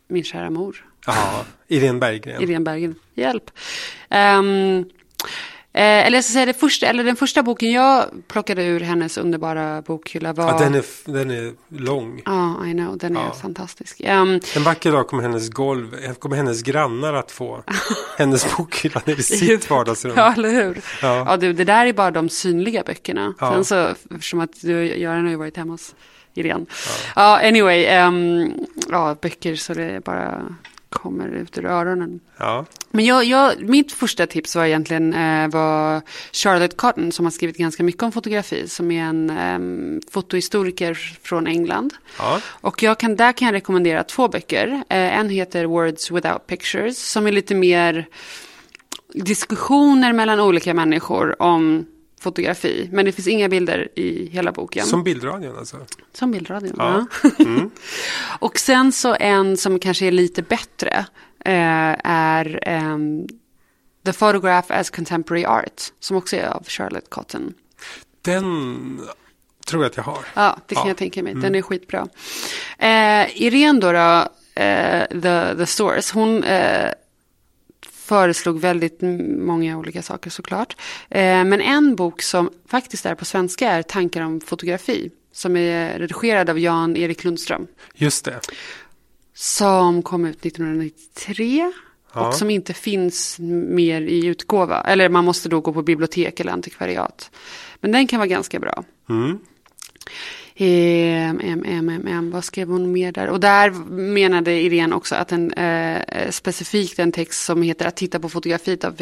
min 0.09 0.25
kära 0.25 0.51
mor. 0.51 0.87
Ja, 1.07 1.45
Irene 1.69 1.99
Berggren. 1.99 2.43
Irene 2.43 2.65
Berggren, 2.65 2.95
hjälp. 3.15 3.51
Um, 4.11 4.85
Eh, 5.73 6.07
eller 6.07 6.17
jag 6.17 6.25
ska 6.25 6.33
säga 6.33 6.47
det 6.47 6.55
första, 6.55 6.87
eller 6.87 7.05
den 7.05 7.17
första 7.17 7.43
boken 7.43 7.71
jag 7.71 8.05
plockade 8.29 8.65
ur 8.65 8.81
hennes 8.81 9.19
underbara 9.19 9.83
bokhylla 9.83 10.33
var... 10.33 10.49
Ja, 10.49 10.59
den 10.59 10.75
är, 10.75 10.85
den 11.05 11.31
är 11.31 11.53
lång. 11.69 12.23
Ja, 12.25 12.67
I 12.67 12.73
know, 12.73 12.99
den 12.99 13.17
är 13.17 13.31
fantastisk. 13.31 14.01
Um, 14.01 14.41
en 14.57 14.65
vacker 14.65 14.93
dag 14.93 15.09
kommer 15.09 15.23
hennes 15.23 15.49
golv, 15.49 16.15
kommer 16.15 16.37
hennes 16.37 16.63
grannar 16.63 17.15
att 17.15 17.31
få 17.31 17.63
hennes 18.19 18.57
bokhylla 18.57 19.03
i 19.07 19.23
sitt 19.23 19.71
vardagsrum. 19.71 20.13
Ja, 20.17 20.33
eller 20.33 20.51
hur? 20.51 20.81
Ja, 21.03 21.25
ja 21.29 21.37
du, 21.37 21.53
det 21.53 21.65
där 21.65 21.87
är 21.87 21.93
bara 21.93 22.11
de 22.11 22.29
synliga 22.29 22.83
böckerna. 22.87 23.35
Ja. 23.41 23.53
Sen 23.53 23.65
så, 23.65 23.89
eftersom 24.15 24.41
att 24.41 24.61
du, 24.61 24.97
Göran 24.97 25.25
har 25.25 25.31
ju 25.31 25.37
varit 25.37 25.57
hemma 25.57 25.73
hos 25.73 25.95
Irene. 26.35 26.67
Ja, 27.17 27.41
ja 27.41 27.49
anyway, 27.49 28.07
um, 28.07 28.53
ja, 28.89 29.17
böcker 29.23 29.55
så 29.55 29.75
det 29.75 29.85
är 29.85 30.01
bara 30.01 30.57
kommer 30.91 31.29
ut 31.29 31.59
ur 31.59 31.67
öronen. 31.67 32.21
Ja. 32.37 32.65
Men 32.91 33.05
jag, 33.05 33.25
jag, 33.25 33.69
mitt 33.69 33.93
första 33.93 34.27
tips 34.27 34.57
var 34.57 34.65
egentligen 34.65 35.15
eh, 35.15 35.49
var 35.49 36.03
Charlotte 36.33 36.77
Cotton 36.77 37.13
som 37.13 37.27
har 37.27 37.31
skrivit 37.31 37.57
ganska 37.57 37.83
mycket 37.83 38.03
om 38.03 38.13
fotografi. 38.13 38.69
Som 38.69 38.91
är 38.91 39.03
en 39.03 39.31
eh, 39.31 40.01
fotohistoriker 40.11 40.95
från 41.23 41.47
England. 41.47 41.95
Ja. 42.19 42.41
Och 42.47 42.83
jag 42.83 42.99
kan, 42.99 43.17
där 43.17 43.33
kan 43.33 43.47
jag 43.47 43.53
rekommendera 43.53 44.05
två 44.05 44.29
böcker. 44.29 44.69
Eh, 44.89 45.19
en 45.19 45.29
heter 45.29 45.65
Words 45.65 46.11
without 46.11 46.47
pictures 46.47 46.99
som 46.99 47.27
är 47.27 47.33
lite 47.33 47.55
mer 47.55 48.09
diskussioner 49.15 50.13
mellan 50.13 50.41
olika 50.41 50.75
människor 50.75 51.43
om 51.43 51.87
fotografi. 52.21 52.89
Men 52.93 53.05
det 53.05 53.13
finns 53.13 53.29
inga 53.29 53.49
bilder 53.49 53.89
i 53.99 54.29
hela 54.33 54.53
boken. 54.53 54.87
Som 54.87 55.05
bildradion 55.05 55.59
alltså? 55.59 55.77
Som 56.13 56.31
bildradion, 56.31 56.75
ja. 56.79 57.07
ja. 57.23 57.31
Mm. 57.39 57.71
och 58.39 58.59
sen 58.59 58.93
så 58.93 59.17
en 59.21 59.57
som 59.57 59.79
kanske 59.79 60.07
är 60.07 60.13
lite 60.13 60.43
bättre 60.43 61.07
eh, 61.45 61.97
är 62.05 62.69
um, 62.93 63.29
The 64.05 64.13
Photograph 64.13 64.73
as 64.73 64.91
Contemporary 64.91 65.45
Art. 65.45 65.83
Som 66.01 66.17
också 66.17 66.37
är 66.37 66.47
av 66.47 66.65
Charlotte 66.67 67.11
Cotton. 67.11 67.55
Den 68.23 69.01
tror 69.67 69.83
jag 69.83 69.91
att 69.91 69.97
jag 69.97 70.05
har. 70.05 70.25
Ja, 70.35 70.59
det 70.67 70.75
kan 70.75 70.85
ja. 70.85 70.91
jag 70.91 70.97
tänka 70.97 71.23
mig. 71.23 71.33
Den 71.33 71.45
mm. 71.45 71.55
är 71.55 71.63
skitbra. 71.63 72.09
Eh, 72.79 73.43
Irene 73.43 73.81
då, 73.81 73.93
då 73.93 74.29
eh, 74.63 75.07
the, 75.09 75.57
the 75.57 75.67
Source, 75.67 76.15
hon 76.15 76.45
eh, 76.45 76.91
föreslog 78.11 78.61
väldigt 78.61 79.01
många 79.39 79.79
olika 79.79 80.03
saker 80.03 80.31
såklart. 80.31 80.77
Eh, 81.09 81.45
men 81.45 81.61
en 81.61 81.97
bok 81.97 82.23
som 82.23 82.51
faktiskt 82.67 83.07
är 83.07 83.15
på 83.15 83.25
svenska 83.25 83.71
är 83.71 83.83
Tankar 83.83 84.23
om 84.23 84.41
fotografi. 84.41 85.11
Som 85.33 85.57
är 85.57 85.99
redigerad 85.99 86.51
av 86.51 86.59
Jan-Erik 86.59 87.25
Lundström. 87.25 87.67
Just 87.95 88.25
det. 88.25 88.41
Som 89.35 90.03
kom 90.03 90.25
ut 90.25 90.47
1993. 90.47 91.73
Ja. 92.15 92.29
Och 92.29 92.35
som 92.35 92.51
inte 92.51 92.75
finns 92.75 93.39
mer 93.79 94.01
i 94.01 94.27
utgåva. 94.27 94.81
Eller 94.81 95.09
man 95.09 95.25
måste 95.25 95.49
då 95.49 95.61
gå 95.61 95.73
på 95.73 95.83
bibliotek 95.83 96.41
eller 96.41 96.53
antikvariat. 96.53 97.31
Men 97.81 97.93
den 97.93 98.07
kan 98.07 98.19
vara 98.19 98.29
ganska 98.29 98.59
bra. 98.59 98.85
Mm. 99.09 99.39
M, 100.63 101.41
M, 101.45 101.89
M, 101.89 102.07
M, 102.09 102.31
vad 102.31 102.45
skrev 102.45 102.69
hon 102.69 102.93
mer 102.93 103.13
där? 103.13 103.29
Och 103.29 103.41
där 103.41 103.71
menade 103.91 104.53
Irene 104.53 104.95
också 104.95 105.15
att 105.15 105.33
en 105.33 105.53
eh, 105.53 106.31
specifikt 106.31 106.99
en 106.99 107.13
text 107.13 107.45
som 107.45 107.63
heter 107.63 107.87
Att 107.87 107.97
titta 107.97 108.21
på 108.21 108.29
fotografiet 108.29 108.85
av 108.85 108.97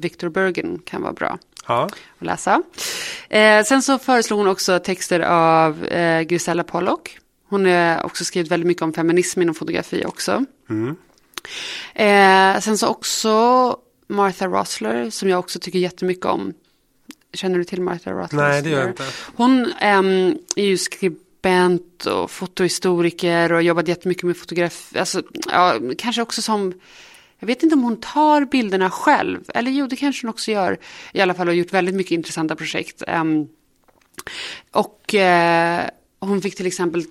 Victor 0.00 0.28
Bergen 0.28 0.78
kan 0.84 1.02
vara 1.02 1.12
bra 1.12 1.38
ja. 1.68 1.88
att 2.18 2.26
läsa. 2.26 2.62
Eh, 3.28 3.64
sen 3.64 3.82
så 3.82 3.98
föreslog 3.98 4.38
hon 4.38 4.48
också 4.48 4.78
texter 4.78 5.20
av 5.20 5.84
eh, 5.84 6.22
Grisella 6.22 6.64
Pollock. 6.64 7.18
Hon 7.48 7.66
har 7.66 8.04
också 8.04 8.24
skrivit 8.24 8.50
väldigt 8.50 8.66
mycket 8.66 8.82
om 8.82 8.92
feminism 8.92 9.42
inom 9.42 9.54
fotografi 9.54 10.04
också. 10.06 10.44
Mm. 10.70 10.96
Eh, 11.94 12.60
sen 12.60 12.78
så 12.78 12.88
också 12.88 13.76
Martha 14.08 14.46
Rosler 14.46 15.10
som 15.10 15.28
jag 15.28 15.38
också 15.38 15.58
tycker 15.58 15.78
jättemycket 15.78 16.24
om. 16.26 16.54
Känner 17.32 17.58
du 17.58 17.64
till 17.64 17.82
Martha 17.82 18.10
Rothfuss? 18.12 18.32
Nej, 18.32 18.62
det 18.62 18.70
gör 18.70 18.80
jag 18.80 18.88
inte. 18.88 19.04
Hon 19.36 19.64
um, 19.64 20.38
är 20.56 20.64
ju 20.64 20.78
skribent 20.78 22.06
och 22.06 22.30
fotohistoriker 22.30 23.52
och 23.52 23.56
har 23.56 23.62
jobbat 23.62 23.88
jättemycket 23.88 24.22
med 24.22 24.36
fotografi. 24.36 24.98
Alltså, 24.98 25.22
ja, 25.50 25.80
kanske 25.98 26.22
också 26.22 26.42
som... 26.42 26.72
Jag 27.38 27.46
vet 27.46 27.62
inte 27.62 27.74
om 27.74 27.82
hon 27.82 28.00
tar 28.00 28.44
bilderna 28.44 28.90
själv. 28.90 29.40
Eller 29.54 29.70
jo, 29.70 29.86
det 29.86 29.96
kanske 29.96 30.26
hon 30.26 30.30
också 30.30 30.50
gör. 30.50 30.78
I 31.12 31.20
alla 31.20 31.34
fall 31.34 31.46
har 31.46 31.54
gjort 31.54 31.72
väldigt 31.72 31.94
mycket 31.94 32.12
intressanta 32.12 32.56
projekt. 32.56 33.02
Um, 33.08 33.48
och 34.70 35.14
uh, 35.14 35.80
hon 36.20 36.42
fick 36.42 36.56
till 36.56 36.66
exempel 36.66 37.04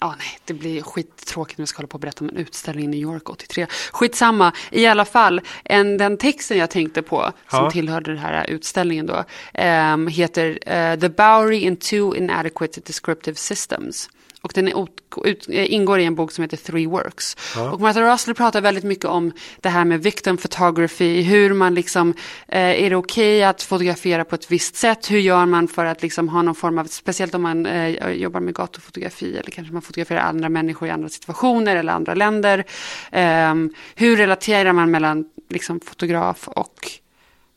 Ja, 0.00 0.14
nej, 0.18 0.38
det 0.44 0.54
blir 0.54 0.82
skittråkigt 0.82 1.58
när 1.58 1.62
vi 1.62 1.66
ska 1.66 1.78
hålla 1.78 1.86
på 1.88 1.94
och 1.94 2.00
berätta 2.00 2.24
om 2.24 2.28
en 2.28 2.36
utställning 2.36 2.84
i 2.84 2.88
New 2.88 3.00
York 3.00 3.30
83. 3.30 3.66
Skitsamma, 3.92 4.52
i 4.70 4.86
alla 4.86 5.04
fall, 5.04 5.40
en, 5.64 5.98
den 5.98 6.16
texten 6.16 6.58
jag 6.58 6.70
tänkte 6.70 7.02
på, 7.02 7.32
som 7.50 7.64
Ja. 7.64 7.70
tillhörde 7.70 8.10
den 8.10 8.18
här 8.18 8.50
utställningen 8.50 9.06
då, 9.06 9.24
ehm, 9.54 10.06
heter 10.06 10.58
eh, 10.66 10.98
The 11.00 11.08
Bowery 11.08 11.58
in 11.58 11.76
Two 11.76 12.16
Inadequate 12.16 12.80
Descriptive 12.80 13.34
Systems. 13.36 14.10
Och 14.46 14.52
den 14.54 14.68
är 14.68 14.86
ut, 15.24 15.48
eh, 15.48 15.72
ingår 15.72 16.00
i 16.00 16.04
en 16.04 16.14
bok 16.14 16.32
som 16.32 16.42
heter 16.42 16.56
Three 16.56 16.86
Works. 16.86 17.36
Och 17.72 17.80
Martha 17.80 18.12
Russell 18.12 18.34
pratar 18.34 18.60
väldigt 18.60 18.84
mycket 18.84 19.04
om 19.04 19.32
det 19.60 19.68
här 19.68 19.84
med 19.84 20.02
victim 20.02 20.36
photography, 20.36 21.22
hur 21.22 21.54
man 21.54 21.74
liksom, 21.74 22.14
eh, 22.48 22.84
är 22.84 22.90
det 22.90 22.96
okej 22.96 23.44
att 23.44 23.62
fotografera 23.62 24.24
på 24.24 24.34
ett 24.34 24.50
visst 24.50 24.76
sätt? 24.76 25.10
Hur 25.10 25.18
gör 25.18 25.46
man 25.46 25.68
för 25.68 25.84
att 25.84 26.02
liksom 26.02 26.28
ha 26.28 26.42
någon 26.42 26.54
form 26.54 26.78
av, 26.78 26.84
speciellt 26.84 27.34
om 27.34 27.42
man 27.42 27.66
eh, 27.66 28.10
jobbar 28.10 28.40
med 28.40 28.54
gatufotografi 28.54 29.36
eller 29.36 29.50
kanske 29.50 29.72
man 29.72 29.82
fotograferar 29.82 30.20
andra 30.20 30.48
människor 30.48 30.88
i 30.88 30.90
andra 30.90 31.08
situationer 31.08 31.76
eller 31.76 31.92
andra 31.92 32.14
länder. 32.14 32.64
Ehm, 33.12 33.72
hur 33.94 34.16
relaterar 34.16 34.72
man 34.72 34.90
mellan 34.90 35.24
liksom, 35.48 35.80
fotograf 35.80 36.48
och 36.48 36.90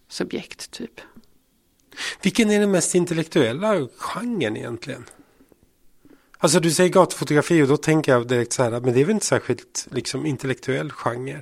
subjekt 0.08 0.72
typ? 0.72 1.02
Vilken 2.22 2.52
är 2.52 2.60
den 2.60 2.72
mest 2.72 2.96
intellektuella 2.96 3.88
genren 3.98 4.58
egentligen? 4.58 5.06
Alltså 6.42 6.60
du 6.60 6.72
säger 6.72 6.90
gatufotografi 6.90 7.64
och 7.64 7.68
då 7.68 7.78
tänker 7.78 8.12
jag 8.12 8.28
direkt 8.28 8.54
så 8.54 8.64
här, 8.64 8.72
men 8.72 8.94
det 8.94 9.02
är 9.02 9.06
väl 9.06 9.14
inte 9.14 9.26
särskilt 9.26 9.88
liksom 9.92 10.26
intellektuell 10.26 10.92
genre? 10.92 11.42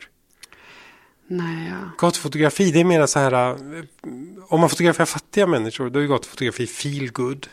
Nej, 1.28 1.70
ja. 1.70 1.91
Gatufotografi 1.98 2.72
det 2.72 2.80
är 2.80 2.84
mer 2.84 3.06
så 3.06 3.20
här, 3.20 3.52
eh, 3.52 3.84
om 4.48 4.60
man 4.60 4.70
fotograferar 4.70 5.06
fattiga 5.06 5.48
människor 5.48 5.89
då 5.89 6.00
är 6.00 6.06
gatufotografi 6.06 6.68
feel 6.68 7.12
good. 7.12 7.48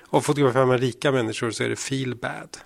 Och 0.00 0.24
fotograferar 0.24 0.66
man 0.66 0.78
rika 0.78 1.12
människor 1.12 1.50
så 1.50 1.64
är 1.64 1.68
det 1.68 1.76
feel 1.76 2.14
bad. 2.14 2.58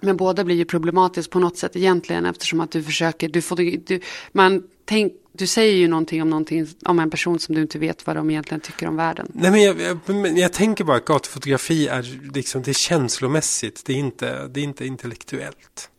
Men 0.00 0.16
båda 0.16 0.44
blir 0.44 0.56
ju 0.56 0.64
problematiskt 0.64 1.30
på 1.30 1.38
något 1.38 1.58
sätt 1.58 1.76
egentligen 1.76 2.26
eftersom 2.26 2.60
att 2.60 2.70
du 2.70 2.82
försöker, 2.82 3.28
du, 3.28 3.42
får, 3.42 3.56
du, 3.86 4.00
man 4.32 4.62
tänk, 4.90 5.12
du 5.32 5.46
säger 5.46 5.74
ju 5.76 5.88
någonting 5.88 6.22
om, 6.22 6.30
någonting 6.30 6.66
om 6.84 6.98
en 6.98 7.10
person 7.10 7.38
som 7.38 7.54
du 7.54 7.60
inte 7.62 7.78
vet 7.78 8.06
vad 8.06 8.16
de 8.16 8.30
egentligen 8.30 8.60
tycker 8.60 8.86
om 8.86 8.96
världen. 8.96 9.32
Nej 9.34 9.50
men 9.50 9.62
jag, 9.62 9.80
jag, 9.80 10.38
jag 10.38 10.52
tänker 10.52 10.84
bara 10.84 10.96
att 10.96 11.04
gatufotografi 11.04 11.88
är 11.88 12.32
liksom, 12.34 12.62
det 12.62 12.70
är 12.70 12.72
känslomässigt, 12.72 13.82
det 13.86 13.92
är 13.92 13.96
inte, 13.96 14.46
det 14.48 14.60
är 14.60 14.64
inte 14.64 14.86
intellektuellt. 14.86 15.90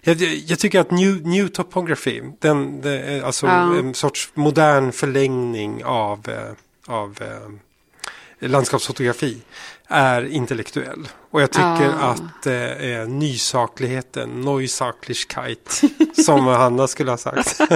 Jag, 0.00 0.16
jag, 0.16 0.34
jag 0.34 0.58
tycker 0.58 0.80
att 0.80 0.90
new, 0.90 1.26
new 1.26 1.48
topography, 1.48 2.22
den, 2.38 2.84
är 2.84 3.22
alltså 3.22 3.46
Ja. 3.46 3.78
en 3.78 3.94
sorts 3.94 4.30
modern 4.34 4.92
förlängning 4.92 5.84
av, 5.84 6.28
eh, 6.28 6.52
av 6.94 7.18
eh, 7.20 8.48
landskapsfotografi, 8.48 9.42
är 9.90 10.26
intellektuell. 10.26 11.08
Och 11.30 11.42
jag 11.42 11.50
tycker 11.50 11.84
Ja. 12.00 12.16
att 12.16 12.46
eh, 12.46 13.08
nysakligheten, 13.08 14.40
Neusaklichkeit, 14.40 15.82
som 16.24 16.46
Hanna 16.46 16.86
skulle 16.86 17.10
ha 17.10 17.18
sagt. 17.18 17.60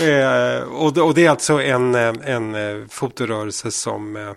Eh, 0.00 0.62
och, 0.62 0.92
det- 0.94 1.02
och 1.02 1.14
det 1.14 1.26
är 1.26 1.30
alltså 1.30 1.62
en, 1.62 1.94
eh, 1.94 2.12
en 2.24 2.54
eh, 2.54 2.86
fotorörelse 2.88 3.70
som, 3.70 4.16
eh, 4.16 4.32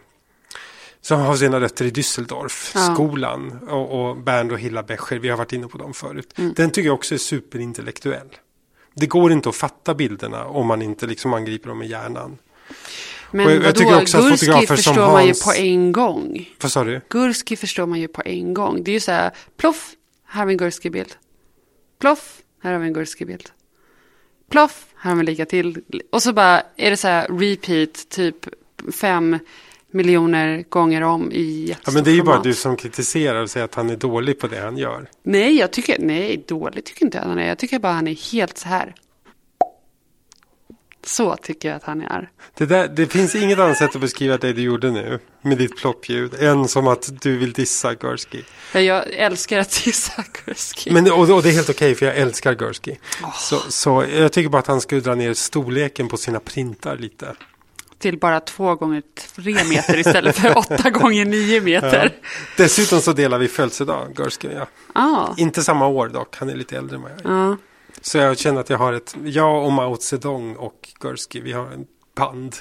som 1.02 1.20
har 1.22 1.36
sina 1.36 1.60
rötter 1.60 1.86
i 1.86 1.90
Düsseldorf, 1.92 2.72
Ja. 2.76 2.94
skolan 2.94 3.60
och, 3.70 4.06
och 4.10 4.18
Bernd 4.18 4.52
och 4.52 4.60
Hilla 4.60 4.84
Becher, 4.84 5.20
vi 5.20 5.30
har 5.30 5.38
varit 5.38 5.54
inne 5.54 5.68
på 5.68 5.78
dem 5.78 5.94
förut. 5.94 6.34
Mm. 6.38 6.54
Den 6.58 6.70
tycker 6.72 6.88
jag 6.88 6.94
också 6.96 7.14
är 7.14 7.18
superintellektuell. 7.20 8.28
Det 8.96 9.08
går 9.08 9.32
inte 9.32 9.50
att 9.50 9.56
fatta 9.56 9.94
bilderna 9.94 10.46
om 10.46 10.68
man 10.68 10.82
inte 10.82 11.08
liksom 11.08 11.34
angriper 11.34 11.70
dem 11.70 11.80
med 11.80 11.88
hjärnan. 11.88 12.38
Men 13.32 13.46
Och 13.46 13.52
jag- 13.52 13.64
jag 13.64 13.76
tycker 13.76 14.02
också 14.02 14.18
att 14.18 14.24
Gurski 14.24 14.46
fotografer 14.46 14.68
som 14.68 14.76
förstår 14.78 15.12
man 15.12 15.24
ju 15.24 15.30
Hans- 15.30 15.44
på 15.46 15.54
en 15.54 15.92
gång. 15.92 16.50
Vad 16.62 16.72
sa 16.72 16.84
du? 16.84 17.02
Gurski 17.10 17.56
förstår 17.56 17.86
man 17.86 18.00
ju 18.00 18.08
på 18.08 18.22
en 18.26 18.54
gång. 18.54 18.84
Det 18.84 18.92
är 18.92 18.94
ju 18.94 19.00
så 19.00 19.12
här, 19.12 19.32
ploff, 19.58 19.92
här 20.28 20.40
har 20.42 20.46
vi 20.48 20.54
en 20.54 20.58
Gurski-bild. 20.58 21.12
Ploff, 22.02 22.38
här 22.64 22.72
har 22.74 22.80
vi 22.80 22.88
en 22.88 22.94
Gurski-bild. 22.94 23.50
Ploff, 24.52 24.86
här 24.98 25.10
har 25.12 25.16
vi 25.16 25.20
en 25.20 25.26
lika 25.26 25.46
till. 25.46 25.82
Och 26.12 26.24
så 26.24 26.34
bara 26.34 26.62
är 26.78 26.90
det 26.90 26.98
så 26.98 27.08
här 27.08 27.28
repeat, 27.40 28.10
typ 28.10 28.36
fem 28.94 29.40
miljoner 29.92 30.64
gånger 30.70 31.02
om 31.02 31.32
i 31.32 31.76
Ja, 31.86 31.92
men 31.92 32.04
det 32.04 32.12
är 32.12 32.16
ju 32.16 32.24
bara 32.24 32.42
du 32.42 32.54
som 32.54 32.78
kritiserar 32.78 33.42
och 33.42 33.50
säger 33.50 33.64
att 33.66 33.76
han 33.76 33.90
är 33.90 33.96
dålig 33.96 34.40
på 34.40 34.48
det 34.48 34.60
han 34.60 34.78
gör. 34.78 35.10
Nej, 35.24 35.58
jag 35.58 35.72
tycker, 35.72 35.98
nej, 36.00 36.44
dåligt 36.48 36.86
tycker 36.86 37.06
inte 37.06 37.18
jag 37.18 37.26
han 37.26 37.40
är. 37.40 37.48
Jag 37.48 37.58
tycker 37.58 37.80
bara 37.80 37.94
han 37.94 38.08
är 38.08 38.32
helt 38.32 38.58
så 38.58 38.68
här. 38.68 38.96
Så 41.06 41.36
tycker 41.36 41.70
jag 41.70 41.76
att 41.76 41.84
han 41.84 42.02
är. 42.02 42.30
Det, 42.58 42.66
där, 42.66 42.88
det 42.88 43.08
finns 43.08 43.36
inget 43.36 43.60
annat 43.60 43.78
sätt 43.78 43.96
att 43.96 44.02
beskriva 44.02 44.38
det 44.38 44.54
du 44.54 44.62
gjorde 44.62 44.92
nu 44.92 45.20
med 45.42 45.58
ditt 45.58 45.78
ploppljud 45.78 46.34
än 46.44 46.68
som 46.68 46.88
att 46.88 47.22
du 47.22 47.38
vill 47.38 47.54
dissa 47.54 47.94
Gursky. 47.94 48.42
Ja, 48.74 48.80
Jag 48.80 49.10
älskar 49.14 49.60
att 49.60 49.84
dissa 49.86 50.24
Gurski. 50.46 50.92
Men, 50.92 51.12
och, 51.12 51.30
och 51.30 51.44
det 51.44 51.50
är 51.50 51.54
helt 51.54 51.70
okej 51.70 51.96
för 51.96 52.06
jag 52.06 52.16
älskar 52.18 52.54
Gursky. 52.54 52.96
Så, 53.36 53.60
så 53.70 54.06
jag 54.16 54.32
tycker 54.32 54.50
bara 54.50 54.60
att 54.60 54.68
han 54.68 54.82
skulle 54.82 55.02
dra 55.02 55.16
ner 55.16 55.34
storleken 55.34 56.08
på 56.08 56.18
sina 56.18 56.40
printar 56.40 56.98
lite. 56.98 57.36
till 58.00 58.20
bara 58.20 58.40
två 58.40 58.76
gånger 58.76 59.04
tre 59.36 59.64
meter 59.64 59.98
istället 59.98 60.36
för 60.38 60.58
åtta 60.58 60.90
gånger 60.90 61.26
nio 61.26 61.62
meter. 61.62 62.14
Dessutom 62.58 63.02
så 63.02 63.14
delar 63.14 63.38
vi 63.40 63.48
födelsedag, 63.48 64.14
Gursky. 64.16 64.48
Ja. 64.48 64.68
Ja. 64.96 65.34
Inte 65.38 65.64
samma 65.64 65.88
år 65.88 66.08
dock, 66.08 66.36
han 66.38 66.50
är 66.50 66.56
lite 66.56 66.78
äldre 66.78 66.96
än 66.96 67.02
vad 67.02 67.12
jag 67.12 67.20
är. 67.20 67.30
ja. 67.48 67.58
Så 68.08 68.18
jag 68.18 68.38
känner 68.40 68.62
att 68.62 68.70
jag 68.70 68.78
har 68.78 68.94
ett, 68.94 69.16
jag 69.24 69.66
och 69.66 69.72
Mao 69.72 69.98
Zedong 69.98 70.56
och 70.56 70.90
Gursky, 71.00 71.42
vi 71.42 71.52
har 71.52 71.66
en 71.72 71.86
band. 72.16 72.56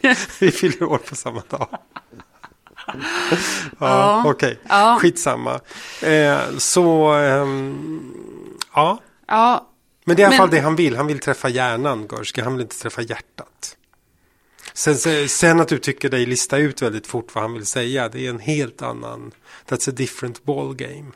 vi 0.40 0.50
fyller 0.50 0.82
år 0.82 0.98
på 0.98 1.16
samma 1.16 1.42
dag. 1.48 1.68
ja, 2.86 2.96
Ja. 3.78 4.22
okej. 4.26 4.60
Ja. 4.68 4.98
Skitsamma. 5.00 5.60
Eh, 6.02 6.38
så, 6.58 7.12
ehm, 7.12 8.14
ja. 8.74 8.98
ja, 9.26 9.68
Men 10.04 10.16
det 10.16 10.22
är 10.22 10.24
i 10.24 10.26
alla 10.26 10.30
Men- 10.30 10.38
fall 10.38 10.50
det 10.50 10.60
han 10.60 10.76
vill. 10.76 10.96
Han 10.96 11.06
vill 11.06 11.18
träffa 11.20 11.48
hjärnan, 11.48 12.06
Gursky. 12.06 12.42
Han 12.42 12.52
vill 12.52 12.62
inte 12.62 12.78
träffa 12.78 13.02
hjärtat. 13.02 13.76
Sen, 14.72 14.96
sen- 14.96 15.28
sen 15.28 15.60
att 15.60 15.68
du 15.68 15.78
tycker 15.78 16.10
dig 16.10 16.26
lista 16.26 16.58
ut 16.58 16.82
väldigt 16.82 17.06
fort 17.06 17.34
vad 17.34 17.44
han 17.44 17.52
vill 17.52 17.66
säga. 17.66 18.08
Det 18.08 18.26
är 18.26 18.30
en 18.30 18.38
helt 18.38 18.82
annan. 18.82 19.32
That's 19.68 19.88
a 19.90 19.92
different 19.96 20.44
ball 20.44 20.74
game. 20.74 21.10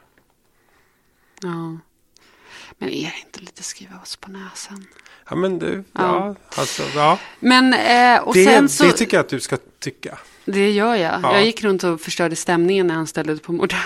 ja. 1.43 1.79
Men 2.79 2.89
är 2.89 3.03
det 3.03 3.15
inte 3.27 3.41
lite 3.41 3.63
skriva 3.63 3.97
oss 4.03 4.17
på 4.17 4.31
näsan? 4.31 4.87
Ja 5.31 5.37
men 5.37 5.59
du, 5.59 5.85
ja, 5.93 6.03
Ja. 6.03 6.35
alltså, 6.61 6.83
ja. 6.95 7.19
Men, 7.41 7.75
eh, 7.75 8.23
och 8.23 8.35
Det, 8.35 8.45
sen 8.45 8.69
så, 8.69 8.85
det 8.85 8.93
tycker 8.93 9.17
jag 9.17 9.25
att 9.25 9.31
du 9.31 9.41
ska 9.41 9.57
tycka. 9.81 10.19
det 10.45 10.71
gör 10.71 10.95
jag. 10.95 11.21
Ja. 11.23 11.33
Jag 11.33 11.45
gick 11.45 11.63
runt 11.65 11.85
och 11.85 12.01
förstörde 12.01 12.37
stämningen 12.37 12.87
när 12.87 12.95
han 12.95 13.07
ställde 13.07 13.33
ut 13.33 13.43
på 13.43 13.53
Moderna. 13.53 13.83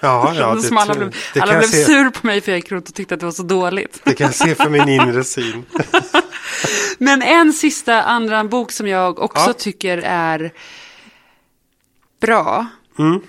Ja, 0.00 0.34
ja, 0.34 0.54
det, 0.54 0.62
Som 0.62 0.76
alla 0.78 0.94
blev, 0.94 1.16
det, 1.34 1.40
alla 1.40 1.58
blev 1.58 1.68
se, 1.68 1.84
sur 1.84 2.10
på 2.10 2.26
mig 2.26 2.40
för 2.40 2.52
jag 2.52 2.58
gick 2.58 2.72
runt 2.72 2.88
och 2.88 2.94
tyckte 2.94 3.14
att 3.14 3.20
det 3.20 3.26
var 3.26 3.32
så 3.32 3.42
dåligt. 3.42 4.00
det 4.04 4.14
kan 4.14 4.24
jag 4.26 4.34
se 4.34 4.54
för 4.54 4.70
min 4.70 4.88
inre 4.88 5.24
syn. 5.34 5.64
Men 6.98 7.22
en 7.22 7.52
sista 7.52 8.02
andra 8.02 8.44
bok 8.44 8.72
som 8.72 8.88
jag 8.88 9.18
också 9.18 9.46
Ja. 9.46 9.52
tycker 9.52 9.98
är 9.98 10.52
bra. 12.20 12.66
Mm. 12.98 13.20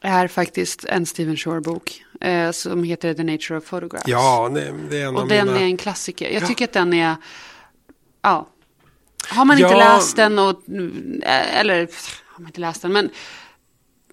Är 0.00 0.28
faktiskt 0.28 0.84
en 0.84 1.06
Stephen 1.06 1.36
Shore-bok. 1.36 2.04
Eh, 2.20 2.50
som 2.50 2.84
heter 2.84 3.14
The 3.14 3.24
Nature 3.24 3.58
of 3.58 3.64
Photographs. 3.70 4.04
Ja, 4.08 4.48
det, 4.54 4.74
det 4.90 5.00
är 5.02 5.06
en 5.06 5.16
Och 5.16 5.28
den 5.28 5.46
mina... 5.46 5.60
är 5.60 5.64
en 5.64 5.76
klassiker. 5.76 6.30
Jag 6.30 6.46
tycker 6.46 6.64
att 6.64 6.72
den 6.72 6.92
är, 6.92 7.16
ja. 8.22 8.48
Har 9.28 9.44
man 9.44 9.58
inte 9.58 9.70
Ja. 9.70 9.78
läst 9.78 10.16
den 10.16 10.38
och, 10.38 10.62
eh, 11.22 11.60
eller 11.60 11.78
har 12.26 12.40
man 12.40 12.46
inte 12.46 12.60
läst 12.60 12.82
den, 12.82 12.92
men 12.92 13.10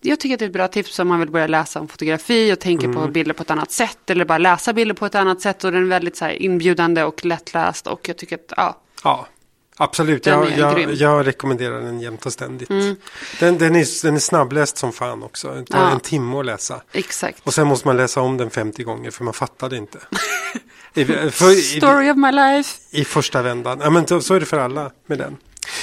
jag 0.01 0.19
tycker 0.19 0.33
att 0.35 0.39
det 0.39 0.45
är 0.45 0.47
ett 0.49 0.53
bra 0.53 0.67
tips 0.67 0.99
om 0.99 1.07
man 1.07 1.19
vill 1.19 1.29
börja 1.31 1.47
läsa 1.47 1.79
om 1.79 1.87
fotografi 1.87 2.53
och 2.53 2.59
tänker 2.59 2.85
Mm. 2.87 3.01
på 3.01 3.07
bilder 3.07 3.33
på 3.33 3.43
ett 3.43 3.51
annat 3.51 3.71
sätt. 3.71 4.09
Eller 4.09 4.25
bara 4.25 4.37
läsa 4.37 4.73
bilder 4.73 4.95
på 4.95 5.05
ett 5.05 5.15
annat 5.15 5.41
sätt. 5.41 5.63
Och 5.63 5.71
den 5.71 5.83
är 5.83 5.87
väldigt 5.87 6.17
så 6.17 6.29
inbjudande 6.29 7.03
och 7.03 7.25
lättläst. 7.25 7.87
Och 7.87 8.07
jag 8.07 8.17
tycker 8.17 8.35
att, 8.35 8.53
ja, 8.57 8.79
Ja, 9.03 9.27
absolut. 9.77 10.23
Den 10.23 10.33
Jag, 10.39 10.57
jag. 10.57 10.79
Mm. 10.83 10.95
jag 10.95 11.27
rekommenderar 11.27 11.81
den 11.81 11.99
jämt 11.99 12.25
och 12.25 12.33
ständigt. 12.33 12.69
Den, 13.39 13.57
den, 13.57 13.75
är, 13.75 14.03
den 14.05 14.15
är 14.15 14.19
snabbläst 14.19 14.77
som 14.77 14.93
fan 14.93 15.23
också. 15.23 15.53
Det 15.53 15.65
tar 15.65 15.79
Ja. 15.79 15.91
en 15.91 15.99
timme 15.99 16.37
att 16.39 16.45
läsa. 16.45 16.81
exakt. 16.91 17.41
Och 17.43 17.53
sen 17.53 17.67
måste 17.67 17.87
man 17.87 17.97
läsa 17.97 18.21
om 18.21 18.37
den 18.37 18.49
50 18.49 18.83
gånger 18.83 19.11
för 19.11 19.23
man 19.23 19.33
fattar 19.33 19.69
det 19.69 19.77
inte. 19.77 19.99
I, 20.93 21.05
för, 21.05 21.51
i, 21.51 21.61
Story 21.61 22.11
of 22.11 22.17
my 22.17 22.31
life. 22.31 22.79
I 22.91 23.05
första 23.05 23.41
vändan. 23.41 23.79
Ja, 23.83 23.89
men 23.89 24.07
så 24.07 24.21
så 24.21 24.33
är 24.33 24.39
det 24.39 24.45
för 24.45 24.59
alla 24.59 24.91
med 25.07 25.17
den. 25.17 25.37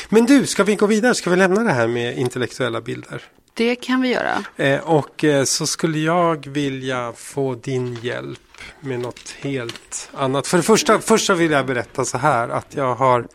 Men 0.08 0.26
du, 0.26 0.46
ska 0.46 0.64
vi 0.64 0.74
gå 0.74 0.86
vidare? 0.86 1.14
Ska 1.14 1.30
vi 1.30 1.36
lämna 1.36 1.62
det 1.62 1.72
här 1.72 1.86
med 1.86 2.18
intellektuella 2.18 2.80
bilder? 2.80 3.22
Det 3.54 3.74
kan 3.76 4.00
vi 4.00 4.08
göra. 4.08 4.44
Eh, 4.56 4.80
och 4.80 5.24
eh, 5.24 5.44
så 5.44 5.66
skulle 5.66 5.98
jag 5.98 6.46
vilja 6.46 7.12
få 7.16 7.54
din 7.54 7.94
hjälp 8.02 8.40
med 8.80 9.00
något 9.00 9.34
helt 9.40 10.10
annat. 10.12 10.46
För 10.46 10.56
det 10.56 10.62
första, 10.62 10.98
först 11.00 11.26
så 11.26 11.34
vill 11.34 11.50
jag 11.50 11.66
berätta 11.66 12.04
så 12.04 12.18
här 12.18 12.48
att 12.48 12.66
jag 12.74 12.94
har 12.94 13.26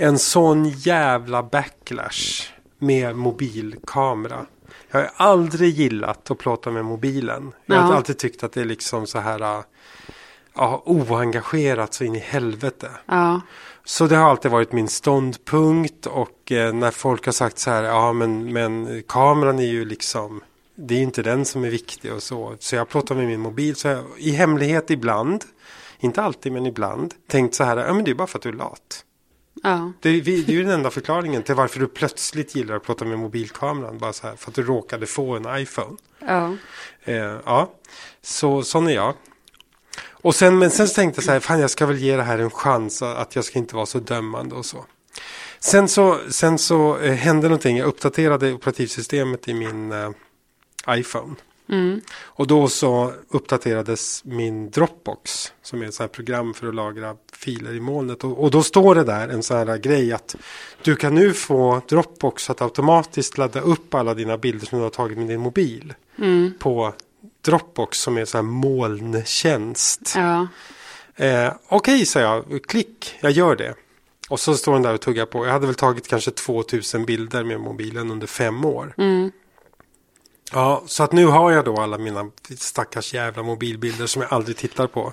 en 0.00 0.18
sån 0.18 0.68
jävla 0.68 1.42
backlash 1.42 2.42
med 2.78 3.16
mobilkamera. 3.16 4.46
Jag 4.90 5.00
har 5.00 5.10
aldrig 5.16 5.74
gillat 5.74 6.30
att 6.30 6.38
plåta 6.38 6.70
med 6.70 6.84
mobilen. 6.84 7.52
Jag 7.66 7.76
har 7.76 7.90
Ja. 7.90 7.96
alltid 7.96 8.18
tyckt 8.18 8.42
att 8.44 8.52
det 8.52 8.60
är 8.60 8.64
liksom 8.64 9.06
så 9.06 9.18
här 9.18 9.40
äh, 9.58 9.62
ja, 10.54 10.82
oengagerat 10.86 11.94
så 11.94 12.04
in 12.04 12.14
i 12.16 12.18
helvete. 12.18 12.90
Ja. 13.06 13.40
Så 13.84 14.06
det 14.06 14.16
har 14.16 14.30
alltid 14.30 14.50
varit 14.50 14.72
min 14.72 14.88
ståndpunkt 14.88 16.06
och 16.06 16.52
eh, 16.52 16.72
när 16.72 16.90
folk 16.90 17.24
har 17.26 17.32
sagt 17.32 17.58
så 17.58 17.70
här, 17.70 17.82
ja 17.82 18.12
men, 18.12 18.52
men 18.52 19.02
kameran 19.08 19.58
är 19.58 19.66
ju 19.66 19.84
liksom, 19.84 20.40
det 20.74 20.94
är 20.94 21.02
inte 21.02 21.22
den 21.22 21.44
som 21.44 21.64
är 21.64 21.70
viktig 21.70 22.12
och 22.12 22.22
så. 22.22 22.54
Så 22.58 22.76
jag 22.76 22.88
plåtar 22.88 23.14
med 23.14 23.26
min 23.26 23.40
mobil, 23.40 23.76
så 23.76 23.88
jag, 23.88 24.04
i 24.18 24.30
hemlighet 24.30 24.90
ibland, 24.90 25.44
inte 25.98 26.22
alltid 26.22 26.52
men 26.52 26.66
ibland, 26.66 27.14
tänkt 27.28 27.54
så 27.54 27.64
här, 27.64 27.76
ja 27.76 27.92
men 27.94 28.04
det 28.04 28.10
är 28.10 28.14
bara 28.14 28.26
för 28.26 28.38
att 28.38 28.42
du 28.42 28.48
är 28.48 28.52
lat. 28.52 29.04
Ja. 29.62 29.92
Det, 30.00 30.08
är- 30.08 30.20
det 30.22 30.30
är 30.32 30.52
ju 30.52 30.62
den 30.62 30.72
enda 30.72 30.90
förklaringen 30.90 31.42
till 31.42 31.54
varför 31.54 31.80
du 31.80 31.86
plötsligt 31.86 32.54
gillar 32.54 32.76
att 32.76 32.82
plåta 32.82 33.04
med 33.04 33.18
mobilkameran. 33.18 33.98
Bara 33.98 34.12
så 34.12 34.26
här, 34.26 34.36
för 34.36 34.50
att 34.50 34.54
du 34.54 34.62
råkade 34.62 35.06
få 35.06 35.36
en 35.36 35.60
iPhone. 35.62 35.96
Ja. 36.18 36.54
Eh, 37.04 37.14
ja, 37.44 37.72
så 38.22 38.62
sån 38.62 38.86
är 38.88 38.94
jag. 38.94 39.14
Och 40.10 40.34
sen, 40.34 40.58
men 40.58 40.70
sen 40.70 40.88
så 40.88 40.94
tänkte 40.94 41.18
jag 41.18 41.24
så 41.24 41.32
här, 41.32 41.40
fan 41.40 41.60
jag 41.60 41.70
ska 41.70 41.86
väl 41.86 41.98
ge 41.98 42.16
det 42.16 42.22
här 42.22 42.38
en 42.38 42.50
chans 42.50 43.02
att 43.02 43.36
jag 43.36 43.44
ska 43.44 43.58
inte 43.58 43.76
vara 43.76 43.86
så 43.86 43.98
dömande 43.98 44.54
och 44.54 44.66
så. 44.66 44.84
Sen 45.60 45.88
så, 45.88 46.18
sen 46.28 46.58
så 46.58 46.98
eh, 46.98 47.12
hände 47.14 47.48
någonting, 47.48 47.76
jag 47.76 47.86
uppdaterade 47.86 48.52
operativsystemet 48.52 49.48
i 49.48 49.54
min 49.54 49.92
eh, 49.92 50.10
iPhone. 50.88 51.34
Och 52.22 52.46
då 52.46 52.68
så 52.68 53.12
uppdaterades 53.28 54.24
min 54.24 54.70
Dropbox 54.70 55.52
som 55.62 55.82
är 55.82 55.86
ett 55.86 55.94
sånt 55.94 56.12
program 56.12 56.54
för 56.54 56.68
att 56.68 56.74
lagra 56.74 57.16
filer 57.32 57.74
i 57.74 57.80
molnet. 57.80 58.24
Och, 58.24 58.42
och 58.44 58.50
då 58.50 58.62
står 58.62 58.94
det 58.94 59.04
där 59.04 59.28
en 59.28 59.42
sån 59.42 59.56
här 59.56 59.78
grej 59.78 60.12
att 60.12 60.36
du 60.82 60.96
kan 60.96 61.14
nu 61.14 61.32
få 61.32 61.82
Dropbox 61.88 62.50
att 62.50 62.62
automatiskt 62.62 63.38
ladda 63.38 63.60
upp 63.60 63.94
alla 63.94 64.14
dina 64.14 64.38
bilder 64.38 64.66
som 64.66 64.78
du 64.78 64.82
har 64.82 64.90
tagit 64.90 65.18
med 65.18 65.28
din 65.28 65.40
mobil 65.40 65.94
på 66.58 66.94
Dropbox 67.44 67.98
som 67.98 68.16
är 68.16 68.20
en 68.20 68.26
sån 68.26 68.38
här 68.38 68.52
molntjänst. 68.52 70.12
Ja. 70.16 70.46
Eh, 71.16 71.52
Okej, 71.68 72.06
sa 72.06 72.20
jag. 72.20 72.44
Klick, 72.68 73.14
jag 73.20 73.32
gör 73.32 73.56
det. 73.56 73.74
Och 74.28 74.40
så 74.40 74.54
står 74.54 74.72
den 74.72 74.82
där 74.82 74.94
och 74.94 75.00
tuggar 75.00 75.26
på. 75.26 75.46
Jag 75.46 75.52
hade 75.52 75.66
väl 75.66 75.74
tagit 75.74 76.08
kanske 76.08 76.30
2000 76.30 77.04
bilder 77.04 77.44
med 77.44 77.60
mobilen 77.60 78.10
under 78.10 78.26
fem 78.26 78.64
år. 78.64 78.94
Ja, 80.52 80.82
så 80.86 81.02
att 81.02 81.12
nu 81.12 81.26
har 81.26 81.50
jag 81.50 81.64
då 81.64 81.76
alla 81.76 81.98
mina 81.98 82.30
stackars 82.56 83.14
jävla 83.14 83.42
mobilbilder 83.42 84.06
som 84.06 84.22
jag 84.22 84.32
aldrig 84.32 84.56
tittar 84.56 84.86
på. 84.86 85.12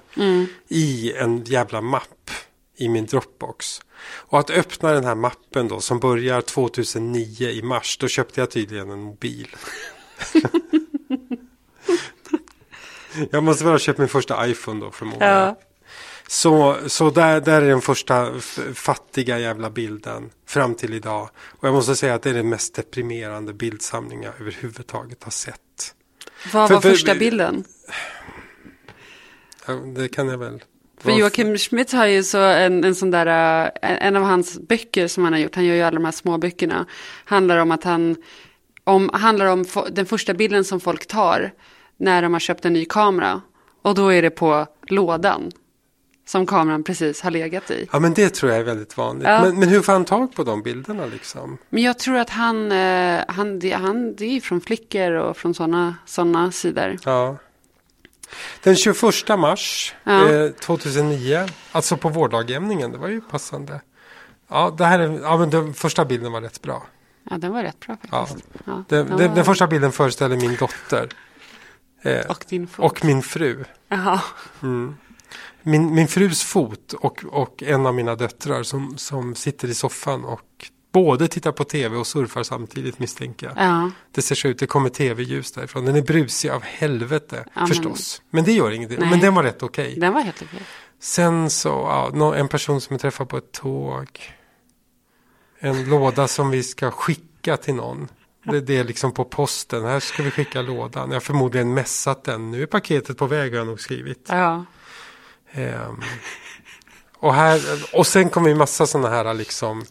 I 0.67 1.13
en 1.13 1.43
jävla 1.43 1.81
mapp 1.81 2.31
i 2.75 2.89
min 2.89 3.05
Dropbox. 3.05 3.81
Och 4.03 4.39
att 4.39 4.49
öppna 4.49 4.91
den 4.91 5.03
här 5.03 5.15
mappen 5.15 5.67
då 5.67 5.79
som 5.79 5.99
börjar 5.99 6.41
2009 6.41 7.49
i 7.49 7.61
mars. 7.61 7.97
Då 7.97 8.07
köpte 8.07 8.39
jag 8.39 8.51
tydligen 8.51 8.89
en 8.89 9.01
mobil. 9.01 9.55
jag 13.31 13.43
måste 13.43 13.63
väl 13.63 13.73
ha 13.73 13.79
köpt 13.79 13.99
min 13.99 14.07
första 14.07 14.47
iPhone 14.47 14.85
då 14.85 14.91
förmodligen. 14.91 15.33
Ja. 15.33 15.55
Så, 16.29 16.77
så 16.87 17.09
där, 17.09 17.41
där 17.41 17.61
är 17.61 17.69
den 17.69 17.81
första 17.81 18.33
fattiga 18.73 19.39
jävla 19.39 19.69
bilden 19.69 20.29
fram 20.45 20.75
till 20.75 20.93
idag. 20.93 21.29
Och 21.47 21.67
jag 21.67 21.73
måste 21.73 21.95
säga 21.95 22.13
att 22.13 22.21
det 22.21 22.29
är 22.29 22.33
den 22.33 22.49
mest 22.49 22.75
deprimerande 22.75 23.53
bildsamling 23.53 24.23
jag 24.23 24.33
överhuvudtaget 24.39 25.23
har 25.23 25.31
sett. 25.31 25.93
Vad 26.53 26.69
var 26.69 26.81
för- 26.81 26.89
första 26.89 27.15
bilden? 27.15 27.63
Ja, 29.67 29.73
det 29.73 30.07
kan 30.07 30.27
jag 30.27 30.37
väl. 30.37 30.63
För 31.01 31.11
Joakim 31.11 31.57
Schmidt 31.57 31.91
har 31.91 32.05
ju 32.05 32.23
så 32.23 32.37
en, 32.37 32.83
en 32.83 32.95
sån 32.95 33.11
där, 33.11 33.65
eh, 33.81 34.07
en, 34.07 34.15
av 34.15 34.23
hans 34.23 34.59
böcker 34.59 35.07
som 35.07 35.23
han 35.23 35.33
har 35.33 35.39
gjort, 35.39 35.55
han 35.55 35.65
gör 35.65 35.75
ju 35.75 35.81
alla 35.81 35.95
de 35.95 36.05
här 36.05 36.11
små 36.11 36.37
böckerna, 36.37 36.85
handlar 37.25 37.57
om 37.57 37.71
att 37.71 37.83
han, 37.83 38.15
om, 38.83 39.09
handlar 39.13 39.45
om 39.45 39.65
den 39.89 40.05
första 40.05 40.33
bilden 40.33 40.63
som 40.63 40.79
folk 40.79 41.07
tar 41.07 41.53
när 41.97 42.21
de 42.21 42.33
har 42.33 42.39
köpt 42.39 42.65
en 42.65 42.73
ny 42.73 42.85
kamera. 42.85 43.41
Och 43.81 43.95
då 43.95 44.13
är 44.13 44.21
det 44.21 44.29
på 44.29 44.67
lådan 44.87 45.51
som 46.27 46.45
kameran 46.45 46.83
precis 46.83 47.21
har 47.21 47.31
legat 47.31 47.71
i. 47.71 47.87
Ja 47.91 47.99
men 47.99 48.13
det 48.13 48.29
tror 48.29 48.51
jag 48.51 48.59
är 48.59 48.63
väldigt 48.63 48.97
vanligt. 48.97 49.27
Ja. 49.27 49.41
Men, 49.43 49.59
men 49.59 49.69
hur 49.69 49.81
får 49.81 49.93
han 49.93 50.05
tag 50.05 50.35
på 50.35 50.43
de 50.43 50.63
bilderna 50.63 51.05
liksom? 51.05 51.57
Men 51.69 51.83
jag 51.83 51.99
tror 51.99 52.17
att 52.17 52.29
han, 52.29 52.71
eh, 52.71 53.21
han, 53.27 53.59
det, 53.59 53.71
han, 53.71 54.15
det 54.15 54.25
är 54.25 54.41
från 54.41 54.61
Flickr 54.61 55.11
och 55.11 55.37
från 55.37 55.53
sådana 55.53 55.95
såna 56.05 56.51
sidor. 56.51 56.97
Ja. 57.03 57.37
Den 58.63 58.75
21 58.75 58.95
mars 59.39 59.95
Ja. 60.03 60.29
eh, 60.31 60.49
2009, 60.51 61.47
alltså 61.71 61.97
på 61.97 62.09
vårdagjämningen, 62.09 62.91
det 62.91 62.97
var 62.97 63.07
ju 63.07 63.21
passande. 63.21 63.81
Ja, 64.49 64.75
det 64.77 64.85
här 64.85 64.99
är, 64.99 65.19
ja 65.21 65.37
men 65.37 65.49
den 65.49 65.73
första 65.73 66.05
bilden 66.05 66.31
var 66.31 66.41
rätt 66.41 66.61
bra. 66.61 66.83
Ja, 67.29 67.37
den 67.37 67.51
var 67.53 67.63
rätt 67.63 67.79
bra 67.79 67.97
Ja. 68.11 68.25
faktiskt. 68.25 68.47
Ja, 68.65 68.83
Den, 68.87 69.07
den 69.07 69.17
den, 69.17 69.27
var- 69.29 69.35
den 69.35 69.45
första 69.45 69.67
bilden 69.67 69.91
föreställer 69.91 70.35
min 70.37 70.55
dotter. 70.59 71.09
Eh, 72.01 72.25
Och 72.25 72.45
din 72.49 72.67
fot. 72.67 72.85
och 72.85 73.05
min 73.05 73.21
fru. 73.21 73.63
Jaha. 73.89 74.21
Min, 75.63 75.95
min 75.95 76.07
frus 76.07 76.43
fot 76.43 76.93
och, 76.93 77.23
och 77.29 77.63
en 77.63 77.85
av 77.85 77.95
mina 77.95 78.15
döttrar 78.15 78.63
som, 78.63 78.97
som 78.97 79.35
sitter 79.35 79.67
i 79.67 79.73
soffan 79.73 80.25
och 80.25 80.67
både 80.91 81.27
tittar 81.27 81.51
på 81.51 81.63
tv 81.63 81.97
och 81.97 82.07
surfar 82.07 82.43
samtidigt 82.43 82.99
misstänker 82.99 83.47
jag. 83.47 83.65
Ja. 83.67 83.91
Det 84.11 84.21
ser 84.21 84.35
så 84.35 84.47
ut, 84.47 84.59
det 84.59 84.67
kommer 84.67 84.89
tv-ljus 84.89 85.51
därifrån. 85.51 85.85
Den 85.85 85.95
är 85.95 86.01
brusig 86.01 86.49
av 86.49 86.63
helvete 86.63 87.43
Ja, 87.45 87.51
men- 87.55 87.67
förstås. 87.67 88.21
Men 88.29 88.43
det 88.43 88.51
gör. 88.51 88.69
Nej. 88.69 88.97
Men 88.99 89.19
den 89.19 89.35
var 89.35 89.43
rätt 89.43 89.63
okej. 89.63 89.95
Den 89.99 90.13
var 90.13 90.21
helt 90.21 90.41
okej. 90.41 90.61
Sen 90.99 91.49
så, 91.49 91.69
ja, 92.13 92.35
en 92.35 92.47
person 92.47 92.81
som 92.81 92.93
jag 92.93 93.01
träffade 93.01 93.27
på 93.27 93.37
ett 93.37 93.51
tåg. 93.51 94.07
En 95.59 95.89
låda 95.89 96.27
som 96.27 96.49
vi 96.49 96.63
ska 96.63 96.91
skicka 96.91 97.57
till 97.57 97.75
någon. 97.75 98.07
Det, 98.43 98.61
det 98.61 98.77
är 98.77 98.83
liksom 98.83 99.11
på 99.11 99.23
posten. 99.23 99.85
Här 99.85 99.99
ska 99.99 100.23
vi 100.23 100.31
skicka 100.31 100.61
lådan. 100.61 101.09
Jag 101.09 101.15
har 101.15 101.21
förmodligen 101.21 101.73
mässat 101.73 102.23
den. 102.23 102.51
Nu 102.51 102.61
är 102.61 102.65
paketet 102.65 103.17
på 103.17 103.27
väg 103.27 103.51
har 103.51 103.57
jag 103.57 103.67
nog 103.67 103.79
skrivit. 103.79 104.25
Ja. 104.29 104.65
Ehm, 105.57 106.01
och, 107.19 107.33
här, 107.33 107.61
och 107.93 108.07
sen 108.07 108.29
kommer 108.29 108.49
ju 108.49 108.55
massa 108.55 108.87
sådana 108.87 109.09
här 109.09 109.33
liksom 109.33 109.85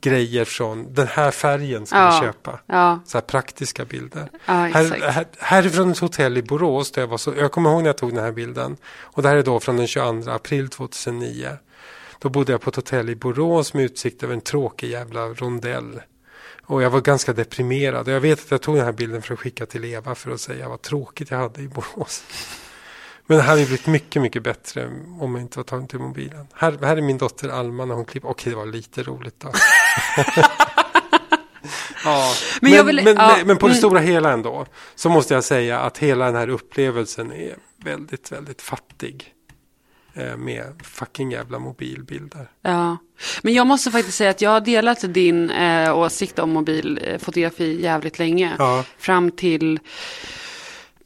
grejer 0.00 0.44
från 0.44 0.94
den 0.94 1.06
här 1.06 1.30
färgen 1.30 1.86
ska 1.86 1.96
Ja. 1.96 2.18
vi 2.20 2.26
köpa. 2.26 2.60
Ja. 2.66 3.00
Så 3.06 3.18
här 3.18 3.22
praktiska 3.22 3.84
bilder. 3.84 4.30
Ja, 4.46 4.52
här, 4.52 5.10
här, 5.10 5.26
härifrån 5.38 5.90
ett 5.90 5.98
hotell 5.98 6.38
i 6.38 6.42
Borås. 6.42 6.92
Där 6.92 7.02
jag, 7.02 7.08
var 7.08 7.18
så, 7.18 7.34
jag 7.36 7.52
kommer 7.52 7.70
ihåg 7.70 7.82
när 7.82 7.88
jag 7.88 7.96
tog 7.96 8.14
den 8.14 8.24
här 8.24 8.32
bilden. 8.32 8.76
Och 8.86 9.22
det 9.22 9.28
här 9.28 9.36
är 9.36 9.42
då 9.42 9.60
från 9.60 9.76
den 9.76 9.86
22 9.86 10.30
april 10.30 10.68
2009. 10.68 11.48
Då 12.18 12.28
bodde 12.28 12.52
jag 12.52 12.60
på 12.60 12.70
ett 12.70 12.76
hotell 12.76 13.10
i 13.10 13.16
Borås 13.16 13.74
med 13.74 13.84
utsikt 13.84 14.22
över 14.22 14.34
en 14.34 14.40
tråkig 14.40 14.90
jävla 14.90 15.26
rondell. 15.26 16.00
Och 16.62 16.82
jag 16.82 16.90
var 16.90 17.00
ganska 17.00 17.32
deprimerad. 17.32 18.08
Och 18.08 18.14
jag 18.14 18.20
vet 18.20 18.38
att 18.44 18.50
jag 18.50 18.62
tog 18.62 18.76
den 18.76 18.84
här 18.84 18.92
bilden 18.92 19.22
för 19.22 19.34
att 19.34 19.40
skicka 19.40 19.66
till 19.66 19.84
Eva 19.84 20.14
för 20.14 20.30
att 20.30 20.40
säga 20.40 20.68
vad 20.68 20.82
tråkigt 20.82 21.30
jag 21.30 21.38
hade 21.38 21.62
i 21.62 21.68
Borås. 21.68 22.22
Men 23.30 23.38
det 23.38 23.44
hade 23.44 23.60
ju 23.60 23.66
blivit 23.66 23.86
mycket, 23.86 24.22
mycket 24.22 24.42
bättre 24.42 24.90
om 25.20 25.34
jag 25.34 25.40
inte 25.42 25.58
var 25.58 25.64
tagen 25.64 25.88
till 25.88 25.98
mobilen. 25.98 26.46
Här, 26.54 26.78
här 26.82 26.96
är 26.96 27.00
min 27.00 27.18
dotter 27.18 27.48
Alma 27.48 27.84
när 27.84 27.94
hon 27.94 28.04
klipper. 28.04 28.28
Okej, 28.28 28.50
det 28.50 28.56
var 28.56 28.66
lite 28.66 29.02
roligt 29.02 29.40
då. 29.40 29.48
ja, 32.04 32.32
Men 32.60 32.70
men, 32.70 32.86
vill- 32.86 33.00
men, 33.04 33.16
ja, 33.16 33.34
men, 33.36 33.46
men 33.46 33.56
på 33.56 33.66
det 33.66 33.72
mm. 33.72 33.78
stora 33.78 34.00
hela 34.00 34.32
ändå. 34.32 34.66
Så 34.94 35.08
måste 35.08 35.34
jag 35.34 35.44
säga 35.44 35.80
att 35.80 35.98
hela 35.98 36.24
den 36.24 36.34
här 36.34 36.48
upplevelsen 36.48 37.32
är 37.32 37.54
väldigt, 37.76 38.32
väldigt 38.32 38.62
fattig. 38.62 39.34
Eh, 40.14 40.36
med 40.36 40.80
fucking 40.84 41.32
jävla 41.32 41.58
mobilbilder. 41.58 42.50
Ja, 42.62 42.96
men 43.42 43.54
jag 43.54 43.66
måste 43.66 43.90
faktiskt 43.90 44.18
säga 44.18 44.30
att 44.30 44.40
jag 44.40 44.50
har 44.50 44.60
delat 44.60 45.14
din 45.14 45.50
eh, 45.50 45.98
åsikt 45.98 46.38
om 46.38 46.50
mobilfotografi 46.50 47.82
jävligt 47.82 48.18
länge. 48.18 48.56
Ja. 48.58 48.84
Fram 48.98 49.30
till 49.30 49.80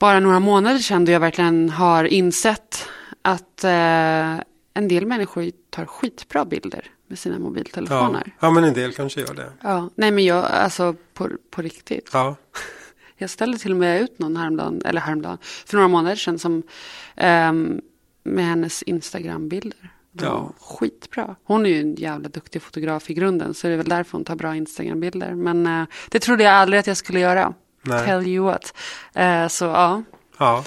bara 0.05 0.21
några 0.21 0.41
månader 0.41 0.79
sedan 0.79 1.05
då 1.05 1.13
jag 1.13 1.21
verkligen 1.21 1.71
har 1.71 2.05
insett 2.05 2.89
att 3.23 3.65
eh, 3.65 4.35
en 4.75 4.89
del 4.89 5.07
människor 5.07 5.51
tar 5.71 5.85
skitbra 5.87 6.45
bilder 6.45 6.87
med 7.09 7.19
sina 7.19 7.35
Ja. 7.35 7.41
mobiltelefoner. 7.41 8.33
ja, 8.41 8.51
men 8.51 8.65
en 8.65 8.75
del 8.75 8.93
kanske 8.93 9.21
gör 9.21 9.35
det. 9.35 9.53
Ja. 9.63 9.91
Nej 9.95 10.11
men 10.11 10.25
jag, 10.25 10.45
alltså 10.45 10.95
på, 11.15 11.29
på 11.51 11.63
riktigt. 11.63 12.11
Ja, 12.13 12.37
Jag 13.17 13.31
ställde 13.31 13.59
till 13.59 13.71
och 13.71 13.77
med 13.77 14.01
ut 14.03 14.19
någon 14.19 14.37
häromdagen, 14.37 14.83
eller 14.85 15.01
häromdagen, 15.01 15.39
för 15.43 15.77
några 15.77 15.89
månader 15.89 16.17
sedan 16.17 16.39
som 16.39 16.63
ehm, 17.17 17.81
med 18.25 18.45
hennes 18.45 18.83
Instagram-bilder. 18.83 19.91
Ja. 20.21 20.53
skitbra. 20.61 21.37
Hon 21.45 21.67
är 21.67 21.71
ju 21.71 21.81
en 21.81 21.95
jävla 21.95 22.29
duktig 22.29 22.63
fotograf 22.63 23.11
i 23.11 23.15
grunden, 23.15 23.55
så 23.55 23.67
det 23.67 23.73
är 23.73 23.77
väl 23.77 23.89
därför 23.89 24.13
hon 24.19 24.25
tar 24.25 24.37
bra 24.37 24.57
Instagram-bilder. 24.57 25.35
Men 25.35 25.67
eh, 25.67 25.85
det 26.11 26.19
trodde 26.19 26.45
jag 26.45 26.53
aldrig 26.53 26.81
att 26.81 26.87
jag 26.87 26.97
skulle 26.97 27.21
göra. 27.21 27.55
Nej. 27.85 28.05
Tell 28.07 28.29
you 28.29 28.47
what. 28.47 28.75
Eh, 29.15 29.49
så 29.49 29.65
ja, 29.65 30.03
ja. 30.39 30.65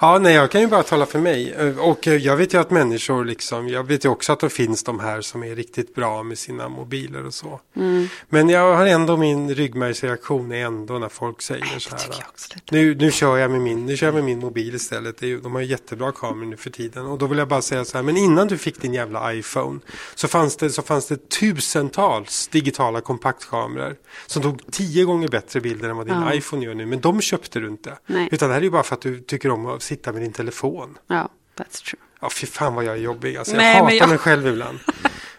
Ja, 0.00 0.18
nej, 0.18 0.34
jag 0.34 0.50
kan 0.50 0.60
ju 0.60 0.66
bara 0.66 0.82
tala 0.82 1.06
för 1.06 1.18
mig. 1.18 1.52
Eh, 1.52 1.78
Och 1.78 2.08
eh, 2.08 2.14
jag 2.16 2.36
vet 2.36 2.54
ju 2.54 2.58
att 2.60 2.70
människor 2.70 3.24
liksom, 3.24 3.68
jag 3.68 3.84
vet 3.84 4.04
ju 4.04 4.08
också 4.08 4.32
att 4.32 4.40
det 4.40 4.48
finns 4.50 4.84
de 4.84 5.00
här 5.00 5.20
som 5.20 5.42
är 5.44 5.54
riktigt 5.54 5.94
bra 5.94 6.22
med 6.22 6.38
sina 6.38 6.68
mobiler 6.68 7.26
och 7.26 7.34
så. 7.34 7.60
Mm. 7.76 8.08
Men 8.28 8.48
jag 8.48 8.76
har 8.76 8.86
ändå 8.86 9.16
min 9.16 9.54
ryggmärgsreaktion 9.54 10.52
är 10.52 10.64
ändå 10.66 10.98
när 10.98 11.08
folk 11.08 11.42
säger 11.42 11.78
så 11.78 11.90
här. 11.96 12.24
Nu, 12.70 12.94
nu, 12.94 13.10
kör 13.10 13.36
jag 13.36 13.50
med 13.50 13.60
min, 13.60 13.86
nu 13.86 13.96
kör 13.96 14.06
jag 14.06 14.14
med 14.14 14.24
min 14.24 14.38
mobil 14.38 14.74
istället. 14.74 15.22
Ju- 15.22 15.40
de 15.40 15.52
har 15.54 15.60
ju 15.60 15.66
jättebra 15.66 16.12
kameror 16.12 16.46
nu 16.46 16.56
för 16.56 16.70
tiden. 16.70 17.06
Och 17.06 17.18
då 17.18 17.26
vill 17.26 17.38
jag 17.38 17.48
bara 17.48 17.62
säga 17.62 17.84
så 17.84 17.98
här, 17.98 18.02
men 18.02 18.16
innan 18.16 18.48
du 18.48 18.58
fick 18.58 18.80
din 18.80 18.94
jävla 18.94 19.34
iPhone 19.34 19.80
så 20.14 20.28
fanns 20.28 20.56
det, 20.56 20.70
så 20.70 20.82
fanns 20.82 21.06
det 21.08 21.28
tusentals 21.30 22.48
digitala 22.48 23.00
kompaktkameror 23.00 23.96
som 24.26 24.42
tog 24.42 24.72
tio 24.72 25.04
gånger 25.04 25.28
bättre 25.28 25.60
bilder 25.60 25.88
än 25.88 25.96
vad 25.96 26.06
din 26.06 26.14
Ja. 26.14 26.34
iPhone 26.34 26.64
gör 26.66 26.74
nu. 26.74 26.86
Men 26.86 27.00
de 27.00 27.20
köpte 27.20 27.60
du 27.60 27.68
inte. 27.68 27.98
Nej. 28.06 28.28
Utan 28.32 28.48
det 28.48 28.54
här 28.54 28.60
är 28.60 28.64
ju 28.64 28.70
bara 28.70 28.82
för 28.82 28.94
att 28.94 29.00
du 29.02 29.20
tycker 29.20 29.50
om 29.50 29.65
att 29.74 29.82
sitta 29.82 30.12
med 30.12 30.22
din 30.22 30.32
telefon. 30.32 30.98
ja, 31.06 31.28
that's 31.56 31.82
true. 31.84 32.00
Ja, 32.20 32.30
fy 32.30 32.46
fan 32.46 32.74
vad 32.74 32.84
jag 32.84 32.94
är 32.94 33.00
jobbig. 33.00 33.36
Alltså, 33.36 33.52
jag 33.54 33.58
Nej, 33.58 33.74
hatar 33.74 33.86
men 33.86 33.96
jag- 33.96 34.08
mig 34.08 34.18
själv 34.18 34.46
ibland. 34.46 34.78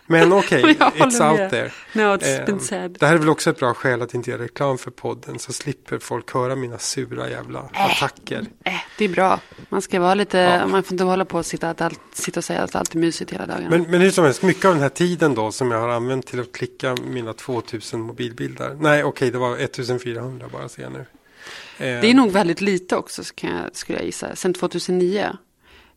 Men 0.10 0.34
okej, 0.34 0.76
Jag 0.80 0.86
håller 0.92 1.06
it's 1.06 1.30
out 1.32 1.40
med. 1.40 1.50
there. 1.50 1.72
No, 1.94 2.02
it's 2.02 2.40
Ehm, 2.40 2.46
been 2.46 2.60
said. 2.60 2.98
Det 3.00 3.06
här 3.06 3.14
är 3.14 3.18
väl 3.18 3.30
också 3.30 3.50
ett 3.50 3.60
bra 3.60 3.74
skäl 3.74 4.02
att 4.02 4.14
inte 4.14 4.32
göra 4.32 4.44
reklam 4.44 4.78
för 4.78 4.92
podden 4.92 5.40
så 5.40 5.54
slipper 5.54 6.00
folk 6.00 6.34
höra 6.34 6.56
mina 6.56 6.78
sura 6.78 7.30
jävla 7.30 7.60
attacker. 7.74 8.46
Äh, 8.66 8.74
det 8.98 9.06
är 9.06 9.10
bra. 9.10 9.40
Man 9.70 9.82
ska 9.82 10.00
vara 10.00 10.14
lite, 10.14 10.38
Ja. 10.38 10.68
man 10.68 10.84
får 10.84 10.94
inte 10.94 11.04
hålla 11.04 11.26
på 11.26 11.38
och 11.38 11.46
sitta, 11.46 11.70
att 11.70 11.82
allt, 11.82 12.00
sitta 12.14 12.40
och 12.40 12.44
säga 12.44 12.62
att 12.64 12.76
allt 12.76 12.96
är 12.96 13.00
mysigt 13.00 13.32
hela 13.34 13.46
dagen. 13.46 13.68
Men, 13.70 13.82
men 13.92 14.02
hur 14.02 14.12
som 14.12 14.24
helst, 14.26 14.42
mycket 14.44 14.66
av 14.66 14.74
den 14.74 14.82
här 14.82 14.90
tiden 14.90 15.36
då 15.36 15.52
som 15.52 15.72
jag 15.72 15.80
har 15.80 15.90
använt 15.90 16.28
till 16.28 16.40
att 16.40 16.52
klicka 16.52 16.96
mina 17.04 17.34
2000 17.34 18.02
mobilbilder. 18.02 18.78
Nej, 18.80 19.04
okej, 19.04 19.32
det 19.32 19.38
var 19.38 19.58
1400 19.58 20.48
bara 20.52 20.70
ser 20.70 20.84
jag 20.84 20.92
nu. 20.92 21.06
Eh, 21.80 22.02
Det 22.02 22.08
är 22.10 22.14
nog 22.14 22.32
väldigt 22.32 22.62
lite 22.62 22.96
också, 22.96 23.24
så 23.24 23.34
kan 23.34 23.50
jag, 23.56 23.76
skulle 23.76 23.98
jag 23.98 24.06
gissa, 24.06 24.36
sen 24.36 24.54
2009. 24.54 25.38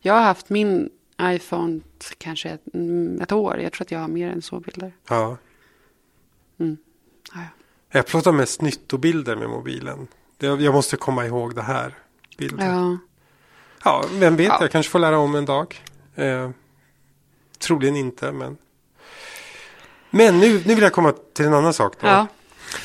Jag 0.00 0.14
har 0.14 0.20
haft 0.22 0.48
min 0.50 0.90
iPhone 1.22 1.80
kanske 2.18 2.48
ett, 2.48 2.74
mm, 2.74 3.20
ett 3.20 3.32
år. 3.32 3.58
Jag 3.60 3.72
tror 3.72 3.84
att 3.84 3.90
jag 3.90 3.98
har 3.98 4.08
mer 4.08 4.30
än 4.30 4.42
så 4.42 4.60
bilder. 4.60 4.92
Ja. 5.08 5.36
Ja, 6.56 6.66
ja. 7.34 7.40
Jag 7.92 8.06
plåtar 8.06 8.32
mest 8.32 8.60
nyttobilder 8.62 9.36
med 9.36 9.48
mobilen. 9.48 10.06
Jag 10.38 10.74
måste 10.74 10.96
komma 10.96 11.26
ihåg 11.26 11.54
det 11.54 11.62
här. 11.62 11.94
Bilden. 12.38 12.66
Ja. 12.78 12.98
Ja, 13.84 14.04
vem 14.12 14.36
vet, 14.36 14.48
Ja. 14.48 14.58
jag 14.60 14.70
kanske 14.70 14.90
får 14.92 14.98
lära 14.98 15.18
om 15.18 15.34
en 15.34 15.44
dag. 15.44 15.82
Eh, 16.14 16.50
troligen 17.58 17.96
inte, 17.96 18.32
men. 18.32 18.56
Men 20.10 20.38
nu, 20.38 20.52
nu 20.66 20.74
vill 20.74 20.82
jag 20.82 20.92
komma 20.92 21.12
till 21.32 21.44
en 21.46 21.54
annan 21.54 21.74
sak. 21.74 21.94
Då. 22.00 22.06
ja. 22.06 22.26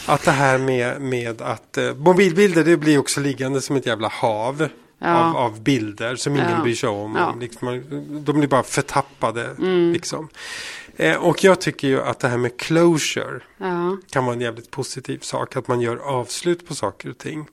Att 0.05 0.23
det 0.23 0.31
här 0.31 0.57
med, 0.57 1.01
med 1.01 1.41
att 1.41 1.77
eh, 1.77 1.95
mobilbilder 1.95 2.63
det 2.63 2.77
blir 2.77 2.97
också 2.97 3.19
liggande 3.21 3.61
som 3.61 3.75
ett 3.75 3.85
jävla 3.85 4.07
hav. 4.07 4.67
Ja. 4.99 5.23
Av, 5.23 5.37
av 5.37 5.61
bilder 5.61 6.15
som 6.15 6.35
ingen 6.35 6.51
Ja. 6.51 6.61
bryr 6.63 6.75
sig 6.75 6.89
om. 6.89 7.15
Ja. 7.15 7.27
Mm. 7.27 7.39
Liksom, 7.39 7.83
de 8.25 8.37
blir 8.37 8.47
bara 8.47 8.63
förtappade. 8.63 9.49
Liksom. 9.93 10.29
Eh, 10.95 11.15
och 11.15 11.43
jag 11.43 11.61
tycker 11.61 11.87
ju 11.87 12.01
att 12.01 12.19
det 12.19 12.27
här 12.27 12.37
med 12.37 12.57
closure 12.57 13.39
ja. 13.57 13.97
kan 14.09 14.25
vara 14.25 14.35
en 14.35 14.41
jävligt 14.41 14.71
positiv 14.71 15.19
sak. 15.19 15.55
Att 15.55 15.67
man 15.67 15.81
gör 15.81 15.97
avslut 15.97 16.67
på 16.67 16.75
saker 16.75 17.09
och 17.09 17.17
ting. 17.17 17.47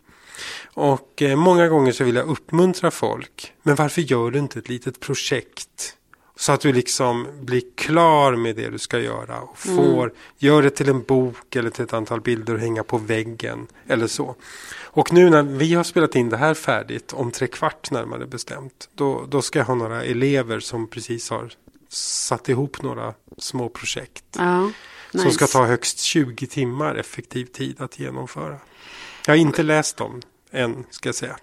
Och 0.74 1.22
eh, 1.22 1.36
många 1.36 1.68
gånger 1.68 1.92
så 1.92 2.04
vill 2.04 2.16
jag 2.16 2.28
uppmuntra 2.28 2.90
folk. 2.90 3.52
Men 3.62 3.74
varför 3.74 4.02
gör 4.02 4.30
du 4.30 4.38
inte 4.38 4.58
ett 4.58 4.68
litet 4.68 5.00
projekt? 5.00 5.96
Så 6.42 6.52
att 6.52 6.60
du 6.60 6.72
liksom 6.72 7.26
blir 7.40 7.62
klar 7.74 8.36
med 8.36 8.56
det 8.56 8.68
du 8.68 8.78
ska 8.78 8.98
göra. 8.98 9.40
Och 9.40 9.58
får, 9.58 10.12
gör 10.38 10.62
det 10.62 10.70
till 10.70 10.88
en 10.88 11.02
bok 11.02 11.56
eller 11.56 11.70
till 11.70 11.84
ett 11.84 11.92
antal 11.92 12.20
bilder 12.20 12.54
och 12.54 12.60
hänga 12.60 12.84
på 12.84 12.98
väggen. 12.98 13.66
Eller 13.86 14.06
så. 14.06 14.34
Och 14.82 15.12
nu 15.12 15.30
när 15.30 15.42
vi 15.42 15.74
har 15.74 15.84
spelat 15.84 16.14
in 16.14 16.28
det 16.28 16.36
här 16.36 16.54
färdigt, 16.54 17.12
om 17.12 17.30
tre 17.30 17.46
kvart 17.46 17.90
närmare 17.90 18.26
bestämt. 18.26 18.88
Då, 18.94 19.26
då 19.28 19.42
ska 19.42 19.58
jag 19.58 19.66
ha 19.66 19.74
några 19.74 20.04
elever 20.04 20.60
som 20.60 20.86
precis 20.86 21.30
har 21.30 21.52
satt 21.88 22.48
ihop 22.48 22.82
några 22.82 23.14
små 23.38 23.68
projekt. 23.68 24.24
ja. 24.38 24.70
Som 25.12 25.30
ska 25.30 25.46
ta 25.46 25.64
högst 25.64 25.98
20 25.98 26.46
timmar 26.46 26.94
effektiv 26.94 27.44
tid 27.44 27.80
att 27.80 27.98
genomföra. 27.98 28.58
Jag 29.26 29.32
har 29.32 29.38
inte 29.38 29.62
läst 29.62 29.96
dem 29.96 30.20
än, 30.52 30.84
ska 30.90 31.08
jag 31.08 31.14
säga. 31.14 31.36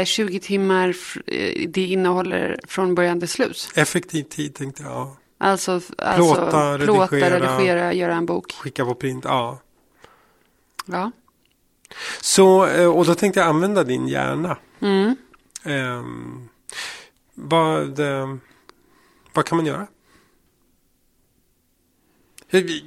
Eh, 0.00 0.04
20 0.04 0.40
timmar, 0.40 0.96
eh, 1.26 1.68
det 1.68 1.84
innehåller 1.84 2.60
från 2.68 2.94
början 2.94 3.20
till 3.20 3.28
slut. 3.28 3.72
Effektiv 3.74 4.22
tid 4.22 4.54
tänkte 4.54 4.82
jag. 4.82 4.92
Ja. 4.92 5.16
Alltså, 5.38 5.72
alltså 5.98 6.34
Plåta, 6.34 6.78
plåta, 6.78 7.14
redigera. 7.16 7.54
redigera, 7.54 7.92
göra 7.92 8.14
en 8.14 8.26
bok. 8.26 8.52
Skicka 8.52 8.84
på 8.84 8.94
print, 8.94 9.24
ja. 9.24 9.58
Ja. 10.86 11.10
Så, 12.20 12.66
eh, 12.66 12.86
och 12.86 13.04
då 13.06 13.14
tänkte 13.14 13.40
jag 13.40 13.48
använda 13.48 13.84
din 13.84 14.08
hjärna. 14.08 14.56
Mm. 14.80 15.16
Ehm, 15.64 16.48
vad, 17.34 17.98
eh, 18.00 18.36
vad 19.32 19.44
kan 19.44 19.56
man 19.56 19.66
göra? 19.66 19.86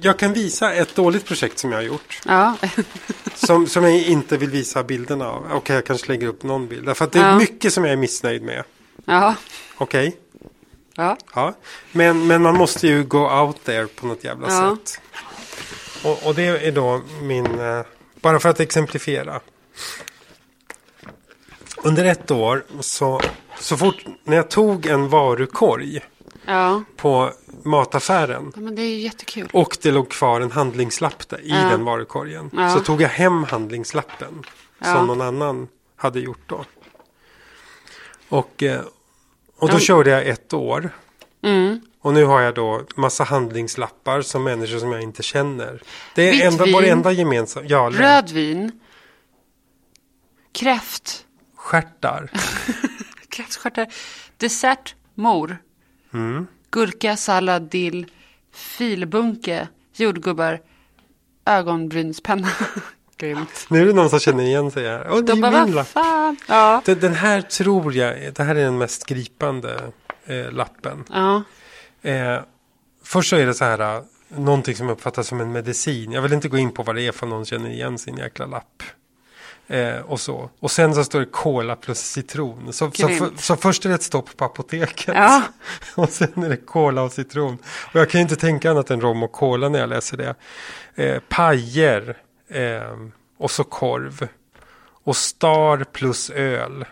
Jag- 0.00 0.18
kan 0.18 0.32
visa 0.32 0.72
ett 0.72 0.94
dåligt 0.94 1.24
projekt 1.24 1.58
som 1.58 1.72
jag 1.72 1.78
har 1.78 1.82
gjort. 1.82 2.20
Ja. 2.26 2.56
Som, 3.34 3.66
som 3.66 3.84
jag 3.84 3.98
inte 4.02 4.36
vill 4.36 4.50
visa 4.50 4.84
bilderna 4.84 5.28
av. 5.30 5.46
Okej, 5.52 5.74
jag 5.76 5.86
kanske 5.86 6.08
lägger 6.08 6.26
upp 6.26 6.42
någon 6.42 6.68
bild. 6.68 6.86
Därför 6.86 7.04
att 7.04 7.12
det 7.12 7.18
är 7.18 7.28
Ja. 7.28 7.38
mycket 7.38 7.72
som 7.72 7.84
jag 7.84 7.92
är 7.92 7.96
missnöjd 7.96 8.42
med. 8.42 8.64
ja. 9.04 9.34
Okej? 9.76 10.16
Ja. 10.96 11.16
Ja, 11.34 11.54
men, 11.92 12.26
men 12.26 12.42
man 12.42 12.54
måste 12.56 12.86
ju 12.86 13.04
go 13.04 13.18
out 13.40 13.64
there 13.64 13.86
på 13.86 14.06
något 14.06 14.24
jävla 14.24 14.48
Ja. 14.52 14.76
sätt. 14.76 15.00
Och, 16.04 16.26
och 16.26 16.34
det 16.34 16.42
är 16.46 16.72
då 16.72 17.00
min, 17.22 17.60
eh, 17.60 17.80
bara 18.20 18.40
för 18.40 18.48
att 18.48 18.60
exemplifiera. 18.60 19.40
Under 21.82 22.04
ett 22.04 22.30
år 22.30 22.64
så, 22.80 23.20
så 23.60 23.76
fort 23.76 24.04
när 24.24 24.36
jag 24.36 24.50
tog 24.50 24.86
en 24.86 25.08
varukorg 25.08 26.00
Ja. 26.46 26.82
på 26.96 27.32
mataffären 27.62 28.52
Ja, 28.54 28.60
Men 28.60 28.74
det 28.74 28.82
är 28.82 28.88
ju 28.88 29.00
jättekul. 29.00 29.48
och 29.52 29.76
det 29.82 29.90
låg 29.90 30.10
kvar 30.10 30.40
en 30.40 30.50
handlingslapp 30.52 31.28
där, 31.28 31.40
i 31.40 31.48
Ja. 31.48 31.56
den 31.68 31.84
varukorgen. 31.84 32.50
Så 32.74 32.80
tog 32.80 33.00
jag 33.02 33.08
hem 33.08 33.44
handlingslappen 33.44 34.42
som 34.82 35.06
någon 35.06 35.20
annan 35.20 35.68
hade 35.96 36.20
gjort 36.20 36.42
då. 36.46 36.64
Och, 38.28 38.62
eh, 38.62 38.80
och 39.56 39.68
då 39.70 39.78
körde 39.78 40.10
jag 40.10 40.26
ett 40.28 40.52
år. 40.52 40.90
Mm. 41.42 41.80
Och 42.00 42.14
nu 42.14 42.24
har 42.24 42.40
jag 42.40 42.54
då 42.54 42.82
massa 42.96 43.24
handlingslappar 43.24 44.22
som 44.22 44.44
människor 44.44 44.78
som 44.78 44.92
jag 44.92 45.02
inte 45.02 45.22
känner. 45.22 45.82
Det 46.14 46.28
är 46.28 46.32
Vitt 46.32 46.42
enda, 46.44 46.64
vår 46.72 46.84
enda 46.84 47.12
gemensamma. 47.12 47.66
Ja, 47.68 47.90
Rödvin. 47.92 48.80
Kräft. 50.52 51.24
stjärtar. 51.56 52.30
Kräftstjärtar. 53.28 53.86
Dessert. 54.36 54.94
Mor. 55.14 55.58
Mm. 56.14 56.46
Gurka, 56.70 57.16
sallad, 57.16 57.62
dill. 57.62 58.06
Filbunke. 58.52 59.68
Jordgubbar. 59.96 60.60
Ögonbrynspenna. 61.46 62.48
Grymt. 63.16 63.66
Nu 63.70 63.82
är 63.82 63.86
det 63.86 63.92
någon 63.92 64.10
som 64.10 64.18
känner 64.18 64.44
igen 64.44 64.70
sig 64.70 64.88
här. 64.88 64.98
Är 64.98 65.22
De 65.22 65.40
bara, 65.40 65.50
min 65.50 65.60
vad 65.60 65.70
lapp. 65.74 65.86
fan. 65.86 66.36
Ja. 66.48 66.82
Den, 66.84 67.00
den 67.00 67.14
här 67.14 67.40
tror 67.40 67.94
jag, 67.94 68.34
det 68.34 68.42
här 68.42 68.54
är 68.54 68.64
den 68.64 68.78
mest 68.78 69.06
gripande 69.06 69.92
eh, 70.26 70.52
lappen. 70.52 71.04
Ja. 71.10 71.42
Eh, 72.02 72.40
först 73.04 73.30
så 73.30 73.36
är 73.36 73.46
det 73.46 73.54
så 73.54 73.64
här, 73.64 73.96
eh, 73.96 74.02
någonting 74.28 74.74
som 74.76 74.90
uppfattas 74.90 75.26
som 75.28 75.40
en 75.40 75.52
medicin. 75.52 76.12
Jag 76.12 76.22
vill 76.22 76.32
inte 76.32 76.48
gå 76.48 76.58
in 76.58 76.72
på 76.72 76.82
vad 76.82 76.94
det 76.96 77.02
är 77.02 77.12
för 77.12 77.26
någon 77.26 77.44
känner 77.44 77.70
igen 77.70 77.98
sin 77.98 78.16
jäkla 78.16 78.46
lapp. 78.46 78.82
Eh, 79.66 79.96
och 80.00 80.20
så. 80.20 80.50
Och 80.60 80.70
sen 80.70 80.94
så 80.94 81.04
står 81.04 81.20
det 81.20 81.26
cola 81.26 81.76
plus 81.76 81.98
citron. 81.98 82.72
Så, 82.72 82.90
så, 82.90 83.08
för, 83.08 83.30
så 83.36 83.56
först 83.56 83.84
är 83.84 83.88
det 83.88 83.94
ett 83.94 84.02
stopp 84.02 84.36
på 84.36 84.44
apoteket. 84.44 85.14
Ja. 85.16 85.42
och 85.94 86.08
sen 86.08 86.42
är 86.42 86.48
det 86.48 86.56
cola 86.56 87.02
och 87.02 87.12
citron. 87.12 87.58
Och 87.92 88.00
jag 88.00 88.10
kan 88.10 88.20
inte 88.20 88.36
tänka 88.36 88.70
annat 88.70 88.90
än 88.90 89.00
rom 89.00 89.22
och 89.22 89.32
cola 89.32 89.68
när 89.68 89.78
jag 89.78 89.88
läser 89.88 90.16
det. 90.16 90.34
Eh, 90.94 91.20
pajer. 91.28 92.16
Eh, 92.48 92.98
och 93.38 93.50
så 93.50 93.64
korv. 93.64 94.28
Och 95.04 95.16
star 95.16 95.84
plus 95.84 96.30
öl. 96.30 96.84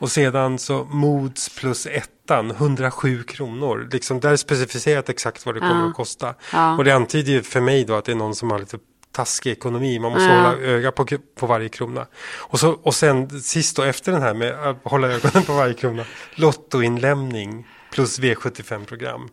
Och 0.00 0.10
sedan 0.10 0.58
så 0.58 0.84
Moods 0.84 1.56
plus 1.56 1.86
ettan, 1.86 2.50
107 2.50 3.22
kronor. 3.22 3.88
Liksom 3.92 4.20
där 4.20 4.32
är 4.32 4.36
specificerat 4.36 5.08
exakt 5.08 5.46
vad 5.46 5.54
det 5.54 5.60
kommer 5.60 5.80
Ja. 5.82 5.88
att 5.88 5.94
kosta. 5.94 6.34
Ja. 6.52 6.76
Och 6.76 6.84
det 6.84 6.90
antyder 6.92 7.32
ju 7.32 7.42
för 7.42 7.60
mig 7.60 7.84
då 7.84 7.94
att 7.94 8.04
det 8.04 8.12
är 8.12 8.16
någon 8.16 8.34
som 8.34 8.50
har 8.50 8.58
lite 8.58 8.78
taskig 9.12 9.50
ekonomi. 9.50 9.98
Man 9.98 10.12
måste 10.12 10.26
Ja. 10.28 10.34
hålla 10.40 10.56
öga 10.56 10.92
på, 10.92 11.06
på 11.38 11.46
varje 11.46 11.68
krona. 11.68 12.06
Och, 12.36 12.60
så, 12.60 12.70
och 12.82 12.94
sen 12.94 13.40
sist 13.40 13.76
då 13.76 13.82
efter 13.82 14.12
den 14.12 14.22
här 14.22 14.34
med 14.34 14.52
att 14.68 14.76
hålla 14.84 15.08
ögonen 15.08 15.42
på 15.42 15.52
varje 15.52 15.74
krona. 15.74 16.04
Lottoinlämning 16.34 17.66
plus 17.92 18.20
V75-program. 18.20 19.28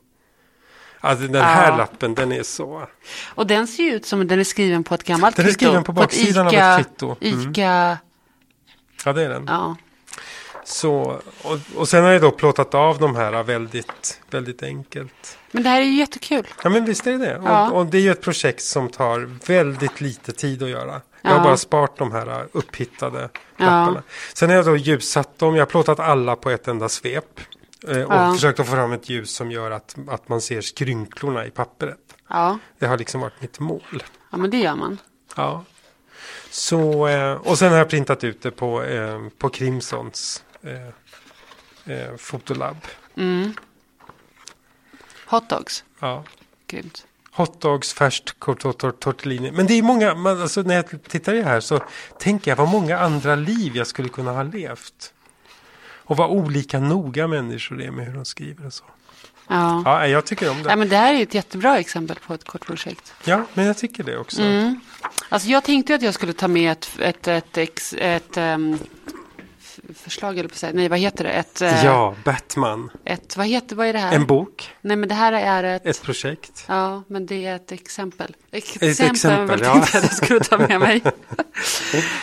Alltså 0.99 1.27
den 1.27 1.43
här 1.43 1.69
Ja. 1.71 1.77
lappen 1.77 2.15
den 2.15 2.31
är 2.31 2.43
så. 2.43 2.87
Och 3.27 3.47
den 3.47 3.67
ser 3.67 3.83
ju 3.83 3.91
ut 3.93 4.05
som 4.05 4.27
den 4.27 4.39
är 4.39 4.43
skriven 4.43 4.83
på 4.83 4.95
ett 4.95 5.03
gammalt 5.03 5.35
Den 5.35 5.45
är 5.45 5.51
skriven 5.51 5.83
på 5.83 5.91
baksidan 5.91 6.47
av 6.47 6.53
ett 6.53 6.75
kvitto. 6.77 7.15
Mm. 7.21 7.51
Ica. 7.51 7.97
Ja 9.05 9.13
det 9.13 9.23
är 9.23 9.29
den. 9.29 9.45
Ja. 9.47 9.75
Så, 10.67 11.21
och, 11.43 11.57
och 11.75 11.87
sen 11.89 12.03
har 12.03 12.11
jag 12.11 12.21
då 12.21 12.31
plåtat 12.31 12.73
av 12.73 12.97
de 12.99 13.15
här 13.15 13.43
väldigt, 13.43 14.21
väldigt 14.29 14.63
enkelt. 14.63 15.37
Men 15.51 15.63
det 15.63 15.69
här 15.69 15.81
är 15.81 15.85
ju 15.85 15.93
jättekul. 15.99 16.47
Ja 16.63 16.69
men 16.69 16.85
visst 16.85 17.07
är 17.07 17.11
det 17.11 17.17
det. 17.17 17.41
Ja. 17.45 17.71
Och, 17.71 17.77
och 17.79 17.85
det 17.85 17.97
är 17.97 18.01
ju 18.01 18.11
ett 18.11 18.21
projekt 18.21 18.61
som 18.63 18.89
tar 18.89 19.19
väldigt 19.47 20.01
lite 20.01 20.31
tid 20.31 20.63
att 20.63 20.69
göra. 20.69 21.01
Jag 21.21 21.29
har 21.31 21.37
Ja. 21.37 21.43
bara 21.43 21.57
sparat 21.57 21.97
de 21.97 22.11
här 22.11 22.47
upphittade 22.51 23.29
Ja. 23.57 23.65
lapparna. 23.65 24.03
Sen 24.33 24.49
har 24.49 24.55
jag 24.55 24.65
då 24.65 24.75
ljussatt 24.77 25.39
dem. 25.39 25.55
Jag 25.55 25.61
har 25.61 25.65
plåtat 25.69 25.99
alla 25.99 26.35
på 26.35 26.49
ett 26.49 26.67
enda 26.67 26.89
svep. 26.89 27.39
eh, 27.87 28.01
Och 28.01 28.13
Ja. 28.13 28.33
försökt 28.33 28.59
att 28.59 28.65
få 28.67 28.71
fram 28.71 28.91
ett 28.91 29.09
ljus 29.09 29.35
som 29.35 29.51
gör 29.51 29.71
att, 29.71 29.95
att 30.07 30.29
man 30.29 30.41
ser 30.41 30.61
skrynklorna 30.61 31.45
i 31.45 31.49
pappret. 31.49 31.97
Ja. 32.29 32.59
Det 32.79 32.85
har 32.87 32.97
liksom 32.97 33.21
varit 33.21 33.41
mitt 33.41 33.59
mål. 33.59 34.03
ja, 34.31 34.37
men 34.37 34.49
det 34.49 34.57
gör 34.57 34.75
man. 34.75 34.97
Ja. 35.35 35.63
Så, 36.49 37.07
eh, 37.07 37.31
och 37.33 37.57
sen 37.57 37.71
har 37.71 37.77
jag 37.77 37.89
printat 37.89 38.23
ut 38.23 38.41
det 38.41 38.51
på, 38.51 38.83
eh, 38.83 39.19
på 39.37 39.49
Crimsons 39.49 40.43
eh, 40.65 41.93
eh, 41.95 42.15
fotolab. 42.17 42.77
Mm. 43.17 43.53
Hotdogs. 45.25 45.83
Ja. 45.99 46.23
Grymt. 46.67 47.05
Hotdogs, 47.31 47.93
färskt 47.93 48.39
tor- 48.39 48.55
tor- 48.55 48.73
tor- 48.73 48.91
tortellini. 48.91 49.51
Men 49.51 49.67
det 49.67 49.73
är 49.73 49.81
många, 49.83 50.15
man, 50.15 50.41
alltså 50.41 50.61
när 50.61 50.75
jag 50.75 51.03
tittar 51.07 51.33
i 51.33 51.37
det 51.37 51.43
här 51.43 51.59
så 51.59 51.79
tänker 52.19 52.51
jag 52.51 52.55
vad 52.55 52.67
många 52.67 52.99
andra 52.99 53.35
liv 53.35 53.75
jag 53.77 53.87
skulle 53.87 54.09
kunna 54.09 54.31
ha 54.31 54.43
levt. 54.43 55.13
Och 56.07 56.17
vad 56.17 56.29
olika 56.29 56.79
noga 56.79 57.27
människor 57.27 57.81
är 57.81 57.91
med 57.91 58.05
hur 58.05 58.13
de 58.13 58.25
skriver 58.25 58.65
och 58.65 58.73
så. 58.73 58.83
Ja. 59.47 59.81
Ja, 59.85 60.07
jag 60.07 60.25
tycker 60.25 60.49
om 60.49 60.57
Ja, 60.57 60.63
det. 60.69 60.75
men 60.75 60.89
det 60.89 60.97
här 60.97 61.13
är 61.13 61.21
ett 61.23 61.33
jättebra 61.33 61.77
exempel 61.79 62.17
på 62.27 62.33
ett 62.33 62.43
kort 62.43 62.65
projekt. 62.65 63.13
Ja, 63.23 63.45
men 63.53 63.65
jag 63.65 63.77
tycker 63.77 64.03
det 64.03 64.17
också. 64.17 64.41
Mm. 64.41 64.79
Alltså 65.29 65.49
jag 65.49 65.63
tänkte 65.63 65.95
att 65.95 66.01
jag 66.01 66.13
skulle 66.13 66.33
ta 66.33 66.47
med 66.47 66.71
ett, 66.71 66.99
ett, 66.99 67.27
ett, 67.57 67.93
ett 67.97 68.37
ehm, 68.37 68.73
f- 69.07 69.13
förslag, 69.95 70.37
eller 70.37 70.49
på 70.49 70.55
säga. 70.55 70.71
Nej, 70.75 70.89
vad 70.89 70.99
heter 70.99 71.23
det? 71.23 71.29
Ett, 71.29 71.61
eh, 71.61 71.85
Ja, 71.85 72.15
Batman. 72.23 72.89
ett, 73.05 73.37
vad 73.37 73.47
heter, 73.47 73.75
vad 73.75 73.87
är 73.87 73.93
det 73.93 73.99
här? 73.99 74.15
En 74.15 74.25
bok, 74.25 74.69
Nej, 74.81 74.97
men 74.97 75.09
det 75.09 75.15
här 75.15 75.33
är 75.33 75.63
ett, 75.63 75.85
ett 75.85 76.01
projekt. 76.01 76.65
ja, 76.67 77.03
men 77.07 77.25
det 77.25 77.45
är 77.45 77.55
ett 77.55 77.71
exempel. 77.71 78.35
Ett 78.51 78.81
exempel, 78.81 79.59
ja. 79.63 79.73
tänkte 79.73 79.97
jag 79.97 80.03
att 80.05 80.11
jag 80.11 80.13
skulle 80.13 80.39
ta 80.39 80.57
med 80.57 80.79
mig. 80.79 81.01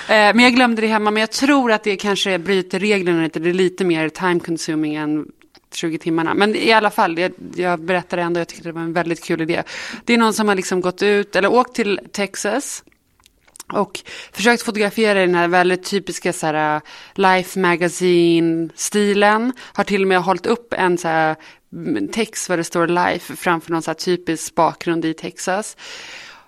Eh, 0.09 0.35
men 0.35 0.39
jag 0.39 0.55
glömde 0.55 0.83
det 0.83 0.89
hemma, 0.89 1.11
men 1.11 1.21
jag 1.21 1.31
tror 1.31 1.73
att 1.73 1.85
det 1.85 1.97
kanske 1.97 2.39
bryter 2.39 2.79
reglerna 2.81 3.23
lite. 3.23 3.41
Det 3.41 3.51
är 3.51 3.55
lite 3.55 3.85
mer 3.85 4.09
time 4.09 4.41
consuming 4.41 4.95
än 4.95 5.27
20 5.75 5.99
timmarna. 5.99 6.35
Men 6.35 6.57
i 6.57 6.73
alla 6.73 6.91
fall, 6.91 7.19
jag, 7.19 7.33
jag 7.55 7.81
berättade 7.81 8.23
ändå, 8.23 8.41
jag 8.41 8.49
tyckte 8.49 8.69
det 8.69 8.73
var 8.73 8.81
en 8.83 8.93
väldigt 8.93 9.25
kul 9.25 9.41
idé. 9.41 9.63
Det 10.05 10.15
är 10.15 10.19
någon 10.19 10.35
som 10.35 10.49
har 10.49 10.55
liksom 10.55 10.81
gått 10.81 11.03
ut, 11.03 11.37
eller 11.37 11.53
åkt 11.53 11.75
till 11.75 12.01
Texas. 12.13 12.85
Och 13.73 14.01
försökt 14.33 14.63
fotografera 14.63 15.23
i 15.23 15.27
den 15.27 15.35
här 15.35 15.49
väldigt 15.49 15.85
typiska 15.85 16.33
så 16.33 16.47
här, 16.47 16.77
äh, 16.77 16.83
Life 17.15 17.61
Magazine-stilen. 17.61 19.53
Har 19.59 19.85
till 19.85 20.03
och 20.03 20.09
med 20.09 20.23
hållit 20.23 20.47
upp 20.47 20.75
en 20.75 20.99
så 20.99 21.09
här, 21.09 21.37
mm, 21.73 22.09
text 22.09 22.49
där 22.49 22.57
det 22.57 22.65
står 22.65 22.87
Life 22.87 23.37
framför 23.37 23.73
någon 23.73 23.83
så 23.83 23.91
här 23.91 23.95
typisk 23.95 24.55
bakgrund 24.55 25.05
i 25.05 25.15
Texas. 25.15 25.77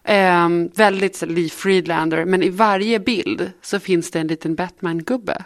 Ehm, 0.05 0.71
väldigt 0.75 1.17
så, 1.17 1.27
Lee 1.27 1.49
Friedlander, 1.49 2.25
men 2.25 2.43
i 2.43 2.49
varje 2.49 3.01
bild 3.01 3.53
så 3.63 3.81
finns 3.81 4.11
det 4.11 4.21
en 4.21 4.27
liten 4.27 4.55
Batman-gubbe. 4.57 5.45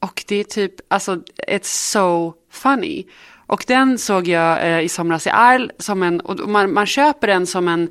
Och 0.00 0.24
det 0.28 0.36
är 0.36 0.44
typ, 0.44 0.74
alltså, 0.88 1.22
it's 1.48 1.90
so 1.92 2.34
funny. 2.50 3.06
Och 3.46 3.64
den 3.66 3.98
såg 3.98 4.28
jag 4.28 4.66
eh, 4.66 4.80
i 4.80 4.88
somras 4.88 5.26
i 5.26 5.30
Arl 5.30 5.70
som 5.78 6.02
en, 6.02 6.20
och 6.20 6.48
man, 6.48 6.72
man 6.72 6.86
köper 6.86 7.26
den 7.26 7.46
som 7.46 7.68
en 7.68 7.90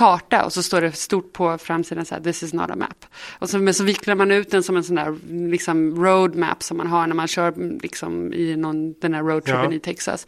karta 0.00 0.44
och 0.44 0.52
så 0.52 0.62
står 0.62 0.80
det 0.80 0.92
stort 0.92 1.32
på 1.32 1.58
framsidan 1.58 2.04
så 2.04 2.14
här, 2.14 2.22
this 2.22 2.42
is 2.42 2.52
not 2.52 2.70
a 2.70 2.76
map. 2.76 3.04
Och 3.38 3.50
så, 3.50 3.58
men 3.58 3.74
så 3.74 3.84
vicklar 3.84 4.14
man 4.14 4.30
ut 4.30 4.50
den 4.50 4.62
som 4.62 4.76
en 4.76 4.84
sån 4.84 4.96
där 4.96 5.16
liksom 5.50 6.04
road 6.04 6.34
map 6.36 6.62
som 6.62 6.76
man 6.76 6.86
har 6.86 7.06
när 7.06 7.14
man 7.14 7.28
kör 7.28 7.78
liksom 7.82 8.32
i 8.32 8.56
någon, 8.56 8.92
den 9.00 9.14
här 9.14 9.22
roadtrippen 9.22 9.64
Ja. 9.70 9.72
i 9.72 9.80
Texas. 9.80 10.26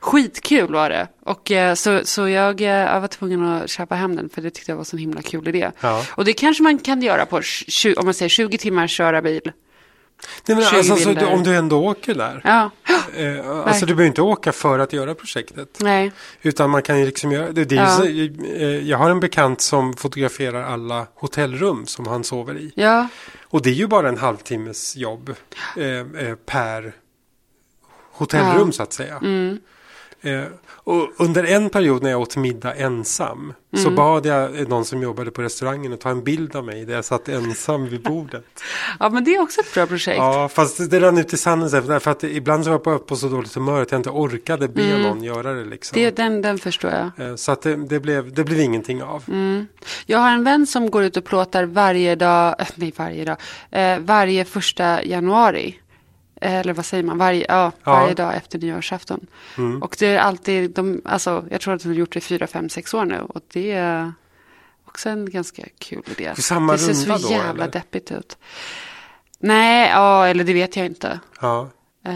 Skitkul 0.00 0.72
var 0.72 0.90
det. 0.90 1.08
Och 1.20 1.50
eh, 1.50 1.74
så, 1.74 2.00
så 2.04 2.28
jag, 2.28 2.60
eh, 2.60 2.66
jag 2.68 3.00
var 3.00 3.08
tvungen 3.08 3.44
att 3.46 3.70
köpa 3.70 3.94
hem 3.94 4.16
den 4.16 4.28
för 4.28 4.42
det 4.42 4.50
tyckte 4.50 4.70
jag 4.70 4.76
var 4.76 4.80
en 4.82 4.84
sån 4.86 4.98
himla 4.98 5.22
kul 5.22 5.48
idé. 5.48 5.70
Ja. 5.80 6.04
Och 6.10 6.24
det 6.24 6.32
kanske 6.32 6.62
man 6.62 6.78
kan 6.78 7.02
göra 7.02 7.26
på, 7.26 7.42
20, 7.42 7.94
om 7.96 8.04
man 8.04 8.14
säger 8.14 8.28
20 8.28 8.58
timmar 8.58 8.86
köra 8.86 9.22
bil. 9.22 9.52
Nej, 10.46 10.56
men 10.56 10.64
20 10.64 10.76
alltså, 10.76 10.96
så, 10.96 11.12
du- 11.12 11.26
om 11.26 11.42
du 11.42 11.56
ändå 11.56 11.84
åker 11.86 12.14
där. 12.14 12.40
Ja, 12.44 12.70
Eh, 13.16 13.50
alltså 13.50 13.86
du 13.86 13.94
behöver 13.94 14.06
inte 14.08 14.22
åka 14.22 14.52
för 14.52 14.78
att 14.78 14.92
göra 14.92 15.14
projektet. 15.14 15.68
nej. 15.80 16.12
Utan 16.42 16.70
man 16.70 16.82
kan 16.82 16.98
ju 17.00 17.06
liksom 17.06 17.32
göra 17.32 17.52
det. 17.52 17.64
det 17.64 17.76
är 17.76 17.82
Ja. 17.98 18.04
ju 18.06 18.32
eh, 18.56 18.88
jag 18.88 18.98
har 18.98 19.10
en 19.10 19.20
bekant 19.20 19.60
som 19.60 19.94
fotograferar 19.96 20.62
alla 20.62 21.06
hotellrum 21.14 21.86
som 21.86 22.06
han 22.06 22.24
sover 22.24 22.56
i. 22.58 22.72
Ja, 22.76 23.08
Och 23.42 23.62
det 23.62 23.70
är 23.70 23.74
ju 23.74 23.86
bara 23.86 24.08
en 24.08 24.18
halvtimmes 24.18 24.96
jobb 24.96 25.34
eh, 25.76 25.84
eh, 25.86 26.34
per 26.46 26.92
hotellrum 28.12 28.50
Ja. 28.54 28.60
Mm. 28.60 28.72
så 28.72 28.82
att 28.82 28.92
säga. 28.92 29.20
Eh, 30.24 30.44
och 30.66 31.08
under 31.16 31.44
en 31.44 31.70
period 31.70 32.02
när 32.02 32.10
jag 32.10 32.20
åt 32.20 32.36
middag 32.36 32.74
ensam 32.74 33.52
så 33.76 33.80
Mm. 33.80 33.94
bad 33.94 34.26
jag 34.26 34.68
någon 34.68 34.84
som 34.84 35.02
jobbade 35.02 35.30
på 35.30 35.42
restaurangen 35.42 35.92
att 35.92 36.00
ta 36.00 36.10
en 36.10 36.24
bild 36.24 36.56
av 36.56 36.64
mig 36.64 36.84
där 36.84 36.94
jag 36.94 37.04
satt 37.04 37.28
ensam 37.28 37.88
vid 37.88 38.02
bordet. 38.02 38.44
ja, 39.00 39.08
men 39.08 39.24
det 39.24 39.34
är 39.34 39.42
också 39.42 39.60
ett 39.60 39.74
bra 39.74 39.86
projekt. 39.86 40.16
Ja, 40.18 40.48
fast 40.48 40.90
det 40.90 41.00
rann 41.00 41.18
ut 41.18 41.32
i 41.32 41.36
sanden 41.36 41.70
sen, 41.70 41.86
därför 41.86 42.10
att 42.10 42.24
ibland 42.24 42.64
så 42.64 42.70
var 42.70 42.80
jag 42.84 43.06
på, 43.06 43.16
så 43.16 43.28
dåligt 43.28 43.54
humör 43.54 43.82
att 43.82 43.90
jag 43.92 43.98
inte 43.98 44.10
orkade 44.10 44.68
be 44.68 44.98
någon 44.98 45.22
göra 45.22 45.52
det. 45.52 45.64
Liksom. 45.64 45.98
Mm. 45.98 46.14
Det, 46.14 46.22
den, 46.22 46.42
den 46.42 46.58
förstår 46.58 46.90
jag. 46.90 47.28
Eh, 47.28 47.36
Så 47.36 47.52
att 47.52 47.62
det, 47.62 47.76
det, 47.76 48.00
blev, 48.00 48.32
det 48.34 48.44
blev 48.44 48.60
ingenting 48.60 49.02
av. 49.02 49.22
Mm. 49.28 49.66
Jag 50.06 50.18
har 50.18 50.30
en 50.32 50.44
vän 50.44 50.66
som 50.66 50.90
går 50.90 51.04
ut 51.04 51.16
och 51.16 51.24
plåtar 51.24 51.64
varje 51.64 52.14
dag, 52.14 52.54
nej 52.74 52.92
varje 52.96 53.24
dag, 53.24 53.36
eh, 53.70 53.98
varje 53.98 54.44
första 54.44 55.04
januari. 55.04 55.78
Eh, 56.40 56.54
Eller 56.54 56.72
vad 56.72 56.84
säger 56.86 57.02
man, 57.04 57.18
varje, 57.18 57.46
ja, 57.48 57.72
Ja. 57.84 57.92
varje 57.92 58.14
dag 58.14 58.36
efter 58.36 58.58
nyårsafton. 58.58 59.26
Mm. 59.58 59.82
Och 59.82 59.96
det 59.98 60.06
är 60.06 60.18
alltid, 60.18 60.70
de, 60.70 61.02
alltså, 61.04 61.44
jag 61.50 61.60
tror 61.60 61.74
att 61.74 61.82
de 61.82 61.88
har 61.88 61.94
gjort 61.94 62.12
det 62.12 62.18
i 62.18 62.20
fyra, 62.22 62.46
fem, 62.46 62.68
sex 62.68 62.94
år 62.94 63.04
nu. 63.04 63.20
Och 63.20 63.40
det 63.52 63.72
är 63.72 64.12
också 64.84 65.08
en 65.08 65.30
ganska 65.30 65.62
kul 65.78 66.02
idé. 66.18 66.34
För 66.34 66.42
samma 66.42 66.72
det 66.72 66.78
ser 66.78 66.92
så 66.94 67.28
då, 67.28 67.30
jävla 67.34 67.62
eller? 67.64 67.72
deppigt 67.72 68.12
ut. 68.12 68.38
Nej, 69.38 69.90
ja, 69.90 70.26
eller 70.26 70.44
det 70.44 70.52
vet 70.52 70.76
jag 70.76 70.86
inte. 70.86 71.20
Ja. 71.40 71.70
Eh, 72.04 72.14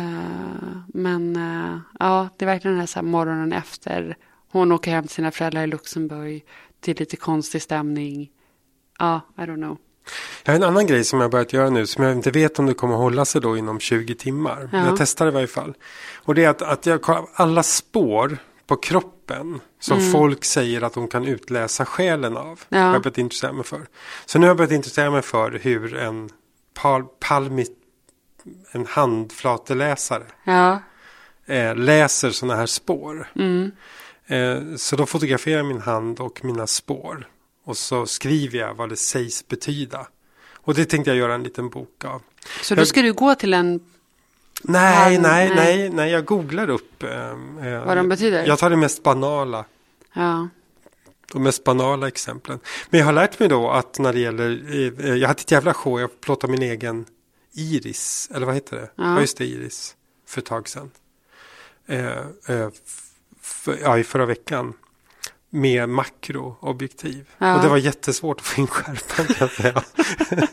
men 0.89 1.37
eh, 1.37 1.79
ja, 1.99 2.29
det 2.37 2.45
är 2.45 2.47
verkligen 2.47 2.73
den 2.73 2.81
här, 2.81 2.87
så 2.87 2.99
här 2.99 3.07
morgonen 3.07 3.53
efter. 3.53 4.17
Hon 4.51 4.73
åker 4.73 4.91
hem 4.91 5.05
till 5.05 5.15
sina 5.15 5.31
föräldrar 5.31 5.63
i 5.63 5.67
Luxemburg. 5.67 6.45
Det 6.81 6.91
är 6.91 6.95
lite 6.95 7.17
konstig 7.17 7.63
stämning. 7.63 8.31
Ja, 8.99 9.21
I 9.39 9.41
don't 9.41 9.55
know. 9.57 9.79
Jag 10.45 10.53
har 10.53 10.57
en 10.57 10.63
annan 10.63 10.87
grej 10.87 11.05
som 11.05 11.21
jag 11.21 11.31
börjat 11.31 11.53
göra 11.53 11.71
nu 11.71 11.87
som 11.87 12.05
jag 12.05 12.13
inte 12.13 12.31
vet 12.31 12.59
om 12.59 12.67
det 12.67 12.75
kommer 12.75 12.95
hålla 12.97 13.25
sig 13.25 13.41
då 13.41 13.57
inom 13.57 13.81
20 13.81 14.15
timmar. 14.15 14.69
Ja. 14.73 14.87
Jag 14.87 14.99
testar 14.99 15.29
i 15.29 15.31
varje 15.31 15.47
fall. 15.47 15.75
Och 16.17 16.35
det 16.35 16.45
är 16.45 16.49
att, 16.49 16.63
att 16.63 16.87
jag 16.87 17.03
kollar 17.03 17.25
alla 17.35 17.63
spår 17.63 18.39
på 18.67 18.77
kroppen 18.77 19.61
som 19.81 20.13
folk 20.13 20.45
säger 20.45 20.83
att 20.83 20.95
de 20.95 21.09
kan 21.09 21.25
utläsa 21.25 21.85
själen 21.85 22.37
av. 22.37 22.61
Ja. 22.69 22.79
Har 22.79 22.93
jag 22.93 23.03
börjat 23.03 23.19
intressera 23.19 23.53
mig 23.53 23.65
för. 23.65 23.87
Så 24.27 24.39
nu 24.39 24.47
har 24.47 24.51
jag 24.51 24.57
börjat 24.57 24.73
intressera 24.73 25.11
mig 25.11 25.23
för 25.23 25.51
hur 25.63 25.97
en 25.97 26.31
pal, 26.75 27.05
palmit, 27.21 27.73
en 28.73 28.87
handflateläsare 28.87 30.25
Ja, 30.45 30.83
eh, 31.47 31.77
läser 31.77 32.31
sådana 32.31 32.57
här 32.57 32.67
spår. 32.67 33.29
mm. 33.37 33.71
Eh, 34.31 34.77
så 34.77 34.97
då 34.97 35.07
fotograferar 35.07 35.57
jag 35.57 35.67
min 35.67 35.81
hand 35.81 36.21
och 36.21 36.45
mina 36.45 36.67
spår. 36.67 37.29
Och 37.69 37.77
så 37.77 38.07
skriver 38.07 38.59
jag 38.59 38.75
vad 38.75 38.89
det 38.89 38.97
sägs 38.97 39.49
betyda. 39.49 40.07
Och 40.55 40.75
det 40.75 40.85
tänkte 40.85 41.11
jag 41.11 41.17
göra 41.17 41.35
en 41.35 41.43
liten 41.43 41.69
bok 41.69 42.05
av. 42.05 42.23
så 42.63 42.75
då 42.75 42.81
Jag- 42.81 42.89
ska 42.89 43.03
du 43.03 43.13
gå 43.13 43.35
till 43.35 43.55
en... 43.55 43.81
Nej, 44.63 45.15
Hand- 45.15 45.23
nej, 45.23 45.53
nej. 45.55 45.91
nej, 45.91 46.11
jag 46.11 46.25
googlar 46.25 46.71
upp. 46.71 47.03
Eh, 47.03 47.31
eh, 47.31 47.85
Vad 47.87 47.97
de 47.97 48.09
betyder? 48.09 48.47
Jag 48.47 48.59
tar 48.59 48.71
det 48.71 48.77
mest 48.77 49.03
banala. 49.03 49.65
Ja, 50.13 50.49
De 51.33 51.43
mest 51.43 51.65
banala 51.65 52.09
exemplen. 52.09 52.61
Men 52.91 52.99
jag 53.01 53.07
har 53.07 53.13
lärt 53.13 53.39
mig 53.39 53.49
då 53.49 53.71
att 53.71 53.99
när 53.99 54.13
det 54.13 54.21
gäller, 54.21 54.51
eh, 55.05 55.15
jag 55.15 55.29
hade 55.29 55.41
ett 55.41 55.51
jävla 55.51 55.75
show, 55.75 56.01
jag 56.01 56.21
plåtade 56.21 56.51
min 56.51 56.63
egen 56.63 57.05
iris, 57.53 58.29
eller 58.35 58.47
vad 58.47 58.55
heter 58.55 58.77
det? 58.77 58.91
Ja. 58.95 59.05
Ja, 59.15 59.21
just 59.21 59.39
det, 59.39 59.45
iris, 59.47 59.97
för 60.27 60.41
ett 60.41 60.47
tag 60.47 60.69
sedan. 60.69 60.91
Eh, 61.87 62.07
eh, 62.47 62.69
ja, 63.83 63.99
i 63.99 64.05
förra 64.05 64.27
veckan. 64.27 64.73
Med 65.51 65.89
makroobjektiv. 65.89 67.29
Ja. 67.39 67.57
Och 67.57 67.63
det 67.63 67.69
var 67.69 67.77
jättesvårt 67.77 68.41
att 68.41 68.47
få 68.47 68.61
in 68.61 68.67
skärpan 68.67 69.27
kan 69.27 69.37
jag 69.39 69.51
säga. 69.51 69.83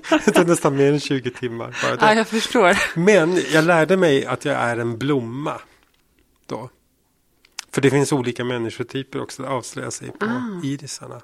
det 0.25 0.31
tog 0.31 0.47
nästan 0.47 0.75
mer 0.75 0.93
än 0.93 0.99
20 0.99 1.29
timmar. 1.29 1.77
Bara 1.83 2.09
ja 2.09 2.17
jag 2.17 2.27
förstår. 2.27 2.99
Men 2.99 3.41
jag 3.53 3.65
lärde 3.65 3.97
mig 3.97 4.25
att 4.25 4.45
jag 4.45 4.55
är 4.55 4.77
en 4.77 4.97
blomma. 4.97 5.61
Då. 6.45 6.69
För 7.71 7.81
det 7.81 7.89
finns 7.89 8.13
olika 8.13 8.43
människotyper 8.43 9.21
också. 9.21 9.43
Det 9.43 9.49
avslöjar 9.49 9.89
sig 9.89 10.11
på 10.11 10.25
irisarna. 10.63 11.21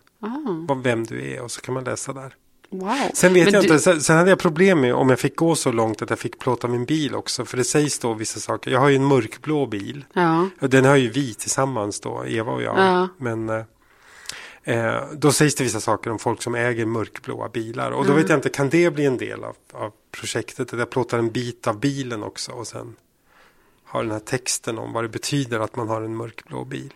Ah, 0.70 0.74
Vem 0.84 1.04
du 1.04 1.34
är 1.34 1.42
och 1.42 1.52
så 1.52 1.62
kan 1.62 1.74
man 1.74 1.84
läsa 1.84 2.14
där. 2.14 2.36
Wow. 2.72 2.96
Sen 3.14 3.34
vet 3.34 3.46
Men 3.46 3.54
jag 3.54 3.64
du- 3.64 3.68
inte. 3.68 3.80
Sen, 3.80 4.02
sen 4.02 4.18
hade 4.18 4.30
jag 4.30 4.40
problem 4.40 4.82
med 4.82 4.94
om 4.96 5.10
jag 5.10 5.20
fick 5.20 5.36
gå 5.36 5.56
så 5.56 5.72
långt 5.72 6.02
att 6.02 6.10
jag 6.10 6.20
fick 6.20 6.40
plåta 6.40 6.68
min 6.68 6.86
bil 6.86 7.16
också. 7.16 7.46
För 7.46 7.58
det 7.58 7.64
sägs 7.64 8.00
då 8.00 8.14
vissa 8.14 8.40
saker. 8.40 8.72
Jag 8.72 8.80
har 8.80 8.90
ju 8.90 8.96
en 8.96 9.06
mörkblå 9.06 9.66
bil. 9.66 10.06
Ja, 10.14 10.50
Och 10.62 10.70
Den 10.70 10.86
har 10.86 10.96
ju 10.96 11.10
vi 11.10 11.34
tillsammans 11.34 12.00
då, 12.00 12.26
Eva 12.28 12.52
och 12.52 12.62
jag. 12.62 12.78
Ja. 12.78 13.08
Men 13.18 13.50
eh, 13.50 13.64
eh, 14.64 15.04
då 15.14 15.32
sägs 15.32 15.56
det 15.56 15.64
vissa 15.64 15.80
saker 15.80 16.12
om 16.12 16.20
folk 16.20 16.42
som 16.42 16.56
äger 16.56 16.86
mörkblåa 16.86 17.50
bilar. 17.50 17.92
Och 17.92 18.06
då 18.06 18.12
Mm. 18.12 18.22
vet 18.22 18.30
jag 18.30 18.38
inte, 18.38 18.50
kan 18.50 18.70
det 18.70 18.94
bli 18.94 19.06
en 19.06 19.18
del 19.18 19.44
av, 19.44 19.56
av 19.74 19.92
projektet? 20.12 20.74
Att 20.74 20.80
jag 20.80 20.90
plåtar 20.90 21.20
en 21.20 21.30
bit 21.32 21.68
av 21.68 21.80
bilen 21.80 22.24
också 22.24 22.52
och 22.52 22.68
sen 22.68 22.96
har 23.86 24.04
den 24.04 24.12
här 24.12 24.20
texten 24.20 24.78
om 24.78 24.94
vad 24.94 25.04
det 25.04 25.10
betyder 25.10 25.60
att 25.60 25.76
man 25.76 25.88
har 25.90 26.02
en 26.02 26.16
mörkblå 26.16 26.66
bil. 26.66 26.94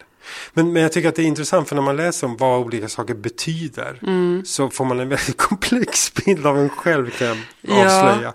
Men, 0.53 0.73
men 0.73 0.82
jag 0.82 0.91
tycker 0.91 1.09
att 1.09 1.15
det 1.15 1.21
är 1.21 1.26
intressant 1.28 1.69
för 1.69 1.76
när 1.76 1.82
man 1.84 1.95
läser 1.95 2.28
om 2.28 2.38
vad 2.38 2.59
olika 2.65 2.89
saker 2.89 3.13
betyder 3.13 3.99
Mm. 4.03 4.45
så 4.45 4.69
får 4.69 4.86
man 4.86 4.99
en 4.99 5.09
väldigt 5.09 5.38
komplex 5.49 6.13
bild 6.13 6.45
av 6.45 6.57
en 6.59 6.69
själv 6.69 7.09
kan 7.09 7.28
jag 7.28 7.38
Ja. 7.61 7.86
avslöja. 7.86 8.34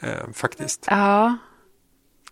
Eh, 0.00 0.32
faktiskt. 0.34 0.84
ja, 0.86 1.36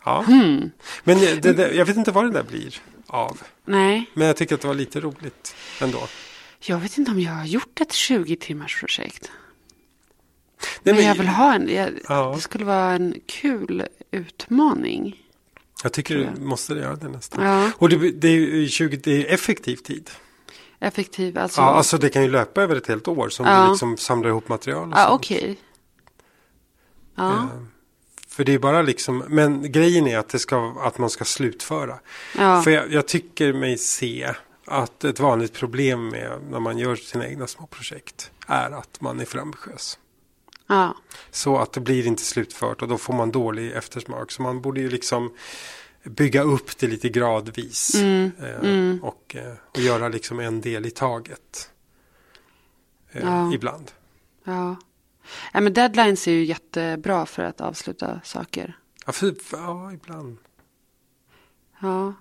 Ja. 0.05 0.23
hmm. 0.27 0.71
Men 1.05 1.19
det, 1.19 1.53
det, 1.53 1.73
jag 1.75 1.85
vet 1.85 1.97
inte 1.97 2.11
vad 2.13 2.25
det 2.25 2.31
där 2.31 2.43
blir 2.43 2.77
av. 3.07 3.41
nej. 3.65 4.11
Men 4.15 4.27
jag 4.27 4.37
tycker 4.37 4.55
att 4.55 4.61
det 4.61 4.69
var 4.69 4.75
lite 4.75 5.01
roligt 5.01 5.55
ändå. 5.81 5.99
Jag 6.61 6.79
vet 6.79 6.99
inte 6.99 7.11
om 7.11 7.21
jag 7.21 7.33
har 7.33 7.45
gjort 7.47 7.81
ett 7.81 7.93
20 7.93 8.37
timmars 8.37 8.81
projekt. 8.81 9.31
Nej, 10.83 10.95
Men 10.95 11.05
jag 11.05 11.15
vill 11.15 11.29
ha 11.29 11.55
en, 11.55 11.69
jag, 11.69 11.91
Ja. 12.09 12.33
det 12.35 12.41
skulle 12.41 12.65
vara 12.65 12.91
en 12.93 13.15
kul 13.27 13.87
utmaning. 14.11 15.17
Jag 15.83 15.93
tycker 15.93 16.15
du 16.17 16.41
måste 16.45 16.75
göra 16.75 16.97
det 16.97 17.09
nästan. 17.09 17.45
Ja, 17.45 17.71
Och 17.79 17.89
det, 17.89 18.11
det, 18.11 18.29
är 18.29 18.33
ju 18.33 18.69
20, 18.69 18.97
det 18.97 19.29
är 19.29 19.35
effektiv 19.35 19.77
tid. 19.77 20.11
effektiv, 20.81 21.39
alltså. 21.39 21.61
Ja, 21.61 21.67
alltså 21.67 21.99
det 21.99 22.09
kan 22.11 22.23
ju 22.23 22.31
löpa 22.31 22.63
över 22.63 22.77
ett 22.77 22.87
helt 22.87 23.09
år 23.09 23.29
som 23.29 23.47
Ja. 23.47 23.63
du 23.65 23.71
liksom 23.71 23.97
samlar 23.97 24.29
ihop 24.29 24.49
material. 24.49 24.93
Och 24.93 24.99
Ja, 24.99 25.11
okej. 25.11 25.59
Ja, 27.15 27.33
Eh, 27.33 27.47
För 28.29 28.45
det 28.45 28.55
är 28.55 28.59
bara 28.59 28.83
liksom, 28.83 29.25
men 29.29 29.73
grejen 29.73 30.07
är 30.07 30.19
att, 30.19 30.29
det 30.29 30.39
ska, 30.39 30.75
att 30.81 30.99
man 30.99 31.11
ska 31.11 31.25
slutföra. 31.25 31.99
Ja. 32.39 32.63
För 32.63 32.71
jag, 32.71 32.93
jag 32.93 33.09
tycker 33.09 33.53
mig 33.53 33.79
se 33.79 34.33
att 34.67 35.05
ett 35.05 35.21
vanligt 35.21 35.53
problem 35.53 36.09
med 36.09 36.39
när 36.51 36.61
man 36.61 36.79
gör 36.79 36.97
sina 36.97 37.29
egna 37.29 37.47
små 37.47 37.67
projekt 37.67 38.31
är 38.47 38.71
att 38.71 39.01
man 39.01 39.21
är 39.21 39.25
för 39.25 39.39
ambitiös. 39.39 39.99
Ja. 40.69 40.95
Så 41.31 41.59
att 41.59 41.73
det 41.73 41.81
blir 41.81 42.07
inte 42.07 42.23
slutfört 42.23 42.83
och 42.83 42.89
då 42.89 42.99
får 42.99 43.15
man 43.15 43.31
dålig 43.31 43.73
eftersmak. 43.73 44.31
Så 44.33 44.43
man 44.43 44.61
borde 44.61 44.81
ju 44.81 44.89
liksom 44.91 45.35
bygga 46.05 46.43
upp 46.43 46.79
det 46.79 46.87
lite 46.87 47.09
gradvis. 47.09 47.95
Mm, 47.95 48.31
Eh, 48.39 49.05
Och, 49.09 49.37
eh, 49.37 49.55
och 49.75 49.79
göra 49.81 50.09
liksom 50.09 50.41
en 50.41 50.61
del 50.61 50.87
i 50.87 50.91
taget. 50.91 51.71
Eh, 53.11 53.23
Ja. 53.25 53.53
Ibland. 53.55 53.91
Ja. 54.45 54.77
ja, 55.53 55.61
men 55.61 55.73
deadlines 55.73 56.29
är 56.29 56.33
ju 56.33 56.45
jättebra 56.45 57.27
för 57.27 57.43
att 57.43 57.61
avsluta 57.61 58.21
saker. 58.25 58.79
Ja, 59.07 59.13
för, 59.13 59.35
för, 59.45 59.57
ja, 59.59 59.93
ibland. 59.93 60.37
Ja. 61.81 62.15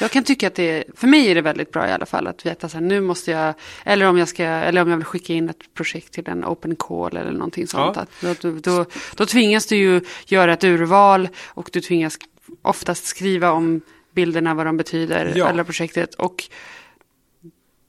Jag 0.00 0.10
kan 0.10 0.24
tycka 0.24 0.46
att 0.46 0.54
det 0.54 0.70
är, 0.70 0.84
för 0.96 1.06
mig 1.06 1.30
är 1.30 1.34
det 1.34 1.40
väldigt 1.42 1.72
bra 1.72 1.88
i 1.88 1.92
alla 1.92 2.06
fall 2.06 2.26
att 2.26 2.46
veta 2.46 2.68
så 2.68 2.76
här, 2.78 2.84
nu 2.84 3.00
måste 3.00 3.30
jag, 3.30 3.54
eller 3.84 4.06
om 4.06 4.18
jag 4.18 4.28
ska, 4.28 4.44
eller 4.44 4.82
om 4.82 4.90
jag 4.90 4.96
vill 4.96 5.04
skicka 5.06 5.32
in 5.32 5.48
ett 5.48 5.74
projekt 5.74 6.12
till 6.12 6.28
en 6.28 6.44
open 6.44 6.76
call 6.76 7.16
eller 7.16 7.30
någonting 7.32 7.66
sånt. 7.66 7.96
Ja. 8.22 8.30
Att 8.30 8.40
då, 8.40 8.50
då, 8.52 8.84
då, 9.16 9.26
tvingas 9.26 9.66
du 9.66 9.76
ju 9.76 10.00
göra 10.26 10.52
ett 10.52 10.64
urval 10.64 11.28
och 11.46 11.70
du 11.72 11.80
tvingas 11.80 12.18
oftast 12.62 13.04
skriva 13.04 13.50
om 13.52 13.80
bilderna, 14.14 14.54
vad 14.54 14.66
de 14.66 14.76
betyder, 14.76 15.32
Ja. 15.36 15.48
eller 15.48 15.64
projektet. 15.64 16.14
Och 16.14 16.44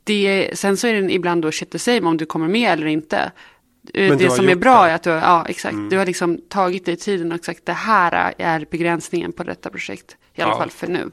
det, 0.03 0.49
sen 0.53 0.77
så 0.77 0.87
är 0.87 1.01
det 1.01 1.13
ibland 1.13 1.41
då 1.41 1.51
shit 1.51 1.71
the 1.71 1.79
same 1.79 2.01
om 2.01 2.17
du 2.17 2.25
kommer 2.25 2.47
med 2.47 2.71
eller 2.73 2.85
inte. 2.87 3.31
Eh, 3.93 4.09
Men 4.09 4.17
det 4.17 4.29
som 4.31 4.49
är 4.49 4.55
bra 4.55 4.73
det. 4.73 4.77
Mm. 4.79 4.91
är 4.91 4.95
att 4.95 5.03
du, 5.03 5.09
ja 5.09 5.45
exakt, 5.49 5.75
du 5.89 5.97
har 5.97 6.05
liksom 6.05 6.37
tagit 6.49 6.85
dig 6.85 6.95
tiden 6.95 7.31
och 7.31 7.45
sagt 7.45 7.65
det 7.65 7.73
här 7.73 8.33
är 8.37 8.65
begränsningen 8.71 9.31
på 9.31 9.43
detta 9.43 9.69
projekt. 9.69 10.17
I 10.35 10.41
alla 10.41 10.51
Ja. 10.51 10.57
fall 10.57 10.69
för 10.69 10.87
nu. 10.87 11.11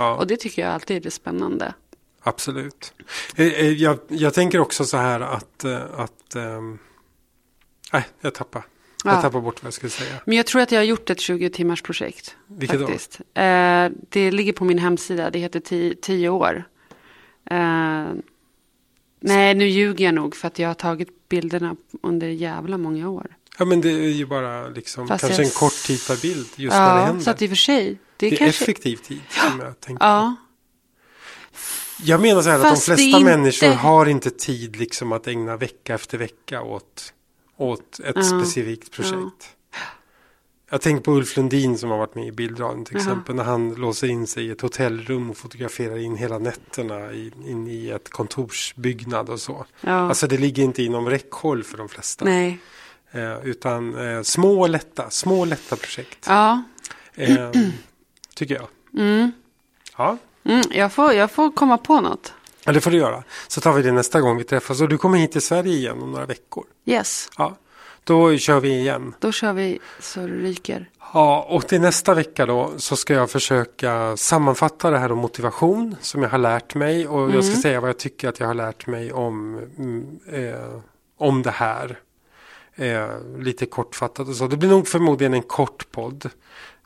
Ja. 0.00 0.16
Och 0.16 0.26
det 0.26 0.36
tycker 0.36 0.62
jag 0.62 0.70
alltid 0.72 1.06
är 1.06 1.10
spännande. 1.10 1.74
Absolut. 2.22 2.94
Eh, 3.36 3.46
eh, 3.46 3.68
Jag, 3.72 3.98
jag 4.08 4.34
tänker 4.34 4.58
också 4.60 4.84
så 4.84 4.96
här 4.96 5.20
att... 5.20 5.64
eh, 5.64 5.80
att 5.96 6.34
ehm, 6.34 6.78
nej, 7.92 8.04
jag 8.20 8.34
tappar. 8.34 8.64
Jag 9.04 9.14
Ja. 9.14 9.22
tappar 9.22 9.40
bort 9.40 9.62
vad 9.62 9.66
jag 9.66 9.74
skulle 9.74 9.90
säga. 9.90 10.14
Men 10.26 10.36
jag 10.36 10.46
tror 10.46 10.62
att 10.62 10.72
jag 10.72 10.78
har 10.78 10.84
gjort 10.84 11.10
ett 11.10 11.20
20 11.20 11.50
timmars 11.50 11.82
projekt. 11.82 12.36
Vilket 12.46 12.80
då? 12.80 12.86
faktiskt. 12.86 13.20
Eh, 13.34 13.88
det 14.08 14.30
ligger 14.30 14.52
på 14.52 14.64
min 14.64 14.78
hemsida. 14.78 15.30
Det 15.30 15.38
heter 15.38 15.94
10 16.00 16.28
år. 16.28 16.64
Eh, 17.50 18.06
nej, 19.20 19.54
nu 19.54 19.66
ljuger 19.68 20.04
jag 20.04 20.14
nog 20.14 20.36
för 20.36 20.46
att 20.48 20.58
jag 20.58 20.68
har 20.68 20.74
tagit 20.74 21.28
bilderna 21.28 21.76
under 22.02 22.28
jävla 22.28 22.78
många 22.78 23.08
år. 23.08 23.26
Ja, 23.58 23.64
men 23.64 23.80
det 23.80 23.90
är 23.90 24.08
ju 24.08 24.26
bara 24.26 24.68
liksom 24.68 25.08
Fast 25.08 25.20
kanske 25.24 25.42
jag 25.42 25.46
en 25.46 25.54
kort 25.54 25.72
tid 25.86 26.06
per 26.06 26.22
bild 26.22 26.46
just 26.56 26.76
när 26.76 26.94
det 26.94 27.00
Ja, 27.00 27.06
händer. 27.06 27.22
så 27.24 27.30
att 27.30 27.42
i 27.42 27.46
och 27.46 27.48
för 27.50 27.56
sig. 27.56 27.98
Det, 28.20 28.30
det 28.30 28.36
är 28.36 28.38
kanske... 28.38 28.64
effektiv 28.64 28.96
tid 28.96 29.20
som 29.30 29.60
jag 29.60 29.80
tänker. 29.80 30.04
Ja, 30.06 30.36
Jag 32.02 32.20
menar 32.20 32.42
så 32.42 32.50
här 32.50 32.56
att 32.56 32.62
de 32.62 32.68
Fast 32.70 32.86
det 32.86 32.92
är 32.92 32.96
flesta 32.96 33.18
inte- 33.18 33.30
människor 33.36 33.68
har 33.68 34.06
inte 34.06 34.30
tid 34.30 34.76
liksom 34.76 35.12
att 35.12 35.26
ägna 35.26 35.56
vecka 35.56 35.94
efter 35.94 36.18
vecka 36.18 36.62
åt, 36.62 37.12
åt 37.56 38.00
ett 38.04 38.16
Ja. 38.16 38.22
specifikt 38.22 38.90
projekt. 38.92 39.56
Jag 40.72 40.80
tänker 40.80 41.02
på 41.02 41.12
Ulf 41.12 41.36
Lundin 41.36 41.78
som 41.78 41.90
har 41.90 41.98
varit 41.98 42.14
med 42.14 42.26
i 42.26 42.32
Bildradion 42.32 42.84
till 42.84 42.96
exempel. 42.96 43.34
När 43.34 43.44
han 43.44 43.74
låser 43.74 44.06
in 44.08 44.26
sig 44.26 44.44
i 44.46 44.50
ett 44.50 44.60
hotellrum 44.60 45.30
och 45.30 45.36
fotograferar 45.36 45.96
in 45.98 46.16
hela 46.16 46.38
nätterna 46.38 47.12
i, 47.12 47.32
in 47.46 47.66
i 47.68 47.88
ett 47.90 48.08
kontorsbyggnad 48.10 49.28
och 49.30 49.40
så. 49.40 49.66
ja. 49.80 49.92
Alltså 49.92 50.26
det 50.26 50.38
ligger 50.38 50.62
inte 50.62 50.82
inom 50.82 51.08
räckhåll 51.10 51.64
för 51.64 51.78
de 51.78 51.88
flesta. 51.88 52.24
nej. 52.24 52.58
Eh, 53.12 53.44
utan 53.46 53.94
eh, 54.14 54.22
små 54.22 54.66
lätta, 54.66 55.10
små 55.10 55.44
lätta 55.44 55.76
projekt. 55.76 56.24
Ja, 56.28 56.62
Eh, 57.14 57.50
tycker 58.40 58.54
jag. 58.54 58.66
mm. 59.02 59.32
Ja. 59.98 60.16
Mm, 60.44 60.62
jag, 60.70 60.92
får, 60.92 61.12
jag 61.12 61.30
får 61.30 61.50
komma 61.52 61.78
på 61.78 62.00
något. 62.00 62.32
ja, 62.64 62.72
det 62.72 62.80
får 62.80 62.90
du 62.90 62.96
göra. 62.96 63.22
Så 63.48 63.60
tar 63.60 63.72
vi 63.72 63.82
det 63.82 63.92
nästa 63.92 64.20
gång 64.20 64.36
vi 64.36 64.44
träffas. 64.44 64.80
Och 64.80 64.88
du 64.88 64.98
kommer 64.98 65.18
hit 65.18 65.32
till 65.32 65.42
Sverige 65.42 65.72
igen 65.74 66.02
om 66.02 66.10
några 66.12 66.26
veckor. 66.26 66.64
Yes, 66.86 67.28
Ja, 67.38 67.56
då 68.04 68.36
kör 68.38 68.60
vi 68.60 68.68
igen. 68.78 69.14
då 69.18 69.32
kör 69.32 69.52
vi 69.52 69.78
så 70.00 70.20
det 70.20 70.26
ryker. 70.26 70.90
Ja, 71.14 71.46
och 71.50 71.68
till 71.68 71.80
nästa 71.80 72.14
vecka 72.14 72.46
då 72.46 72.72
så 72.76 72.96
ska 72.96 73.14
jag 73.14 73.30
försöka 73.30 74.16
sammanfatta 74.16 74.90
det 74.90 74.98
här 74.98 75.12
om 75.12 75.18
motivation 75.18 75.96
som 76.00 76.22
jag 76.22 76.30
har 76.30 76.38
lärt 76.38 76.74
mig. 76.74 77.08
Och 77.08 77.30
jag 77.30 77.44
ska 77.44 77.56
säga 77.56 77.80
vad 77.80 77.88
jag 77.88 77.98
tycker 77.98 78.28
att 78.28 78.40
jag 78.40 78.46
har 78.46 78.54
lärt 78.54 78.86
mig 78.86 79.12
om, 79.12 79.58
mm, 79.78 80.18
eh, 80.32 80.80
om 81.18 81.42
det 81.42 81.50
här. 81.50 81.98
Eh, 82.74 83.08
lite 83.38 83.66
kortfattat 83.66 84.28
och 84.28 84.34
så. 84.36 84.46
Det 84.46 84.56
blir 84.56 84.68
nog 84.68 84.88
förmodligen 84.88 85.34
en 85.34 85.42
kort 85.42 85.92
podd. 85.92 86.30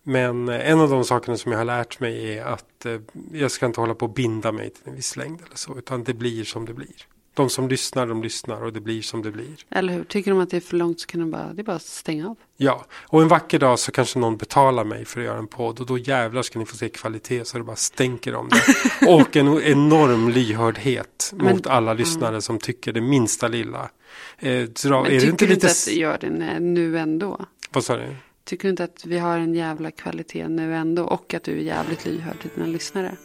Men 0.05 0.49
eh, 0.49 0.71
en 0.71 0.81
av 0.81 0.91
de 0.91 1.05
sakerna 1.05 1.37
som 1.37 1.53
jag 1.53 1.59
har 1.59 1.65
lärt 1.65 2.01
mig 2.01 2.39
är 2.39 2.45
att 2.45 2.87
eh, 2.87 3.01
jag 3.33 3.51
ska 3.51 3.67
inte 3.67 3.81
hålla 3.81 3.95
på 3.95 4.05
att 4.05 4.15
binda 4.15 4.53
mig 4.53 4.71
till 4.71 4.89
en 4.89 4.95
viss 4.95 5.17
längd 5.17 5.41
eller 5.47 5.57
så. 5.57 5.79
Utan 5.79 6.05
det 6.05 6.15
blir 6.15 6.45
som 6.45 6.67
det 6.67 6.75
blir. 6.75 7.07
De 7.35 7.51
som 7.51 7.69
lyssnar, 7.69 8.07
de 8.07 8.23
lyssnar 8.23 8.63
och 8.65 8.73
det 8.73 8.81
blir 8.81 9.03
som 9.03 9.23
det 9.23 9.31
blir. 9.31 9.57
Eller 9.71 9.93
hur? 9.93 10.05
Tycker 10.05 10.31
de 10.31 10.41
att 10.41 10.51
det 10.51 10.57
är 10.57 10.61
för 10.61 10.77
långt 10.77 11.01
så 11.01 11.07
kan 11.07 11.21
de 11.21 11.31
bara, 11.31 11.53
det 11.53 11.63
är 11.63 11.65
bara 11.65 11.77
att 11.77 11.83
stänga 11.83 12.29
av. 12.29 12.37
Ja, 12.57 12.85
och 12.93 13.23
en 13.23 13.29
vacker 13.29 13.59
dag 13.59 13.79
så 13.79 13.93
kanske 13.93 14.19
någon 14.19 14.37
betalar 14.37 14.85
mig 14.85 15.05
för 15.05 15.21
att 15.21 15.27
göra 15.27 15.39
en 15.39 15.47
podd 15.47 15.81
och 15.81 15.87
då 15.87 15.99
jävlar 15.99 16.43
ska 16.43 16.59
ni 16.59 16.67
få 16.67 16.77
se 16.77 16.89
kvalitet 16.89 17.45
så 17.45 17.59
det 17.59 17.65
bara 17.65 17.77
stänker 17.77 18.35
om 18.35 18.49
det. 18.49 19.07
Och 19.09 19.37
en 19.37 19.63
enorm 19.63 20.29
lyhördhet 20.29 21.33
mot 21.37 21.67
alla 21.67 21.95
lyssnare 21.95 22.41
som 22.41 22.59
tycker 22.59 22.93
det 22.93 23.01
minsta 23.01 23.49
lilla. 23.49 23.91
Eh, 24.39 24.67
så 24.75 24.89
Men 24.89 25.07
är 25.07 25.11
det 25.11 25.21
tycker 25.21 25.31
inte 25.31 25.45
du 25.45 25.55
lite... 25.55 25.55
inte 25.55 25.67
att 25.67 25.85
det 25.87 25.95
gör 25.95 26.19
det 26.21 26.61
nu 26.61 26.99
ändå? 26.99 27.47
Vad 27.71 27.85
sa 27.85 27.97
du? 27.97 28.17
Tycker 28.45 28.63
du 28.69 28.71
inte 28.71 28.85
att 28.85 29.07
vi 29.07 29.19
har 29.19 29.39
en 29.39 29.55
jävla 29.55 29.91
kvalitet 29.91 30.49
nu 30.49 30.75
ändå 30.75 31.05
och 31.05 31.35
att 31.35 31.45
du 31.45 31.53
är 31.53 31.57
jävligt 31.63 32.05
lyhörd 32.05 32.41
till 32.41 32.51
dina 32.55 32.67
lyssnare? 32.67 33.17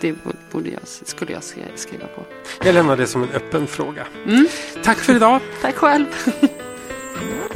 Det 0.00 0.14
borde 0.52 0.70
jag, 0.70 0.80
skulle 0.84 1.32
jag 1.32 1.42
skri- 1.42 1.62
skriva 1.74 2.06
på. 2.06 2.22
Jag 2.64 2.74
lämnar 2.74 2.96
det 2.96 3.06
som 3.06 3.22
en 3.22 3.28
öppen 3.28 3.66
fråga. 3.66 4.06
Mm. 4.26 4.46
Tack 4.82 4.98
för 4.98 5.16
idag. 5.16 5.40
Tack 5.62 5.74
själv. 5.74 6.06